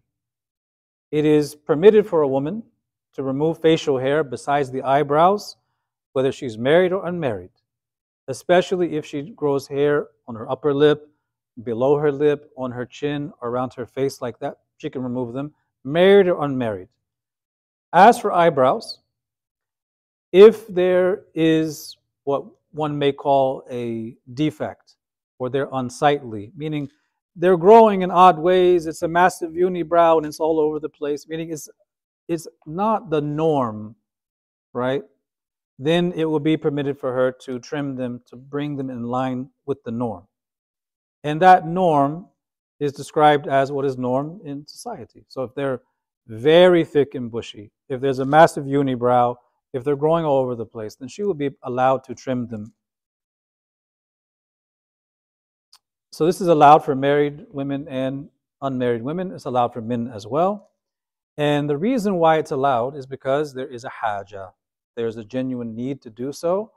it 1.12 1.26
is 1.26 1.56
permitted 1.56 2.08
for 2.08 2.22
a 2.22 2.28
woman 2.28 2.64
to 3.14 3.24
remove 3.24 3.60
facial 3.60 3.98
hair 3.98 4.24
besides 4.24 4.72
the 4.72 4.82
eyebrows, 4.84 5.58
whether 6.14 6.32
she's 6.32 6.58
married 6.58 6.92
or 6.92 7.06
unmarried, 7.06 7.52
especially 8.28 8.96
if 8.98 9.06
she 9.06 9.22
grows 9.22 9.68
hair 9.68 10.08
on 10.28 10.36
her 10.36 10.50
upper 10.50 10.74
lip, 10.74 11.10
below 11.64 11.98
her 11.98 12.12
lip, 12.12 12.52
on 12.58 12.72
her 12.72 12.86
chin, 12.86 13.32
around 13.42 13.74
her 13.74 13.86
face 13.86 14.22
like 14.22 14.40
that. 14.40 14.58
She 14.78 14.90
can 14.90 15.04
remove 15.04 15.34
them 15.34 15.54
married 15.84 16.28
or 16.28 16.44
unmarried. 16.44 16.88
As 17.94 18.20
for 18.20 18.32
eyebrows, 18.32 19.00
if 20.32 20.68
there 20.68 21.24
is 21.34 21.98
what 22.24 22.46
one 22.72 22.98
may 22.98 23.12
call 23.12 23.64
a 23.70 24.16
defect 24.34 24.96
or 25.40 25.50
they're 25.50 25.70
unsightly, 25.74 26.52
meaning 26.56 26.90
they're 27.36 27.58
growing 27.58 28.02
in 28.02 28.12
odd 28.12 28.38
ways, 28.40 28.86
it's 28.86 29.02
a 29.02 29.08
massive 29.08 29.52
unibrow 29.52 30.18
and 30.18 30.26
it's 30.26 30.40
all 30.40 30.60
over 30.60 30.80
the 30.80 30.90
place, 30.90 31.28
meaning 31.28 31.52
it's, 31.52 31.68
it's 32.28 32.48
not 32.66 33.10
the 33.10 33.22
norm, 33.22 33.96
right? 34.74 35.04
Then 35.82 36.14
it 36.16 36.26
will 36.26 36.40
be 36.40 36.58
permitted 36.58 37.00
for 37.00 37.12
her 37.12 37.32
to 37.46 37.58
trim 37.58 37.96
them, 37.96 38.22
to 38.28 38.36
bring 38.36 38.76
them 38.76 38.92
in 38.92 39.02
line 39.02 39.50
with 39.66 39.82
the 39.84 39.90
norm. 39.90 40.28
And 41.24 41.42
that 41.42 41.66
norm 41.66 42.28
is 42.80 42.94
described 42.94 43.48
as 43.48 43.72
what 43.72 43.84
is 43.84 43.98
norm 43.98 44.40
in 44.46 44.68
society. 44.68 45.26
So 45.28 45.42
if 45.42 45.56
they're 45.56 45.82
very 46.28 46.86
thick 46.86 47.16
and 47.16 47.32
bushy, 47.32 47.72
if 47.90 48.00
there's 48.00 48.20
a 48.20 48.26
massive 48.26 48.66
unibrow, 48.66 49.38
if 49.74 49.84
they're 49.84 49.96
growing 49.96 50.24
all 50.24 50.44
over 50.44 50.54
the 50.54 50.68
place, 50.68 50.94
then 50.94 51.08
she 51.08 51.24
will 51.24 51.34
be 51.34 51.50
allowed 51.64 52.04
to 52.04 52.14
trim 52.14 52.48
them. 52.48 52.74
So 56.12 56.28
this 56.28 56.42
is 56.42 56.48
allowed 56.48 56.86
for 56.86 56.94
married 56.94 57.48
women 57.50 57.88
and 57.88 58.30
unmarried 58.62 59.02
women. 59.02 59.32
It's 59.32 59.46
allowed 59.46 59.74
for 59.74 59.82
men 59.82 60.12
as 60.14 60.28
well. 60.28 60.70
And 61.38 61.68
the 61.68 61.78
reason 61.78 62.18
why 62.18 62.38
it's 62.38 62.52
allowed 62.52 62.96
is 62.96 63.08
because 63.08 63.56
there 63.56 63.68
is 63.68 63.84
a 63.84 63.90
haja. 63.90 64.50
There's 64.96 65.18
a 65.18 65.24
genuine 65.24 65.76
need 65.76 66.02
to 66.04 66.10
do 66.10 66.32
so 66.32 66.72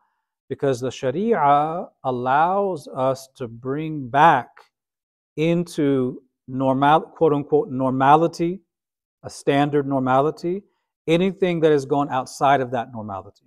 because 0.48 0.80
the 0.80 0.90
Sharia 0.90 1.86
allows 2.04 2.88
us 2.88 3.28
to 3.36 3.48
bring 3.48 4.08
back 4.08 4.48
into 5.36 6.22
normal, 6.46 7.00
quote 7.00 7.32
unquote, 7.32 7.70
normality, 7.70 8.60
a 9.22 9.30
standard 9.30 9.86
normality, 9.86 10.62
anything 11.06 11.60
that 11.60 11.72
has 11.72 11.86
gone 11.86 12.08
outside 12.10 12.60
of 12.60 12.70
that 12.70 12.92
normality. 12.92 13.46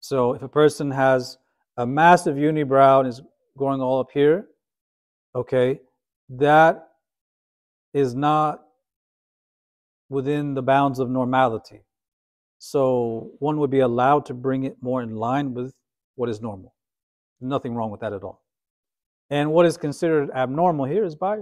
So 0.00 0.34
if 0.34 0.42
a 0.42 0.48
person 0.48 0.90
has 0.90 1.38
a 1.76 1.86
massive 1.86 2.36
unibrow 2.36 3.00
and 3.00 3.08
is 3.08 3.22
going 3.56 3.80
all 3.80 4.00
up 4.00 4.10
here, 4.12 4.46
okay, 5.34 5.80
that 6.28 6.88
is 7.94 8.14
not 8.14 8.64
within 10.08 10.54
the 10.54 10.62
bounds 10.62 10.98
of 10.98 11.08
normality. 11.08 11.82
So 12.64 13.32
one 13.40 13.58
would 13.58 13.70
be 13.70 13.80
allowed 13.80 14.24
to 14.26 14.34
bring 14.34 14.62
it 14.62 14.76
more 14.80 15.02
in 15.02 15.16
line 15.16 15.52
with 15.52 15.74
what 16.14 16.28
is 16.28 16.40
normal. 16.40 16.72
Nothing 17.40 17.74
wrong 17.74 17.90
with 17.90 18.00
that 18.02 18.12
at 18.12 18.22
all. 18.22 18.40
And 19.30 19.50
what 19.50 19.66
is 19.66 19.76
considered 19.76 20.30
abnormal 20.30 20.84
here 20.84 21.02
is 21.04 21.16
by 21.16 21.38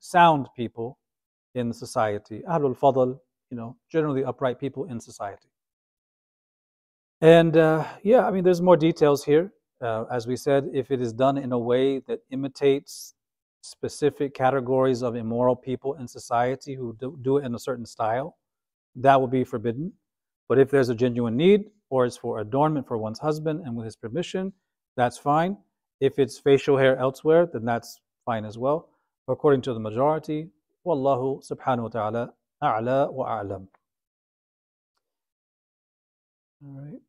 sound 0.00 0.48
people 0.56 0.98
in 1.54 1.72
society. 1.72 2.42
Ahlul 2.50 2.76
Fadl, 2.76 3.20
you 3.50 3.56
know, 3.56 3.76
generally 3.88 4.24
upright 4.24 4.58
people 4.58 4.86
in 4.86 4.98
society. 4.98 5.46
And 7.20 7.56
uh, 7.56 7.84
yeah, 8.02 8.26
I 8.26 8.32
mean, 8.32 8.42
there's 8.42 8.60
more 8.60 8.76
details 8.76 9.24
here. 9.24 9.52
Uh, 9.80 10.06
as 10.10 10.26
we 10.26 10.34
said, 10.34 10.68
if 10.74 10.90
it 10.90 11.00
is 11.00 11.12
done 11.12 11.38
in 11.38 11.52
a 11.52 11.58
way 11.58 12.00
that 12.08 12.18
imitates 12.32 13.14
specific 13.62 14.34
categories 14.34 15.02
of 15.04 15.14
immoral 15.14 15.54
people 15.54 15.94
in 15.94 16.08
society 16.08 16.74
who 16.74 16.96
do, 16.98 17.16
do 17.22 17.36
it 17.36 17.44
in 17.44 17.54
a 17.54 17.60
certain 17.60 17.86
style, 17.86 18.36
that 18.96 19.20
will 19.20 19.28
be 19.28 19.44
forbidden. 19.44 19.92
But 20.48 20.58
if 20.58 20.70
there's 20.70 20.88
a 20.88 20.94
genuine 20.94 21.36
need 21.36 21.64
or 21.90 22.06
it's 22.06 22.16
for 22.16 22.40
adornment 22.40 22.86
for 22.86 22.98
one's 22.98 23.18
husband 23.18 23.62
and 23.64 23.76
with 23.76 23.84
his 23.84 23.96
permission, 23.96 24.52
that's 24.96 25.18
fine. 25.18 25.56
If 26.00 26.18
it's 26.18 26.38
facial 26.38 26.76
hair 26.76 26.96
elsewhere, 26.98 27.46
then 27.46 27.64
that's 27.64 28.00
fine 28.24 28.44
as 28.44 28.58
well. 28.58 28.90
According 29.28 29.62
to 29.62 29.74
the 29.74 29.80
majority, 29.80 30.50
Wallahu 30.86 31.42
subhanahu 31.50 31.84
wa 31.84 31.88
ta'ala 31.88 32.32
a'la 32.62 33.12
wa 33.12 33.42
a'lam. 33.42 33.66
All 36.64 36.80
right. 36.80 37.00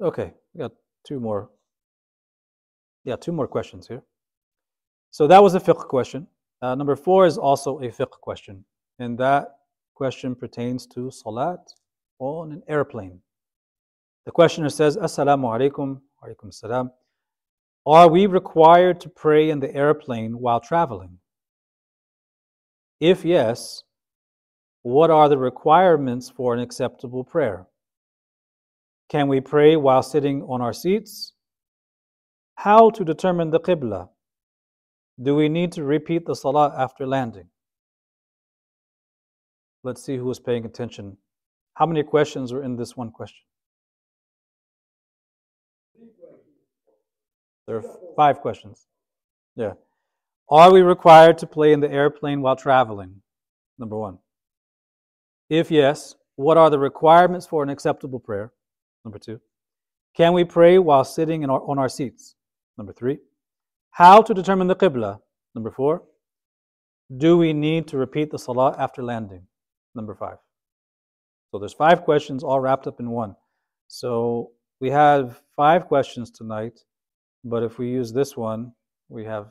Okay, 0.00 0.32
we 0.54 0.60
got 0.60 0.72
two 1.04 1.20
more. 1.20 1.50
Yeah, 3.04 3.16
two 3.16 3.32
more 3.32 3.48
questions 3.48 3.88
here. 3.88 4.02
So 5.10 5.26
that 5.26 5.42
was 5.42 5.54
a 5.54 5.60
fiqh 5.60 5.88
question. 5.88 6.26
Uh, 6.62 6.74
number 6.74 6.94
four 6.94 7.26
is 7.26 7.38
also 7.38 7.78
a 7.80 7.88
fiqh 7.88 8.20
question, 8.20 8.64
and 8.98 9.18
that 9.18 9.56
question 9.94 10.34
pertains 10.34 10.86
to 10.86 11.10
salat 11.10 11.60
on 12.20 12.52
an 12.52 12.62
airplane. 12.68 13.20
The 14.26 14.30
questioner 14.30 14.68
says, 14.68 14.96
Assalamu 14.96 15.46
alaikum, 15.46 16.00
alaikum 16.22 16.54
salam. 16.54 16.92
Are 17.86 18.08
we 18.08 18.26
required 18.26 19.00
to 19.00 19.08
pray 19.08 19.50
in 19.50 19.58
the 19.58 19.74
airplane 19.74 20.38
while 20.38 20.60
traveling? 20.60 21.18
If 23.00 23.24
yes, 23.24 23.82
what 24.82 25.10
are 25.10 25.28
the 25.28 25.38
requirements 25.38 26.30
for 26.30 26.54
an 26.54 26.60
acceptable 26.60 27.24
prayer? 27.24 27.66
Can 29.08 29.26
we 29.26 29.40
pray 29.40 29.76
while 29.76 30.02
sitting 30.02 30.42
on 30.42 30.60
our 30.60 30.74
seats? 30.74 31.32
How 32.56 32.90
to 32.90 33.04
determine 33.04 33.50
the 33.50 33.60
Qibla? 33.60 34.10
Do 35.20 35.34
we 35.34 35.48
need 35.48 35.72
to 35.72 35.82
repeat 35.82 36.26
the 36.26 36.34
Salah 36.34 36.74
after 36.76 37.06
landing? 37.06 37.48
Let's 39.82 40.02
see 40.02 40.16
who 40.16 40.30
is 40.30 40.38
paying 40.38 40.66
attention. 40.66 41.16
How 41.74 41.86
many 41.86 42.02
questions 42.02 42.52
are 42.52 42.62
in 42.62 42.76
this 42.76 42.96
one 42.96 43.10
question? 43.10 43.44
There 47.66 47.76
are 47.76 47.84
five 48.16 48.40
questions. 48.40 48.86
Yeah. 49.54 49.74
Are 50.48 50.72
we 50.72 50.80
required 50.80 51.38
to 51.38 51.46
play 51.46 51.72
in 51.72 51.80
the 51.80 51.90
airplane 51.90 52.42
while 52.42 52.56
traveling? 52.56 53.22
Number 53.78 53.96
one. 53.96 54.18
If 55.48 55.70
yes, 55.70 56.16
what 56.36 56.56
are 56.56 56.70
the 56.70 56.78
requirements 56.78 57.46
for 57.46 57.62
an 57.62 57.68
acceptable 57.68 58.18
prayer? 58.18 58.52
Number 59.04 59.18
two. 59.18 59.40
Can 60.16 60.32
we 60.32 60.44
pray 60.44 60.78
while 60.78 61.04
sitting 61.04 61.48
our, 61.48 61.60
on 61.60 61.78
our 61.78 61.88
seats? 61.88 62.34
Number 62.76 62.92
three. 62.92 63.18
How 63.92 64.22
to 64.22 64.34
determine 64.34 64.66
the 64.66 64.76
Qibla? 64.76 65.20
Number 65.54 65.70
four. 65.70 66.02
Do 67.16 67.36
we 67.38 67.52
need 67.52 67.88
to 67.88 67.98
repeat 67.98 68.30
the 68.30 68.38
Salah 68.38 68.74
after 68.78 69.02
landing? 69.02 69.42
Number 69.94 70.14
five. 70.14 70.38
So 71.50 71.58
there's 71.58 71.72
five 71.72 72.02
questions 72.02 72.44
all 72.44 72.60
wrapped 72.60 72.86
up 72.86 73.00
in 73.00 73.10
one. 73.10 73.34
So 73.88 74.52
we 74.80 74.90
have 74.90 75.42
five 75.56 75.86
questions 75.86 76.30
tonight, 76.30 76.84
but 77.44 77.62
if 77.62 77.78
we 77.78 77.88
use 77.88 78.12
this 78.12 78.36
one, 78.36 78.72
we 79.08 79.24
have 79.24 79.50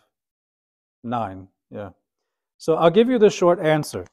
nine. 1.04 1.48
Yeah. 1.70 1.90
So 2.58 2.76
I'll 2.76 2.90
give 2.90 3.10
you 3.10 3.20
the 3.20 3.30
short 3.30 3.60
answer 3.60 4.06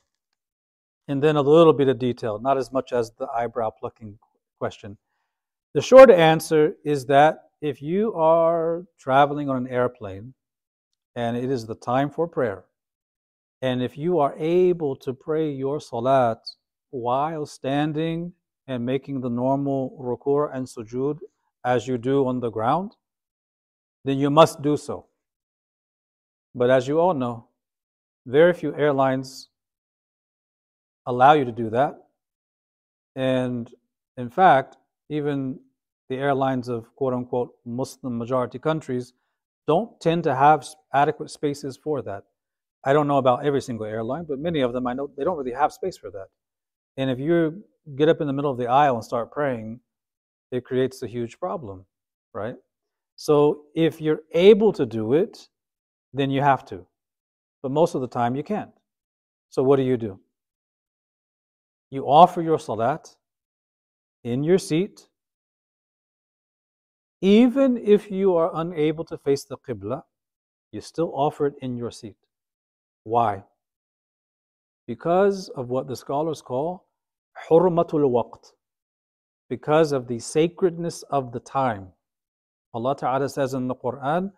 and 1.08 1.22
then 1.22 1.36
a 1.36 1.42
little 1.42 1.72
bit 1.72 1.88
of 1.88 1.98
detail, 1.98 2.38
not 2.38 2.58
as 2.58 2.72
much 2.72 2.92
as 2.92 3.12
the 3.12 3.28
eyebrow 3.28 3.70
plucking 3.70 4.18
question. 4.58 4.96
The 5.74 5.82
short 5.82 6.10
answer 6.10 6.74
is 6.84 7.06
that 7.06 7.50
if 7.60 7.80
you 7.80 8.12
are 8.14 8.84
traveling 8.98 9.48
on 9.48 9.56
an 9.56 9.68
airplane 9.68 10.34
and 11.14 11.36
it 11.36 11.50
is 11.50 11.66
the 11.66 11.74
time 11.74 12.10
for 12.10 12.26
prayer, 12.26 12.64
and 13.62 13.82
if 13.82 13.96
you 13.96 14.18
are 14.18 14.34
able 14.38 14.96
to 14.96 15.14
pray 15.14 15.50
your 15.50 15.80
salat 15.80 16.38
while 16.90 17.46
standing 17.46 18.32
and 18.66 18.84
making 18.84 19.20
the 19.20 19.30
normal 19.30 19.96
ruku' 20.00 20.50
and 20.54 20.66
sujud 20.66 21.18
as 21.64 21.86
you 21.86 21.98
do 21.98 22.26
on 22.26 22.40
the 22.40 22.50
ground, 22.50 22.92
then 24.04 24.18
you 24.18 24.30
must 24.30 24.62
do 24.62 24.76
so. 24.76 25.06
But 26.54 26.70
as 26.70 26.88
you 26.88 27.00
all 27.00 27.14
know, 27.14 27.48
very 28.26 28.52
few 28.52 28.74
airlines 28.74 29.48
allow 31.06 31.32
you 31.32 31.44
to 31.44 31.52
do 31.52 31.70
that. 31.70 31.94
And 33.14 33.72
in 34.16 34.30
fact, 34.30 34.76
even 35.08 35.58
the 36.08 36.16
airlines 36.16 36.68
of 36.68 36.94
quote 36.96 37.14
unquote 37.14 37.54
Muslim 37.64 38.18
majority 38.18 38.58
countries 38.58 39.12
don't 39.66 40.00
tend 40.00 40.24
to 40.24 40.34
have 40.34 40.66
adequate 40.92 41.30
spaces 41.30 41.76
for 41.76 42.02
that. 42.02 42.24
I 42.84 42.92
don't 42.92 43.08
know 43.08 43.18
about 43.18 43.44
every 43.44 43.60
single 43.60 43.86
airline, 43.86 44.24
but 44.28 44.38
many 44.38 44.60
of 44.60 44.72
them 44.72 44.86
I 44.86 44.94
know 44.94 45.10
they 45.16 45.24
don't 45.24 45.36
really 45.36 45.52
have 45.52 45.72
space 45.72 45.96
for 45.96 46.10
that. 46.10 46.28
And 46.96 47.10
if 47.10 47.18
you 47.18 47.62
get 47.96 48.08
up 48.08 48.20
in 48.20 48.26
the 48.26 48.32
middle 48.32 48.50
of 48.50 48.58
the 48.58 48.66
aisle 48.66 48.94
and 48.94 49.04
start 49.04 49.30
praying, 49.30 49.80
it 50.50 50.64
creates 50.64 51.02
a 51.02 51.06
huge 51.06 51.38
problem, 51.38 51.84
right? 52.32 52.56
So 53.16 53.62
if 53.74 54.00
you're 54.00 54.20
able 54.32 54.72
to 54.72 54.86
do 54.86 55.14
it, 55.14 55.48
then 56.12 56.30
you 56.30 56.40
have 56.40 56.64
to. 56.66 56.86
But 57.62 57.72
most 57.72 57.94
of 57.94 58.00
the 58.00 58.08
time 58.08 58.36
you 58.36 58.42
can't. 58.42 58.70
So 59.50 59.62
what 59.62 59.76
do 59.76 59.82
you 59.82 59.96
do? 59.96 60.20
You 61.90 62.04
offer 62.04 62.42
your 62.42 62.58
salat 62.58 63.16
in 64.24 64.42
your 64.42 64.58
seat. 64.58 65.08
Even 67.22 67.76
if 67.78 68.10
you 68.10 68.36
are 68.36 68.50
unable 68.54 69.04
to 69.04 69.16
face 69.18 69.44
the 69.44 69.56
Qibla, 69.56 70.02
you 70.72 70.80
still 70.80 71.12
offer 71.14 71.46
it 71.46 71.54
in 71.62 71.76
your 71.76 71.90
seat. 71.90 72.16
Why? 73.04 73.44
Because 74.86 75.48
of 75.50 75.68
what 75.68 75.86
the 75.86 75.96
scholars 75.96 76.42
call 76.42 76.85
hurmatul 77.48 78.10
waqt, 78.10 78.52
because 79.48 79.92
of 79.92 80.08
the 80.08 80.18
sacredness 80.18 81.02
of 81.04 81.32
the 81.32 81.40
time. 81.40 81.88
Allah 82.74 82.96
Ta'ala 82.96 83.28
says 83.28 83.54
in 83.54 83.68
the 83.68 83.74
Quran 83.74 84.32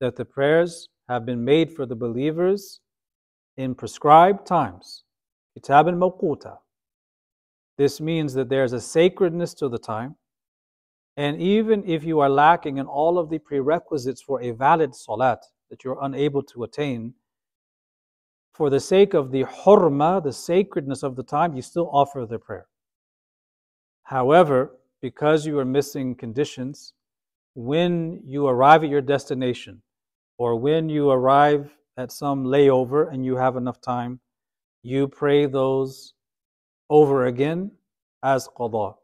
that 0.00 0.16
the 0.16 0.24
prayers 0.24 0.88
have 1.08 1.26
been 1.26 1.44
made 1.44 1.72
for 1.72 1.86
the 1.86 1.96
believers 1.96 2.80
in 3.56 3.74
prescribed 3.74 4.46
times. 4.46 5.04
Kitab 5.54 5.88
al 5.88 5.94
mawquta. 5.94 6.58
This 7.78 8.00
means 8.00 8.34
that 8.34 8.48
there's 8.48 8.72
a 8.72 8.80
sacredness 8.80 9.54
to 9.54 9.68
the 9.68 9.78
time. 9.78 10.16
And 11.16 11.40
even 11.40 11.82
if 11.86 12.04
you 12.04 12.20
are 12.20 12.28
lacking 12.28 12.78
in 12.78 12.86
all 12.86 13.18
of 13.18 13.28
the 13.30 13.38
prerequisites 13.38 14.22
for 14.22 14.40
a 14.40 14.52
valid 14.52 14.94
salat 14.94 15.40
that 15.68 15.82
you're 15.82 15.98
unable 16.02 16.42
to 16.44 16.64
attain, 16.64 17.14
for 18.60 18.68
the 18.68 18.78
sake 18.78 19.14
of 19.14 19.30
the 19.30 19.42
hurma, 19.44 20.22
the 20.22 20.30
sacredness 20.30 21.02
of 21.02 21.16
the 21.16 21.22
time, 21.22 21.56
you 21.56 21.62
still 21.62 21.88
offer 21.94 22.26
the 22.26 22.38
prayer. 22.38 22.66
However, 24.02 24.76
because 25.00 25.46
you 25.46 25.58
are 25.58 25.64
missing 25.64 26.14
conditions, 26.14 26.92
when 27.54 28.20
you 28.22 28.46
arrive 28.46 28.84
at 28.84 28.90
your 28.90 29.00
destination, 29.00 29.80
or 30.36 30.56
when 30.56 30.90
you 30.90 31.08
arrive 31.08 31.70
at 31.96 32.12
some 32.12 32.44
layover 32.44 33.10
and 33.10 33.24
you 33.24 33.34
have 33.34 33.56
enough 33.56 33.80
time, 33.80 34.20
you 34.82 35.08
pray 35.08 35.46
those 35.46 36.12
over 36.90 37.24
again 37.24 37.70
as 38.22 38.46
qada. 38.46 38.94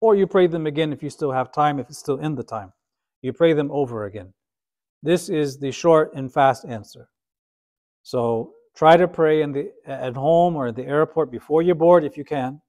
Or 0.00 0.14
you 0.14 0.28
pray 0.28 0.46
them 0.46 0.68
again 0.68 0.92
if 0.92 1.02
you 1.02 1.10
still 1.10 1.32
have 1.32 1.50
time, 1.50 1.80
if 1.80 1.88
it's 1.88 1.98
still 1.98 2.20
in 2.20 2.36
the 2.36 2.44
time. 2.44 2.72
You 3.20 3.32
pray 3.32 3.52
them 3.52 3.72
over 3.72 4.04
again. 4.04 4.32
This 5.02 5.28
is 5.28 5.58
the 5.58 5.72
short 5.72 6.14
and 6.14 6.32
fast 6.32 6.64
answer. 6.64 7.08
So 8.04 8.52
try 8.76 8.96
to 8.96 9.08
pray 9.08 9.42
in 9.42 9.52
the, 9.52 9.72
at 9.86 10.14
home 10.14 10.56
or 10.56 10.68
at 10.68 10.76
the 10.76 10.86
airport 10.86 11.30
before 11.30 11.62
you 11.62 11.74
board 11.74 12.04
if 12.04 12.16
you 12.16 12.24
can. 12.24 12.60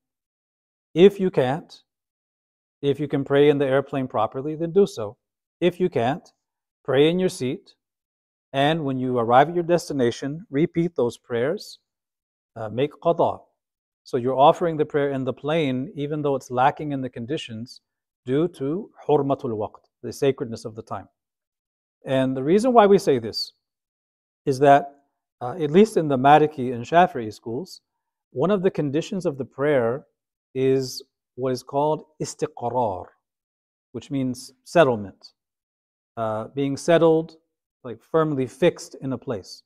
If 0.94 1.20
you 1.20 1.30
can't, 1.30 1.84
if 2.82 3.00
you 3.00 3.08
can 3.08 3.24
pray 3.24 3.50
in 3.50 3.58
the 3.58 3.66
airplane 3.66 4.08
properly, 4.08 4.56
then 4.56 4.72
do 4.72 4.88
so. 4.88 5.18
If 5.60 5.80
you 5.80 5.90
can't, 5.90 6.28
pray 6.84 7.10
in 7.10 7.20
your 7.20 7.30
seat 7.30 7.76
and 8.54 8.86
when 8.86 8.98
you 8.98 9.18
arrive 9.18 9.50
at 9.50 9.56
your 9.56 9.64
destination, 9.64 10.46
repeat 10.50 10.96
those 10.96 11.18
prayers, 11.18 11.80
uh, 12.56 12.70
make 12.70 12.92
qada. 13.04 13.40
So 14.04 14.18
you're 14.18 14.38
offering 14.38 14.78
the 14.78 14.86
prayer 14.86 15.12
in 15.12 15.26
the 15.26 15.34
plane, 15.34 15.92
even 15.96 16.22
though 16.22 16.36
it's 16.36 16.50
lacking 16.50 16.94
in 16.94 17.02
the 17.02 17.10
conditions, 17.10 17.82
due 18.26 18.48
to 18.50 18.90
hurmatul 19.08 19.52
waqt, 19.58 19.84
the 20.02 20.08
the 20.08 20.14
sacredness 20.14 20.66
of 20.66 20.76
the 20.76 20.82
time. 20.82 21.08
And 22.06 22.36
the 22.38 22.44
reason 22.44 22.72
why 22.74 22.86
we 22.86 22.98
say 22.98 23.20
this 23.20 23.52
is 24.46 24.60
that, 24.60 24.97
uh, 25.42 25.56
at 25.60 25.72
least 25.72 25.98
in 25.98 26.08
the 26.08 26.18
Maliki 26.18 26.74
and 26.74 26.84
Shafi'i 26.84 27.34
schools, 27.34 27.82
one 28.32 28.52
of 28.52 28.64
the 28.64 28.72
conditions 28.72 29.26
of 29.26 29.38
the 29.38 29.46
prayer 29.46 30.06
is 30.56 31.04
what 31.36 31.52
is 31.54 31.64
called 31.64 32.04
istiqrar, 32.22 33.06
which 33.92 34.10
means 34.10 34.54
settlement, 34.64 35.34
uh, 36.18 36.48
being 36.56 36.76
settled, 36.76 37.38
like 37.84 38.02
firmly 38.02 38.48
fixed 38.48 38.96
in 39.02 39.14
a 39.14 39.18
place. 39.18 39.64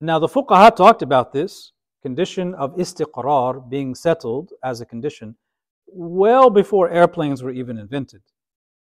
Now, 0.00 0.18
the 0.18 0.28
fuqaha 0.28 0.74
talked 0.74 1.02
about 1.02 1.32
this 1.32 1.72
condition 2.02 2.54
of 2.54 2.76
istiqrar 2.76 3.68
being 3.68 3.94
settled 3.94 4.52
as 4.62 4.80
a 4.80 4.86
condition 4.86 5.36
well 5.88 6.50
before 6.50 6.90
airplanes 6.90 7.42
were 7.42 7.50
even 7.50 7.78
invented. 7.78 8.22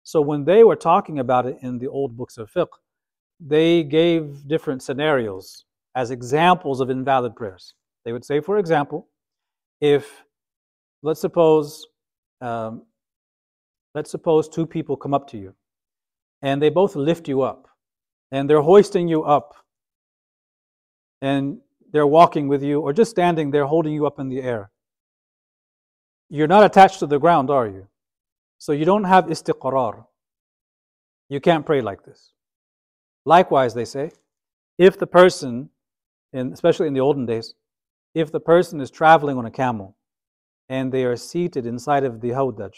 So 0.04 0.22
when 0.22 0.46
they 0.46 0.64
were 0.64 0.76
talking 0.76 1.20
about 1.20 1.46
it 1.46 1.58
in 1.62 1.80
the 1.80 1.88
old 1.88 2.16
books 2.16 2.38
of 2.38 2.52
fiqh, 2.52 2.68
they 3.40 3.84
gave 3.84 4.48
different 4.48 4.82
scenarios 4.82 5.66
as 5.96 6.12
examples 6.12 6.82
of 6.82 6.90
invalid 6.90 7.36
prayers. 7.36 7.74
They 8.06 8.14
would 8.14 8.26
say, 8.26 8.40
for 8.40 8.58
example, 8.58 9.08
if 9.82 10.24
let's 11.04 11.22
suppose 11.22 11.86
um, 12.42 12.84
let's 13.96 14.12
suppose 14.12 14.48
two 14.48 14.66
people 14.66 14.96
come 14.96 15.14
up 15.14 15.28
to 15.30 15.38
you 15.38 15.54
and 16.42 16.62
they 16.62 16.70
both 16.70 16.96
lift 16.96 17.28
you 17.28 17.42
up 17.42 17.68
and 18.32 18.50
they're 18.50 18.62
hoisting 18.62 19.08
you 19.08 19.24
up 19.24 19.56
and 21.22 21.60
they're 21.92 22.08
walking 22.08 22.48
with 22.48 22.64
you 22.64 22.80
or 22.80 22.94
just 22.94 23.12
standing 23.12 23.52
there 23.52 23.66
holding 23.66 23.94
you 23.94 24.06
up 24.06 24.20
in 24.20 24.30
the 24.30 24.42
air. 24.42 24.72
You're 26.30 26.48
not 26.48 26.64
attached 26.64 27.00
to 27.00 27.08
the 27.08 27.20
ground, 27.20 27.50
are 27.50 27.68
you? 27.68 27.88
So 28.60 28.72
you 28.72 28.86
don't 28.86 29.06
have 29.06 29.26
istiqrar. 29.26 30.06
You 31.30 31.40
can't 31.40 31.66
pray 31.66 31.82
like 31.82 32.04
this. 32.06 32.34
Likewise, 33.26 33.74
they 33.74 33.86
say, 33.86 34.12
if 34.78 34.98
the 34.98 35.08
person, 35.08 35.70
in, 36.34 36.54
especially 36.54 36.88
in 36.88 36.94
the 36.94 37.00
olden 37.00 37.26
days, 37.26 37.56
if 38.14 38.32
the 38.32 38.40
person 38.40 38.82
is 38.82 38.92
traveling 38.92 39.38
on 39.38 39.46
a 39.46 39.52
camel 39.52 39.96
and 40.68 40.92
they 40.92 41.06
are 41.06 41.16
seated 41.16 41.66
inside 41.66 42.04
of 42.04 42.22
the 42.22 42.30
hawdaj, 42.30 42.74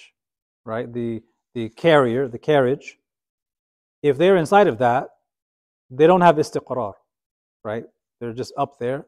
right, 0.65 0.91
the, 0.91 1.21
the 1.53 1.69
carrier, 1.69 2.27
the 2.27 2.39
carriage, 2.39 2.97
if 4.03 4.17
they're 4.17 4.37
inside 4.37 4.67
of 4.67 4.77
that, 4.79 5.09
they 5.89 6.07
don't 6.07 6.21
have 6.21 6.37
istiqrar, 6.37 6.93
right? 7.63 7.83
They're 8.19 8.33
just 8.33 8.53
up 8.57 8.79
there. 8.79 9.05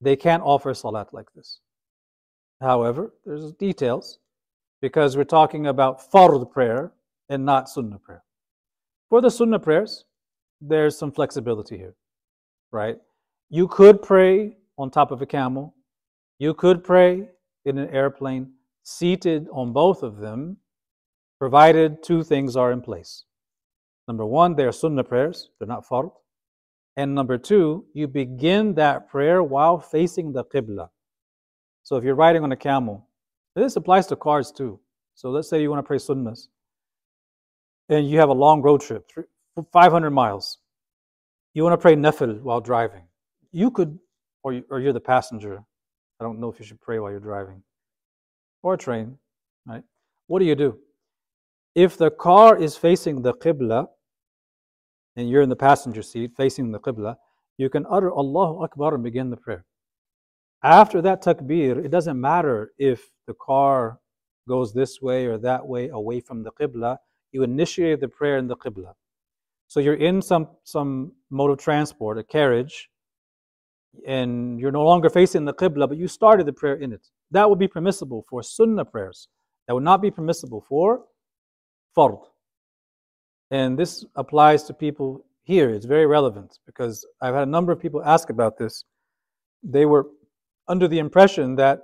They 0.00 0.16
can't 0.16 0.42
offer 0.42 0.72
salat 0.74 1.12
like 1.12 1.32
this. 1.34 1.60
However, 2.60 3.12
there's 3.24 3.52
details 3.54 4.18
because 4.80 5.16
we're 5.16 5.24
talking 5.24 5.66
about 5.66 6.10
fard 6.12 6.50
prayer 6.50 6.92
and 7.28 7.44
not 7.44 7.68
sunnah 7.68 7.98
prayer. 7.98 8.22
For 9.08 9.20
the 9.20 9.30
sunnah 9.30 9.58
prayers, 9.58 10.04
there's 10.60 10.96
some 10.96 11.12
flexibility 11.12 11.76
here, 11.76 11.94
right? 12.70 12.98
You 13.54 13.68
could 13.68 14.00
pray 14.00 14.56
on 14.78 14.90
top 14.90 15.10
of 15.10 15.20
a 15.20 15.26
camel. 15.26 15.74
You 16.38 16.54
could 16.54 16.82
pray 16.82 17.28
in 17.66 17.76
an 17.76 17.90
airplane, 17.90 18.54
seated 18.82 19.46
on 19.52 19.74
both 19.74 20.02
of 20.02 20.16
them, 20.16 20.56
provided 21.38 22.02
two 22.02 22.22
things 22.22 22.56
are 22.56 22.72
in 22.72 22.80
place. 22.80 23.24
Number 24.08 24.24
one, 24.24 24.56
they 24.56 24.64
are 24.64 24.72
sunnah 24.72 25.04
prayers, 25.04 25.50
they're 25.58 25.68
not 25.68 25.86
fard. 25.86 26.10
And 26.96 27.14
number 27.14 27.36
two, 27.36 27.84
you 27.92 28.08
begin 28.08 28.72
that 28.76 29.10
prayer 29.10 29.42
while 29.42 29.78
facing 29.78 30.32
the 30.32 30.44
qibla. 30.46 30.88
So 31.82 31.96
if 31.96 32.04
you're 32.04 32.14
riding 32.14 32.44
on 32.44 32.52
a 32.52 32.56
camel, 32.56 33.06
this 33.54 33.76
applies 33.76 34.06
to 34.06 34.16
cars 34.16 34.50
too. 34.50 34.80
So 35.14 35.28
let's 35.28 35.50
say 35.50 35.60
you 35.60 35.68
want 35.68 35.84
to 35.84 35.86
pray 35.86 35.98
sunnahs 35.98 36.48
and 37.90 38.08
you 38.08 38.18
have 38.18 38.30
a 38.30 38.32
long 38.32 38.62
road 38.62 38.80
trip, 38.80 39.10
500 39.74 40.10
miles. 40.10 40.56
You 41.52 41.64
want 41.64 41.74
to 41.74 41.82
pray 41.82 41.96
nafil 41.96 42.40
while 42.40 42.62
driving. 42.62 43.02
You 43.52 43.70
could, 43.70 43.98
or, 44.42 44.52
you, 44.52 44.64
or 44.70 44.80
you're 44.80 44.92
the 44.92 45.00
passenger. 45.00 45.62
I 46.20 46.24
don't 46.24 46.40
know 46.40 46.50
if 46.50 46.58
you 46.58 46.64
should 46.64 46.80
pray 46.80 46.98
while 46.98 47.10
you're 47.10 47.20
driving. 47.20 47.62
Or 48.62 48.74
a 48.74 48.78
train, 48.78 49.18
right? 49.66 49.82
What 50.26 50.38
do 50.38 50.44
you 50.44 50.54
do? 50.54 50.78
If 51.74 51.96
the 51.96 52.10
car 52.10 52.56
is 52.56 52.76
facing 52.76 53.22
the 53.22 53.34
qibla, 53.34 53.88
and 55.16 55.28
you're 55.28 55.42
in 55.42 55.48
the 55.48 55.56
passenger 55.56 56.02
seat 56.02 56.32
facing 56.36 56.70
the 56.70 56.80
Qibla, 56.80 57.16
you 57.58 57.68
can 57.68 57.86
utter 57.88 58.10
Allahu 58.10 58.64
Akbar 58.64 58.94
and 58.94 59.04
begin 59.04 59.30
the 59.30 59.36
prayer. 59.36 59.64
After 60.62 61.02
that 61.02 61.22
takbir, 61.22 61.84
it 61.84 61.90
doesn't 61.90 62.20
matter 62.20 62.72
if 62.78 63.10
the 63.26 63.34
car 63.34 63.98
goes 64.48 64.72
this 64.72 65.00
way 65.02 65.26
or 65.26 65.38
that 65.38 65.66
way 65.66 65.88
away 65.88 66.20
from 66.20 66.42
the 66.42 66.52
Qibla, 66.52 66.96
you 67.32 67.42
initiate 67.42 68.00
the 68.00 68.08
prayer 68.08 68.38
in 68.38 68.46
the 68.46 68.56
Qibla. 68.56 68.94
So 69.68 69.80
you're 69.80 69.94
in 69.94 70.20
some, 70.20 70.48
some 70.64 71.12
mode 71.30 71.50
of 71.50 71.58
transport, 71.58 72.18
a 72.18 72.22
carriage, 72.22 72.90
and 74.06 74.58
you're 74.58 74.72
no 74.72 74.84
longer 74.84 75.10
facing 75.10 75.44
the 75.44 75.54
Qibla, 75.54 75.88
but 75.88 75.98
you 75.98 76.08
started 76.08 76.46
the 76.46 76.52
prayer 76.52 76.76
in 76.76 76.92
it. 76.92 77.08
That 77.30 77.48
would 77.48 77.58
be 77.58 77.68
permissible 77.68 78.24
for 78.28 78.42
Sunnah 78.42 78.84
prayers. 78.84 79.28
That 79.66 79.74
would 79.74 79.84
not 79.84 80.02
be 80.02 80.10
permissible 80.10 80.60
for 80.60 81.04
Fard. 81.96 82.24
And 83.50 83.78
this 83.78 84.04
applies 84.16 84.64
to 84.64 84.74
people 84.74 85.24
here. 85.44 85.70
It's 85.70 85.86
very 85.86 86.06
relevant 86.06 86.58
because 86.66 87.06
I've 87.20 87.34
had 87.34 87.46
a 87.46 87.50
number 87.50 87.72
of 87.72 87.80
people 87.80 88.02
ask 88.02 88.30
about 88.30 88.56
this. 88.56 88.84
They 89.62 89.84
were 89.84 90.06
under 90.68 90.88
the 90.88 90.98
impression 90.98 91.56
that 91.56 91.82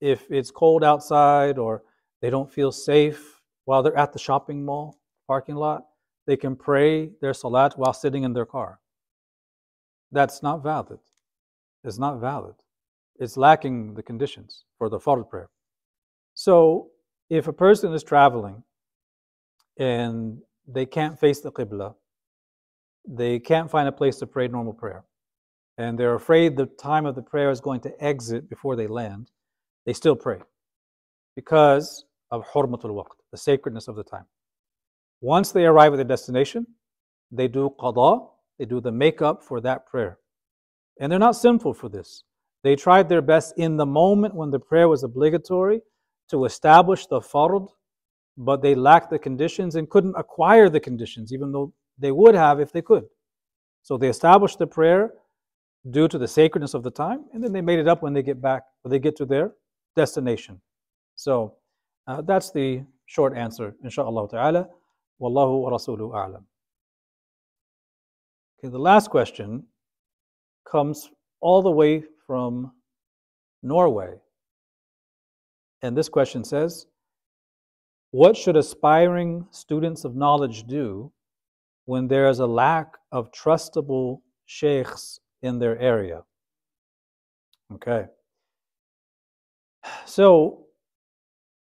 if 0.00 0.30
it's 0.30 0.50
cold 0.50 0.84
outside 0.84 1.58
or 1.58 1.82
they 2.20 2.30
don't 2.30 2.50
feel 2.50 2.72
safe 2.72 3.40
while 3.64 3.82
they're 3.82 3.96
at 3.96 4.12
the 4.12 4.18
shopping 4.18 4.64
mall 4.64 4.98
parking 5.26 5.56
lot, 5.56 5.84
they 6.26 6.36
can 6.36 6.56
pray 6.56 7.10
their 7.20 7.34
salat 7.34 7.76
while 7.76 7.92
sitting 7.92 8.22
in 8.22 8.32
their 8.32 8.46
car. 8.46 8.78
That's 10.12 10.42
not 10.42 10.62
valid. 10.62 11.00
It's 11.84 11.98
not 11.98 12.20
valid. 12.20 12.54
It's 13.18 13.36
lacking 13.36 13.94
the 13.94 14.02
conditions 14.02 14.64
for 14.78 14.88
the 14.88 14.98
fard 14.98 15.28
prayer. 15.28 15.50
So 16.34 16.88
if 17.28 17.48
a 17.48 17.52
person 17.52 17.92
is 17.92 18.02
traveling 18.02 18.62
and 19.78 20.38
they 20.72 20.86
can't 20.86 21.18
face 21.18 21.40
the 21.40 21.50
Qibla. 21.50 21.94
They 23.08 23.38
can't 23.38 23.70
find 23.70 23.88
a 23.88 23.92
place 23.92 24.18
to 24.18 24.26
pray 24.26 24.48
normal 24.48 24.74
prayer. 24.74 25.04
And 25.78 25.98
they're 25.98 26.14
afraid 26.14 26.56
the 26.56 26.66
time 26.66 27.06
of 27.06 27.14
the 27.14 27.22
prayer 27.22 27.50
is 27.50 27.60
going 27.60 27.80
to 27.80 28.04
exit 28.04 28.48
before 28.48 28.76
they 28.76 28.86
land. 28.86 29.30
They 29.86 29.94
still 29.94 30.16
pray 30.16 30.40
because 31.34 32.04
of 32.30 32.46
hurmatul 32.46 32.94
waqt, 32.94 33.16
the 33.32 33.38
sacredness 33.38 33.88
of 33.88 33.96
the 33.96 34.04
time. 34.04 34.26
Once 35.20 35.52
they 35.52 35.64
arrive 35.64 35.92
at 35.94 35.96
the 35.96 36.04
destination, 36.04 36.66
they 37.32 37.48
do 37.48 37.74
qada, 37.80 38.28
they 38.58 38.66
do 38.66 38.80
the 38.80 38.92
makeup 38.92 39.42
for 39.42 39.60
that 39.62 39.86
prayer. 39.86 40.18
And 40.98 41.10
they're 41.10 41.18
not 41.18 41.36
sinful 41.36 41.74
for 41.74 41.88
this. 41.88 42.24
They 42.62 42.76
tried 42.76 43.08
their 43.08 43.22
best 43.22 43.54
in 43.56 43.76
the 43.76 43.86
moment 43.86 44.34
when 44.34 44.50
the 44.50 44.58
prayer 44.58 44.88
was 44.88 45.02
obligatory 45.02 45.80
to 46.30 46.44
establish 46.44 47.06
the 47.06 47.20
fard 47.20 47.68
but 48.36 48.62
they 48.62 48.74
lacked 48.74 49.10
the 49.10 49.18
conditions 49.18 49.74
and 49.76 49.90
couldn't 49.90 50.14
acquire 50.16 50.70
the 50.70 50.80
conditions, 50.80 51.32
even 51.32 51.52
though 51.52 51.74
they 51.98 52.10
would 52.10 52.34
have 52.34 52.58
if 52.58 52.72
they 52.72 52.80
could. 52.80 53.04
So 53.82 53.98
they 53.98 54.08
established 54.08 54.58
the 54.58 54.66
prayer 54.66 55.12
due 55.90 56.08
to 56.08 56.18
the 56.18 56.28
sacredness 56.28 56.72
of 56.72 56.82
the 56.82 56.90
time, 56.90 57.24
and 57.34 57.44
then 57.44 57.52
they 57.52 57.60
made 57.60 57.78
it 57.78 57.88
up 57.88 58.02
when 58.02 58.14
they 58.14 58.22
get 58.22 58.40
back, 58.40 58.62
when 58.82 58.90
they 58.90 58.98
get 58.98 59.16
to 59.16 59.26
their 59.26 59.52
destination. 59.94 60.60
So 61.16 61.56
uh, 62.06 62.22
that's 62.22 62.50
the 62.50 62.82
short 63.04 63.36
answer, 63.36 63.74
inshallah 63.84 64.28
ta'ala. 64.30 64.68
Wallahu 65.20 65.62
wa 65.62 65.70
rasuluhu 65.70 66.14
a'lam. 66.14 66.44
Okay, 68.58 68.70
the 68.70 68.78
last 68.78 69.10
question 69.10 69.64
comes 70.69 71.09
all 71.41 71.61
the 71.61 71.71
way 71.71 72.03
from 72.25 72.71
Norway. 73.63 74.15
And 75.81 75.95
this 75.95 76.09
question 76.09 76.43
says, 76.43 76.87
what 78.11 78.37
should 78.37 78.55
aspiring 78.55 79.45
students 79.51 80.05
of 80.05 80.15
knowledge 80.15 80.63
do 80.63 81.11
when 81.85 82.07
there 82.07 82.29
is 82.29 82.39
a 82.39 82.47
lack 82.47 82.97
of 83.11 83.31
trustable 83.31 84.21
sheikhs 84.45 85.19
in 85.41 85.59
their 85.59 85.77
area? 85.79 86.23
Okay. 87.73 88.05
So, 90.05 90.65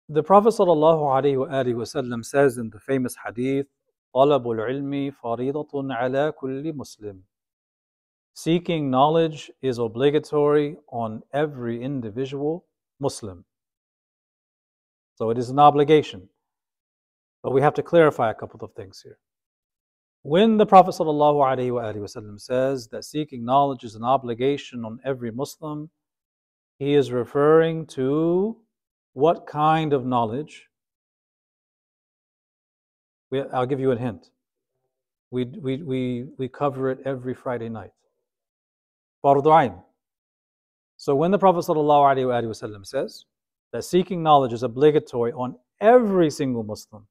the 0.08 0.22
Prophet 0.22 0.54
ﷺ 0.54 2.24
says 2.24 2.56
in 2.56 2.70
the 2.70 2.80
famous 2.80 3.16
hadith, 3.26 3.66
طلب 4.14 4.46
العلم 4.46 5.10
فريضة 5.10 5.94
على 5.94 6.32
كل 6.32 6.72
مسلم. 6.72 7.22
Seeking 8.33 8.89
knowledge 8.89 9.51
is 9.61 9.77
obligatory 9.77 10.77
on 10.89 11.21
every 11.33 11.81
individual 11.81 12.65
Muslim. 12.99 13.45
So 15.15 15.29
it 15.29 15.37
is 15.37 15.49
an 15.49 15.59
obligation. 15.59 16.29
But 17.43 17.51
we 17.51 17.61
have 17.61 17.75
to 17.75 17.83
clarify 17.83 18.31
a 18.31 18.33
couple 18.33 18.63
of 18.63 18.73
things 18.73 19.01
here. 19.03 19.19
When 20.23 20.57
the 20.57 20.65
Prophet 20.65 20.95
ﷺ 20.95 22.41
says 22.41 22.87
that 22.87 23.03
seeking 23.03 23.43
knowledge 23.43 23.83
is 23.83 23.95
an 23.95 24.03
obligation 24.03 24.85
on 24.85 24.99
every 25.03 25.31
Muslim, 25.31 25.89
he 26.79 26.93
is 26.93 27.11
referring 27.11 27.85
to 27.87 28.57
what 29.11 29.45
kind 29.45 29.93
of 29.93 30.05
knowledge? 30.05 30.67
I'll 33.51 33.65
give 33.65 33.79
you 33.79 33.91
a 33.91 33.97
hint. 33.97 34.29
We, 35.29 35.45
we, 35.45 35.83
we, 35.83 36.27
we 36.37 36.47
cover 36.47 36.89
it 36.89 36.99
every 37.05 37.33
Friday 37.33 37.69
night. 37.69 37.91
Fardu 39.23 39.63
Ain. 39.63 39.73
So 40.97 41.15
when 41.15 41.31
the 41.31 41.39
Prophet 41.39 41.65
ﷺ 41.65 42.85
says 42.85 43.25
that 43.71 43.83
seeking 43.83 44.21
knowledge 44.21 44.53
is 44.53 44.63
obligatory 44.63 45.31
on 45.33 45.55
every 45.81 46.29
single 46.29 46.63
Muslim, 46.63 47.07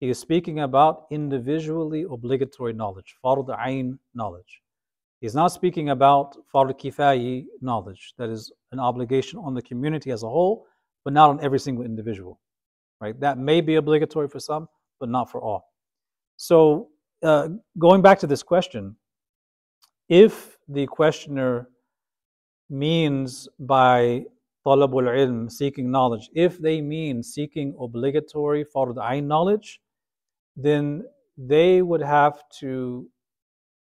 he 0.00 0.08
is 0.10 0.18
speaking 0.18 0.60
about 0.60 1.06
individually 1.10 2.04
obligatory 2.10 2.72
knowledge, 2.72 3.16
Fard 3.24 3.48
Ain 3.66 3.98
knowledge. 4.14 4.62
He's 5.20 5.34
not 5.34 5.48
speaking 5.48 5.90
about 5.90 6.36
Fard 6.54 6.78
Kifayi 6.78 7.46
knowledge, 7.60 8.14
that 8.18 8.28
is 8.28 8.52
an 8.70 8.78
obligation 8.78 9.38
on 9.40 9.54
the 9.54 9.62
community 9.62 10.10
as 10.10 10.22
a 10.22 10.28
whole, 10.28 10.66
but 11.04 11.12
not 11.12 11.30
on 11.30 11.40
every 11.42 11.58
single 11.58 11.84
individual. 11.84 12.38
Right? 13.00 13.18
That 13.18 13.38
may 13.38 13.60
be 13.60 13.76
obligatory 13.76 14.28
for 14.28 14.38
some, 14.38 14.68
but 15.00 15.08
not 15.08 15.30
for 15.30 15.40
all. 15.40 15.72
So, 16.36 16.88
uh, 17.22 17.48
going 17.78 18.02
back 18.02 18.20
to 18.20 18.28
this 18.28 18.44
question, 18.44 18.94
if 20.08 20.57
the 20.68 20.86
questioner 20.86 21.68
means 22.68 23.48
by 23.58 24.24
talabul 24.66 25.08
ilm, 25.08 25.50
seeking 25.50 25.90
knowledge, 25.90 26.28
if 26.34 26.58
they 26.58 26.80
mean 26.80 27.22
seeking 27.22 27.74
obligatory 27.80 28.64
fard 28.64 28.96
ayn 28.96 29.24
knowledge, 29.24 29.80
then 30.56 31.04
they 31.36 31.82
would 31.82 32.02
have 32.02 32.42
to 32.60 33.08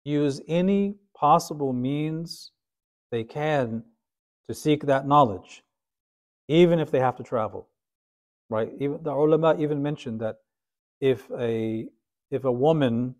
use 0.05 0.39
any 0.47 0.95
possible 1.15 1.73
means 1.73 2.51
they 3.11 3.23
can 3.23 3.84
to 4.47 4.53
seek 4.53 4.86
that 4.86 5.07
knowledge, 5.07 5.63
even 6.47 6.80
if 6.80 6.91
they 6.91 6.99
have 6.99 7.17
to 7.17 7.23
travel. 7.23 7.67
Right? 8.49 8.71
Even 8.80 9.03
the 9.03 9.11
ulama 9.11 9.55
even 9.59 9.82
mentioned 9.84 10.21
that 10.21 10.38
if 11.01 11.30
a 11.38 11.88
if 12.32 12.45
a 12.45 12.51
woman 12.51 13.15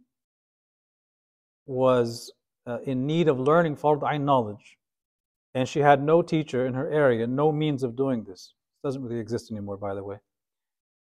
was 1.66 2.32
uh, 2.70 2.80
in 2.86 3.08
need 3.08 3.28
of 3.28 3.40
learning 3.40 3.76
fard 3.76 4.22
knowledge, 4.22 4.78
and 5.56 5.68
she 5.68 5.80
had 5.80 6.04
no 6.04 6.22
teacher 6.22 6.66
in 6.66 6.74
her 6.74 6.90
area, 6.90 7.26
no 7.26 7.52
means 7.52 7.84
of 7.84 7.96
doing 7.96 8.24
this. 8.24 8.54
It 8.82 8.88
doesn't 8.88 9.04
really 9.04 9.20
exist 9.20 9.52
anymore, 9.52 9.78
by 9.78 9.96
the 9.96 10.04
way. 10.04 10.18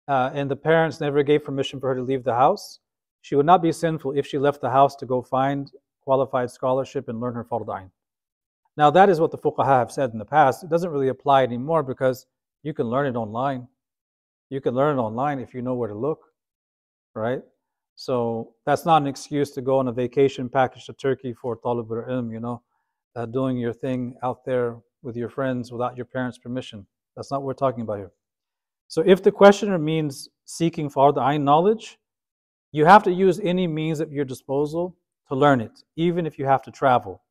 Uh, 0.08 0.32
and 0.34 0.50
the 0.50 0.56
parents 0.56 1.00
never 1.00 1.22
gave 1.22 1.44
permission 1.44 1.80
for 1.80 1.90
her 1.90 1.96
to 1.96 2.02
leave 2.02 2.24
the 2.24 2.34
house. 2.34 2.80
She 3.22 3.36
would 3.36 3.46
not 3.46 3.62
be 3.62 3.72
sinful 3.72 4.14
if 4.14 4.26
she 4.26 4.38
left 4.38 4.62
the 4.62 4.72
house 4.72 4.96
to 4.98 5.06
go 5.06 5.22
find 5.22 5.70
qualified 6.02 6.50
scholarship 6.50 7.10
and 7.10 7.20
learn 7.20 7.36
her 7.36 7.44
fard. 7.44 7.92
Now, 8.78 8.90
that 8.92 9.10
is 9.10 9.20
what 9.20 9.32
the 9.32 9.38
fuqaha 9.38 9.66
have 9.66 9.92
said 9.92 10.12
in 10.12 10.20
the 10.20 10.26
past. 10.26 10.64
It 10.64 10.70
doesn't 10.70 10.90
really 10.90 11.10
apply 11.10 11.44
anymore 11.44 11.84
because 11.84 12.26
you 12.64 12.74
can 12.74 12.88
learn 12.88 13.06
it 13.06 13.18
online. 13.18 13.68
You 14.50 14.62
can 14.62 14.74
learn 14.74 14.98
it 14.98 15.02
online 15.02 15.40
if 15.40 15.54
you 15.54 15.62
know 15.62 15.76
where 15.76 15.90
to 15.90 15.96
look, 15.96 16.22
right? 17.14 17.42
So 18.00 18.54
that's 18.66 18.86
not 18.86 19.02
an 19.02 19.10
excuse 19.10 19.52
to 19.52 19.62
go 19.62 19.78
on 19.78 19.90
a 19.90 19.92
vacation 19.92 20.48
package 20.48 20.86
to 20.86 20.94
Turkey 20.94 21.34
for 21.34 21.58
talib 21.58 21.90
ilm, 21.90 22.32
you 22.32 22.40
know, 22.40 22.62
uh, 23.18 23.26
doing 23.26 23.58
your 23.58 23.74
thing 23.74 24.16
out 24.24 24.46
there 24.46 24.78
with 25.02 25.18
your 25.18 25.28
friends 25.28 25.70
without 25.70 25.98
your 25.98 26.06
parents' 26.06 26.38
permission. 26.38 26.88
That's 27.18 27.30
not 27.30 27.42
what 27.42 27.48
we're 27.48 27.66
talking 27.66 27.82
about 27.82 27.98
here. 27.98 28.14
So 28.88 29.04
if 29.06 29.22
the 29.22 29.34
questioner 29.34 29.78
means 29.78 30.30
seeking 30.46 30.90
fard 30.90 31.16
ayn 31.16 31.42
knowledge, 31.42 32.00
you 32.72 32.86
have 32.86 33.04
to 33.04 33.12
use 33.12 33.42
any 33.44 33.68
means 33.68 34.00
at 34.00 34.14
your 34.14 34.24
disposal 34.24 34.96
to 35.28 35.36
learn 35.36 35.60
it, 35.60 35.84
even 35.98 36.26
if 36.26 36.40
you 36.40 36.46
have 36.46 36.62
to 36.62 36.72
travel. 36.72 37.22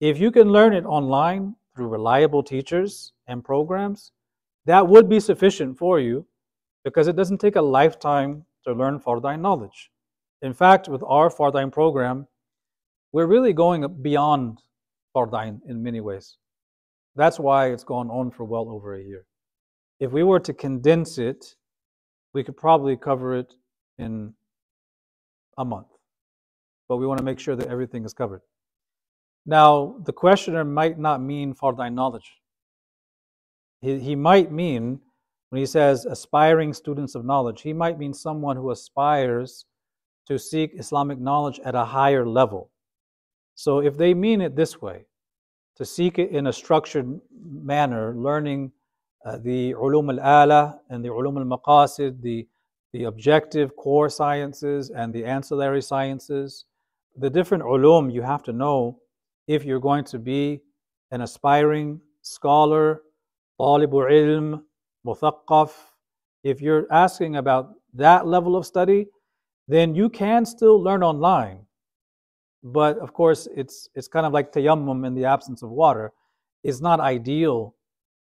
If 0.00 0.20
you 0.20 0.30
can 0.30 0.52
learn 0.52 0.74
it 0.74 0.84
online 0.84 1.56
through 1.74 1.88
reliable 1.88 2.42
teachers 2.42 3.14
and 3.26 3.42
programs, 3.42 4.12
that 4.66 4.86
would 4.86 5.08
be 5.08 5.18
sufficient 5.18 5.78
for 5.78 5.98
you 5.98 6.26
because 6.84 7.08
it 7.08 7.16
doesn't 7.16 7.38
take 7.38 7.56
a 7.56 7.62
lifetime 7.62 8.44
to 8.68 8.74
learn 8.74 9.00
ayn 9.00 9.40
knowledge. 9.40 9.90
In 10.42 10.54
fact, 10.54 10.88
with 10.88 11.02
our 11.02 11.30
fard 11.30 11.54
ayn 11.54 11.72
program, 11.72 12.26
we're 13.12 13.26
really 13.26 13.52
going 13.52 13.86
beyond 14.02 14.58
fard 15.14 15.32
ayn 15.32 15.60
in 15.66 15.82
many 15.82 16.00
ways. 16.00 16.36
That's 17.16 17.40
why 17.40 17.70
it's 17.70 17.84
gone 17.84 18.10
on 18.10 18.30
for 18.30 18.44
well 18.44 18.68
over 18.70 18.94
a 18.94 19.02
year. 19.02 19.26
If 19.98 20.12
we 20.12 20.22
were 20.22 20.40
to 20.40 20.52
condense 20.52 21.18
it, 21.18 21.56
we 22.34 22.44
could 22.44 22.56
probably 22.56 22.96
cover 22.96 23.34
it 23.36 23.54
in 23.98 24.34
a 25.56 25.64
month. 25.64 25.88
But 26.88 26.98
we 26.98 27.06
want 27.06 27.18
to 27.18 27.24
make 27.24 27.40
sure 27.40 27.56
that 27.56 27.68
everything 27.68 28.04
is 28.04 28.12
covered. 28.12 28.42
Now, 29.46 29.96
the 30.04 30.12
questioner 30.12 30.64
might 30.64 30.98
not 30.98 31.20
mean 31.22 31.54
fard 31.54 31.78
ayn 31.78 31.94
knowledge. 31.94 32.30
He, 33.80 33.98
he 33.98 34.14
might 34.14 34.52
mean 34.52 35.00
when 35.50 35.60
he 35.60 35.66
says 35.66 36.04
aspiring 36.04 36.72
students 36.72 37.14
of 37.14 37.24
knowledge, 37.24 37.62
he 37.62 37.72
might 37.72 37.98
mean 37.98 38.12
someone 38.12 38.56
who 38.56 38.70
aspires 38.70 39.64
to 40.26 40.38
seek 40.38 40.72
Islamic 40.78 41.18
knowledge 41.18 41.58
at 41.64 41.74
a 41.74 41.84
higher 41.84 42.26
level. 42.26 42.70
So 43.54 43.80
if 43.80 43.96
they 43.96 44.12
mean 44.14 44.40
it 44.40 44.54
this 44.54 44.80
way, 44.80 45.06
to 45.76 45.84
seek 45.84 46.18
it 46.18 46.30
in 46.30 46.48
a 46.48 46.52
structured 46.52 47.20
manner, 47.42 48.14
learning 48.14 48.72
uh, 49.24 49.38
the 49.38 49.72
ulum 49.74 50.18
al-ala 50.18 50.80
and 50.90 51.04
the 51.04 51.08
ulum 51.08 51.38
al-maqasid, 51.38 52.20
the, 52.20 52.46
the 52.92 53.04
objective 53.04 53.74
core 53.76 54.08
sciences 54.10 54.90
and 54.90 55.12
the 55.12 55.24
ancillary 55.24 55.80
sciences, 55.80 56.66
the 57.16 57.30
different 57.30 57.64
ulum 57.64 58.12
you 58.12 58.22
have 58.22 58.42
to 58.42 58.52
know 58.52 58.98
if 59.46 59.64
you're 59.64 59.80
going 59.80 60.04
to 60.04 60.18
be 60.18 60.60
an 61.10 61.22
aspiring 61.22 62.00
scholar, 62.22 63.02
talibul 63.58 64.10
ilm, 64.10 64.62
muthaqqaf, 65.08 65.70
if 66.44 66.60
you're 66.60 66.86
asking 66.92 67.36
about 67.36 67.74
that 67.94 68.26
level 68.26 68.56
of 68.56 68.66
study, 68.66 69.06
then 69.66 69.94
you 69.94 70.08
can 70.08 70.44
still 70.44 70.80
learn 70.82 71.02
online. 71.02 71.60
But 72.62 72.98
of 72.98 73.12
course, 73.12 73.48
it's, 73.54 73.88
it's 73.94 74.08
kind 74.08 74.26
of 74.26 74.32
like 74.32 74.52
tayammum 74.52 75.06
in 75.06 75.14
the 75.14 75.24
absence 75.24 75.62
of 75.62 75.70
water. 75.70 76.12
It's 76.64 76.80
not 76.80 77.00
ideal, 77.00 77.74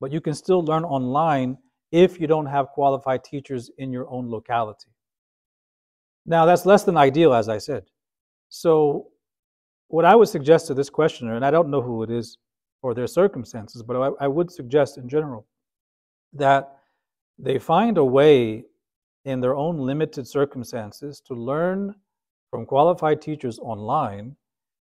but 0.01 0.13
you 0.13 0.21
can 0.21 0.35
still 0.35 0.63
learn 0.65 0.85
online 0.85 1.59
if 1.93 2.21
you 2.21 2.27
don't 2.27 2.47
have 2.47 2.69
qualified 2.69 3.25
teachers 3.25 3.71
in 3.79 3.93
your 3.93 4.09
own 4.09 4.29
locality. 4.31 4.91
Now, 6.27 6.45
that's 6.47 6.67
less 6.67 6.85
than 6.85 6.97
ideal, 6.97 7.35
as 7.35 7.49
I 7.49 7.59
said. 7.59 7.85
So, 8.49 9.09
what 9.89 10.05
I 10.05 10.15
would 10.15 10.29
suggest 10.29 10.69
to 10.69 10.75
this 10.75 10.89
questioner, 10.89 11.35
and 11.35 11.45
I 11.45 11.51
don't 11.51 11.71
know 11.71 11.83
who 11.83 12.05
it 12.05 12.11
is 12.11 12.37
or 12.83 12.95
their 12.95 13.09
circumstances, 13.09 13.83
but 13.83 13.97
I, 13.97 14.25
I 14.25 14.29
would 14.29 14.51
suggest 14.51 14.99
in 14.99 15.09
general 15.09 15.47
that 16.33 16.77
they 17.39 17.59
find 17.59 17.99
a 17.99 18.05
way 18.05 18.65
in 19.25 19.41
their 19.41 19.55
own 19.55 19.79
limited 19.79 20.27
circumstances 20.27 21.21
to 21.27 21.35
learn 21.35 21.95
from 22.51 22.67
qualified 22.67 23.21
teachers 23.21 23.59
online 23.59 24.37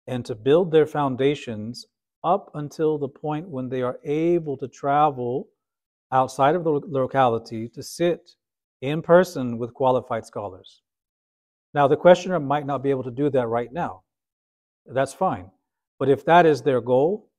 and 0.07 0.25
to 0.25 0.35
build 0.35 0.71
their 0.71 0.85
foundations 0.85 1.85
up 2.23 2.51
until 2.55 2.97
the 2.97 3.07
point 3.07 3.47
when 3.47 3.69
they 3.69 3.81
are 3.81 3.99
able 4.03 4.57
to 4.57 4.67
travel 4.67 5.47
outside 6.11 6.55
of 6.55 6.63
the 6.63 6.71
locality 6.87 7.67
to 7.69 7.81
sit 7.81 8.31
in 8.81 9.01
person 9.01 9.57
with 9.57 9.73
qualified 9.73 10.25
scholars. 10.25 10.81
Now, 11.73 11.87
the 11.87 11.95
questioner 11.95 12.39
might 12.39 12.65
not 12.65 12.83
be 12.83 12.89
able 12.89 13.03
to 13.03 13.11
do 13.11 13.29
that 13.29 13.47
right 13.47 13.71
now. 13.71 14.03
That's 14.85 15.13
fine. 15.13 15.49
But 15.99 16.09
if 16.09 16.25
that 16.25 16.45
is 16.45 16.61
their 16.61 16.81
goal, 16.81 17.29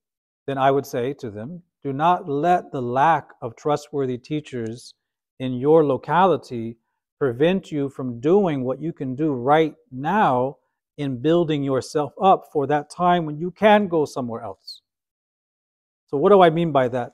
then 0.46 0.56
I 0.56 0.70
would 0.70 0.86
say 0.86 1.12
to 1.14 1.30
them 1.30 1.62
do 1.84 1.92
not 1.92 2.28
let 2.28 2.70
the 2.70 2.80
lack 2.80 3.28
of 3.40 3.56
trustworthy 3.56 4.18
teachers 4.18 4.94
in 5.40 5.54
your 5.54 5.84
locality 5.84 6.76
prevent 7.18 7.72
you 7.72 7.88
from 7.88 8.20
doing 8.20 8.64
what 8.64 8.80
you 8.80 8.92
can 8.92 9.14
do 9.14 9.32
right 9.32 9.74
now 9.90 10.56
in 10.98 11.20
building 11.20 11.62
yourself 11.62 12.12
up 12.20 12.44
for 12.52 12.66
that 12.66 12.90
time 12.90 13.24
when 13.24 13.38
you 13.38 13.50
can 13.50 13.88
go 13.88 14.04
somewhere 14.04 14.42
else. 14.42 14.82
So, 16.06 16.16
what 16.16 16.30
do 16.30 16.42
I 16.42 16.50
mean 16.50 16.72
by 16.72 16.88
that, 16.88 17.12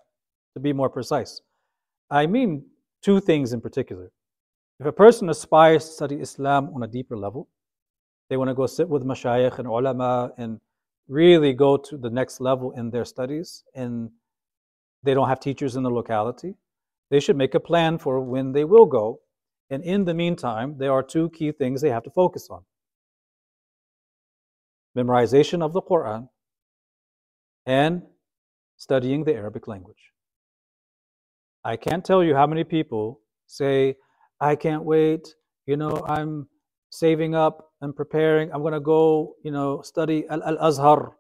to 0.55 0.61
be 0.61 0.73
more 0.73 0.91
precise? 0.91 1.41
I 2.11 2.27
mean 2.27 2.65
two 3.03 3.21
things 3.21 3.53
in 3.53 3.61
particular. 3.61 4.11
If 4.81 4.87
a 4.87 4.93
person 4.93 5.29
aspires 5.29 5.85
to 5.85 5.93
study 5.93 6.17
Islam 6.17 6.71
on 6.75 6.83
a 6.83 6.87
deeper 6.87 7.17
level, 7.17 7.49
they 8.29 8.37
want 8.37 8.49
to 8.49 8.55
go 8.55 8.67
sit 8.67 8.89
with 8.89 9.05
mashayikh 9.05 9.59
and 9.59 9.69
ulama 9.69 10.33
and 10.37 10.59
really 11.09 11.53
go 11.53 11.77
to 11.77 11.97
the 11.97 12.11
next 12.11 12.41
level 12.41 12.73
in 12.73 12.91
their 12.91 13.05
studies 13.05 13.65
and 13.75 14.11
they 15.03 15.15
don't 15.15 15.29
have 15.29 15.41
teachers 15.41 15.77
in 15.77 15.83
the 15.83 15.91
locality, 15.91 16.55
they 17.11 17.21
should 17.21 17.37
make 17.37 17.55
a 17.55 17.61
plan 17.61 17.99
for 17.99 18.21
when 18.21 18.53
they 18.53 18.65
will 18.65 18.87
go. 18.87 19.21
And 19.71 19.85
in 19.85 20.05
the 20.05 20.15
meantime, 20.15 20.77
there 20.79 20.93
are 20.93 21.03
two 21.03 21.31
key 21.31 21.53
things 21.53 21.81
they 21.81 21.91
have 21.91 22.05
to 22.05 22.11
focus 22.11 22.49
on. 22.51 22.63
Memorization 24.97 25.63
of 25.63 25.73
the 25.73 25.83
Quran 25.83 26.29
and 27.67 28.03
studying 28.77 29.25
the 29.25 29.35
Arabic 29.35 29.69
language. 29.69 30.13
I 31.65 31.77
can't 31.77 32.05
tell 32.05 32.25
you 32.25 32.35
how 32.35 32.47
many 32.47 32.65
people 32.65 33.21
say, 33.47 33.97
I 34.41 34.57
can't 34.57 34.85
wait, 34.85 35.35
you 35.67 35.77
know, 35.77 36.05
I'm 36.09 36.49
saving 36.91 37.35
up. 37.35 37.67
And 37.81 37.95
preparing, 37.95 38.51
I'm 38.53 38.63
going 38.63 38.73
to 38.73 38.81
go, 38.81 39.37
you 39.45 39.53
know, 39.53 39.83
study 39.83 40.27
Al 40.31 40.59
Azhar 40.59 41.18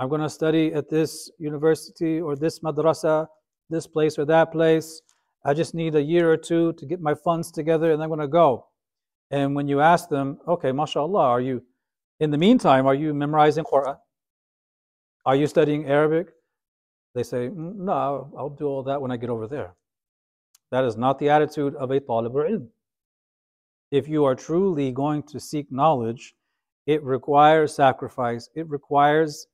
I'm 0.00 0.08
going 0.08 0.22
to 0.22 0.30
study 0.30 0.72
at 0.72 0.88
this 0.88 1.30
university 1.38 2.22
or 2.22 2.34
this 2.34 2.60
madrasa, 2.60 3.26
this 3.68 3.86
place 3.86 4.18
or 4.18 4.24
that 4.24 4.50
place. 4.50 5.02
I 5.44 5.52
just 5.52 5.74
need 5.74 5.94
a 5.94 6.00
year 6.00 6.32
or 6.32 6.38
two 6.38 6.72
to 6.72 6.86
get 6.86 7.02
my 7.02 7.12
funds 7.12 7.52
together 7.52 7.92
and 7.92 8.02
I'm 8.02 8.08
going 8.08 8.20
to 8.20 8.26
go. 8.26 8.66
And 9.30 9.54
when 9.54 9.68
you 9.68 9.82
ask 9.82 10.08
them, 10.08 10.38
okay, 10.48 10.72
mashallah, 10.72 11.20
are 11.20 11.40
you, 11.42 11.62
in 12.18 12.30
the 12.30 12.38
meantime, 12.38 12.86
are 12.86 12.94
you 12.94 13.12
memorizing 13.12 13.64
Quran? 13.64 13.98
Are 15.26 15.36
you 15.36 15.46
studying 15.46 15.84
Arabic? 15.84 16.28
They 17.14 17.22
say, 17.22 17.50
"Mm, 17.50 17.76
no, 17.76 18.32
I'll 18.38 18.56
do 18.58 18.68
all 18.68 18.82
that 18.84 19.02
when 19.02 19.10
I 19.10 19.18
get 19.18 19.28
over 19.28 19.46
there. 19.46 19.74
That 20.70 20.84
is 20.84 20.96
not 20.96 21.18
the 21.18 21.28
attitude 21.28 21.74
of 21.74 21.90
a 21.90 22.00
talib 22.00 22.32
ilm. 22.32 22.68
If 23.90 24.08
you 24.08 24.24
are 24.24 24.34
truly 24.34 24.92
going 24.92 25.24
to 25.24 25.38
seek 25.38 25.70
knowledge, 25.70 26.34
it 26.86 27.02
requires 27.04 27.74
sacrifice. 27.74 28.48
It 28.54 28.66
requires 28.70 29.46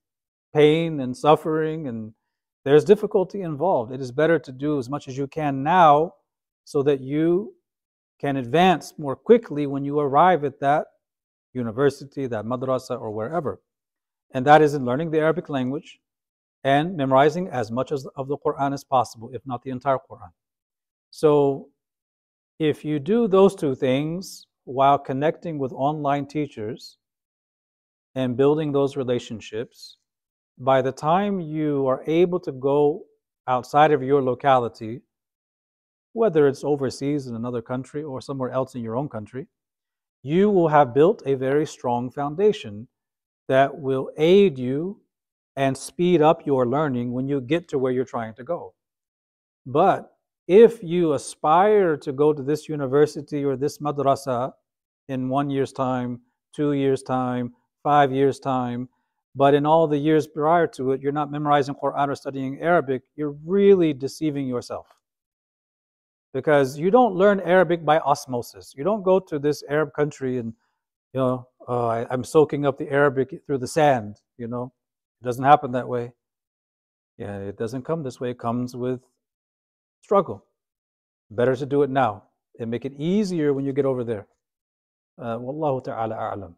pain 0.56 1.00
and 1.00 1.14
suffering, 1.14 1.86
and 1.88 2.12
there's 2.64 2.84
difficulty 2.84 3.42
involved. 3.42 3.92
It 3.92 4.00
is 4.00 4.10
better 4.10 4.38
to 4.38 4.52
do 4.52 4.78
as 4.78 4.88
much 4.88 5.06
as 5.08 5.16
you 5.18 5.26
can 5.26 5.62
now 5.62 6.14
so 6.64 6.82
that 6.82 7.00
you 7.00 7.54
can 8.18 8.36
advance 8.36 8.94
more 8.98 9.14
quickly 9.14 9.66
when 9.66 9.84
you 9.84 10.00
arrive 10.00 10.44
at 10.44 10.58
that 10.60 10.86
university, 11.52 12.26
that 12.26 12.46
madrasa, 12.46 12.98
or 12.98 13.10
wherever. 13.10 13.60
And 14.32 14.46
that 14.46 14.62
is 14.62 14.72
in 14.74 14.84
learning 14.84 15.10
the 15.10 15.20
Arabic 15.20 15.48
language 15.48 16.00
and 16.64 16.96
memorizing 16.96 17.48
as 17.48 17.70
much 17.70 17.92
as 17.92 18.06
of 18.16 18.26
the 18.28 18.38
Quran 18.38 18.72
as 18.72 18.82
possible, 18.82 19.30
if 19.32 19.42
not 19.46 19.62
the 19.62 19.70
entire 19.70 19.98
Quran. 20.10 20.32
So 21.10 21.68
if 22.58 22.84
you 22.84 22.98
do 22.98 23.28
those 23.28 23.54
two 23.54 23.74
things 23.74 24.46
while 24.64 24.98
connecting 24.98 25.58
with 25.58 25.72
online 25.72 26.26
teachers 26.26 26.96
and 28.14 28.36
building 28.36 28.72
those 28.72 28.96
relationships, 28.96 29.98
by 30.58 30.82
the 30.82 30.92
time 30.92 31.40
you 31.40 31.86
are 31.86 32.02
able 32.06 32.40
to 32.40 32.52
go 32.52 33.04
outside 33.46 33.92
of 33.92 34.02
your 34.02 34.22
locality, 34.22 35.00
whether 36.12 36.48
it's 36.48 36.64
overseas 36.64 37.26
in 37.26 37.34
another 37.34 37.60
country 37.60 38.02
or 38.02 38.20
somewhere 38.20 38.50
else 38.50 38.74
in 38.74 38.82
your 38.82 38.96
own 38.96 39.08
country, 39.08 39.46
you 40.22 40.50
will 40.50 40.68
have 40.68 40.94
built 40.94 41.22
a 41.26 41.34
very 41.34 41.66
strong 41.66 42.10
foundation 42.10 42.88
that 43.48 43.78
will 43.78 44.10
aid 44.16 44.58
you 44.58 45.00
and 45.56 45.76
speed 45.76 46.20
up 46.20 46.46
your 46.46 46.66
learning 46.66 47.12
when 47.12 47.28
you 47.28 47.40
get 47.40 47.68
to 47.68 47.78
where 47.78 47.92
you're 47.92 48.04
trying 48.04 48.34
to 48.34 48.44
go. 48.44 48.74
But 49.66 50.12
if 50.48 50.82
you 50.82 51.12
aspire 51.14 51.96
to 51.98 52.12
go 52.12 52.32
to 52.32 52.42
this 52.42 52.68
university 52.68 53.44
or 53.44 53.56
this 53.56 53.78
madrasa 53.78 54.52
in 55.08 55.28
one 55.28 55.50
year's 55.50 55.72
time, 55.72 56.20
two 56.54 56.72
years' 56.72 57.02
time, 57.02 57.52
five 57.82 58.12
years' 58.12 58.38
time, 58.38 58.88
but 59.36 59.52
in 59.52 59.66
all 59.66 59.86
the 59.86 59.98
years 59.98 60.26
prior 60.26 60.66
to 60.66 60.92
it, 60.92 61.02
you're 61.02 61.12
not 61.12 61.30
memorizing 61.30 61.74
Quran 61.74 62.08
or 62.08 62.14
studying 62.14 62.58
Arabic, 62.62 63.02
you're 63.16 63.36
really 63.44 63.92
deceiving 63.92 64.48
yourself. 64.48 64.86
Because 66.32 66.78
you 66.78 66.90
don't 66.90 67.14
learn 67.14 67.40
Arabic 67.40 67.84
by 67.84 67.98
osmosis. 67.98 68.74
You 68.76 68.82
don't 68.82 69.02
go 69.02 69.20
to 69.20 69.38
this 69.38 69.62
Arab 69.68 69.92
country 69.92 70.38
and, 70.38 70.54
you 71.12 71.20
know, 71.20 71.48
oh, 71.68 71.86
I, 71.86 72.06
I'm 72.10 72.24
soaking 72.24 72.64
up 72.64 72.78
the 72.78 72.90
Arabic 72.90 73.42
through 73.46 73.58
the 73.58 73.68
sand, 73.68 74.16
you 74.38 74.48
know. 74.48 74.72
It 75.20 75.26
doesn't 75.26 75.44
happen 75.44 75.72
that 75.72 75.88
way. 75.88 76.12
Yeah, 77.18 77.38
it 77.38 77.58
doesn't 77.58 77.82
come 77.84 78.02
this 78.02 78.18
way. 78.18 78.30
It 78.30 78.38
comes 78.38 78.74
with 78.74 79.00
struggle. 80.02 80.44
Better 81.30 81.56
to 81.56 81.66
do 81.66 81.82
it 81.82 81.90
now 81.90 82.24
and 82.58 82.70
make 82.70 82.86
it 82.86 82.92
easier 82.94 83.52
when 83.52 83.66
you 83.66 83.72
get 83.72 83.84
over 83.84 84.02
there. 84.02 84.26
Uh, 85.18 85.36
Wallahu 85.38 85.84
ta'ala 85.84 86.14
a'lam. 86.14 86.54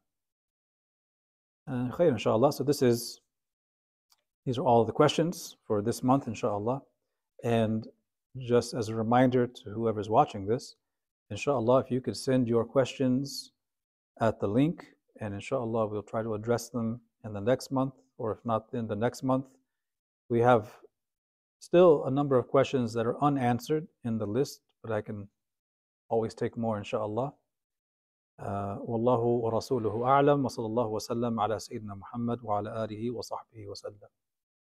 Uh, 1.69 1.91
khair, 1.91 2.09
inshallah. 2.09 2.51
So 2.51 2.65
this 2.65 2.81
is, 2.81 3.21
these 4.47 4.57
are 4.57 4.65
all 4.65 4.87
the 4.87 4.93
questions 4.93 5.59
for 5.67 5.83
this 5.83 6.03
month, 6.03 6.27
inshallah. 6.27 6.81
And 7.45 7.87
just 8.39 8.73
as 8.73 8.89
a 8.89 8.95
reminder 8.95 9.47
to 9.47 9.71
whoever's 9.71 10.09
watching 10.09 10.47
this, 10.47 10.77
inshallah, 11.31 11.81
if 11.81 11.91
you 11.91 12.01
could 12.01 12.17
send 12.17 12.49
your 12.49 12.65
questions 12.65 13.53
at 14.19 14.41
the 14.41 14.47
link, 14.47 14.87
and 15.21 15.35
inshallah, 15.35 15.89
we'll 15.89 16.03
try 16.03 16.23
to 16.23 16.33
address 16.33 16.71
them 16.71 17.03
in 17.23 17.35
the 17.35 17.41
next 17.41 17.71
month, 17.71 17.93
or 18.17 18.33
if 18.33 18.39
not 18.47 18.69
in 18.73 18.87
the 18.87 18.97
next 18.97 19.23
month. 19.23 19.45
We 20.31 20.41
have 20.41 20.71
still 21.59 22.05
a 22.07 22.11
number 22.11 22.39
of 22.39 22.49
questions 22.49 22.95
that 22.95 23.05
are 23.05 23.23
unanswered 23.23 23.87
in 24.05 24.17
the 24.17 24.27
list, 24.27 24.63
but 24.83 24.91
I 24.91 25.03
can 25.03 25.29
always 26.09 26.33
take 26.33 26.57
more, 26.57 26.79
inshallah. 26.79 27.35
Uh, 28.39 28.79
والله 28.87 29.19
ورسوله 29.19 30.07
أعلم 30.07 30.45
وصلى 30.45 30.67
الله 30.67 30.87
وسلم 30.87 31.41
على 31.41 31.59
سيدنا 31.59 31.95
محمد 31.95 32.39
وعلى 32.45 32.85
آله 32.85 33.11
وصحبه 33.11 33.67
وسلم. 33.69 34.09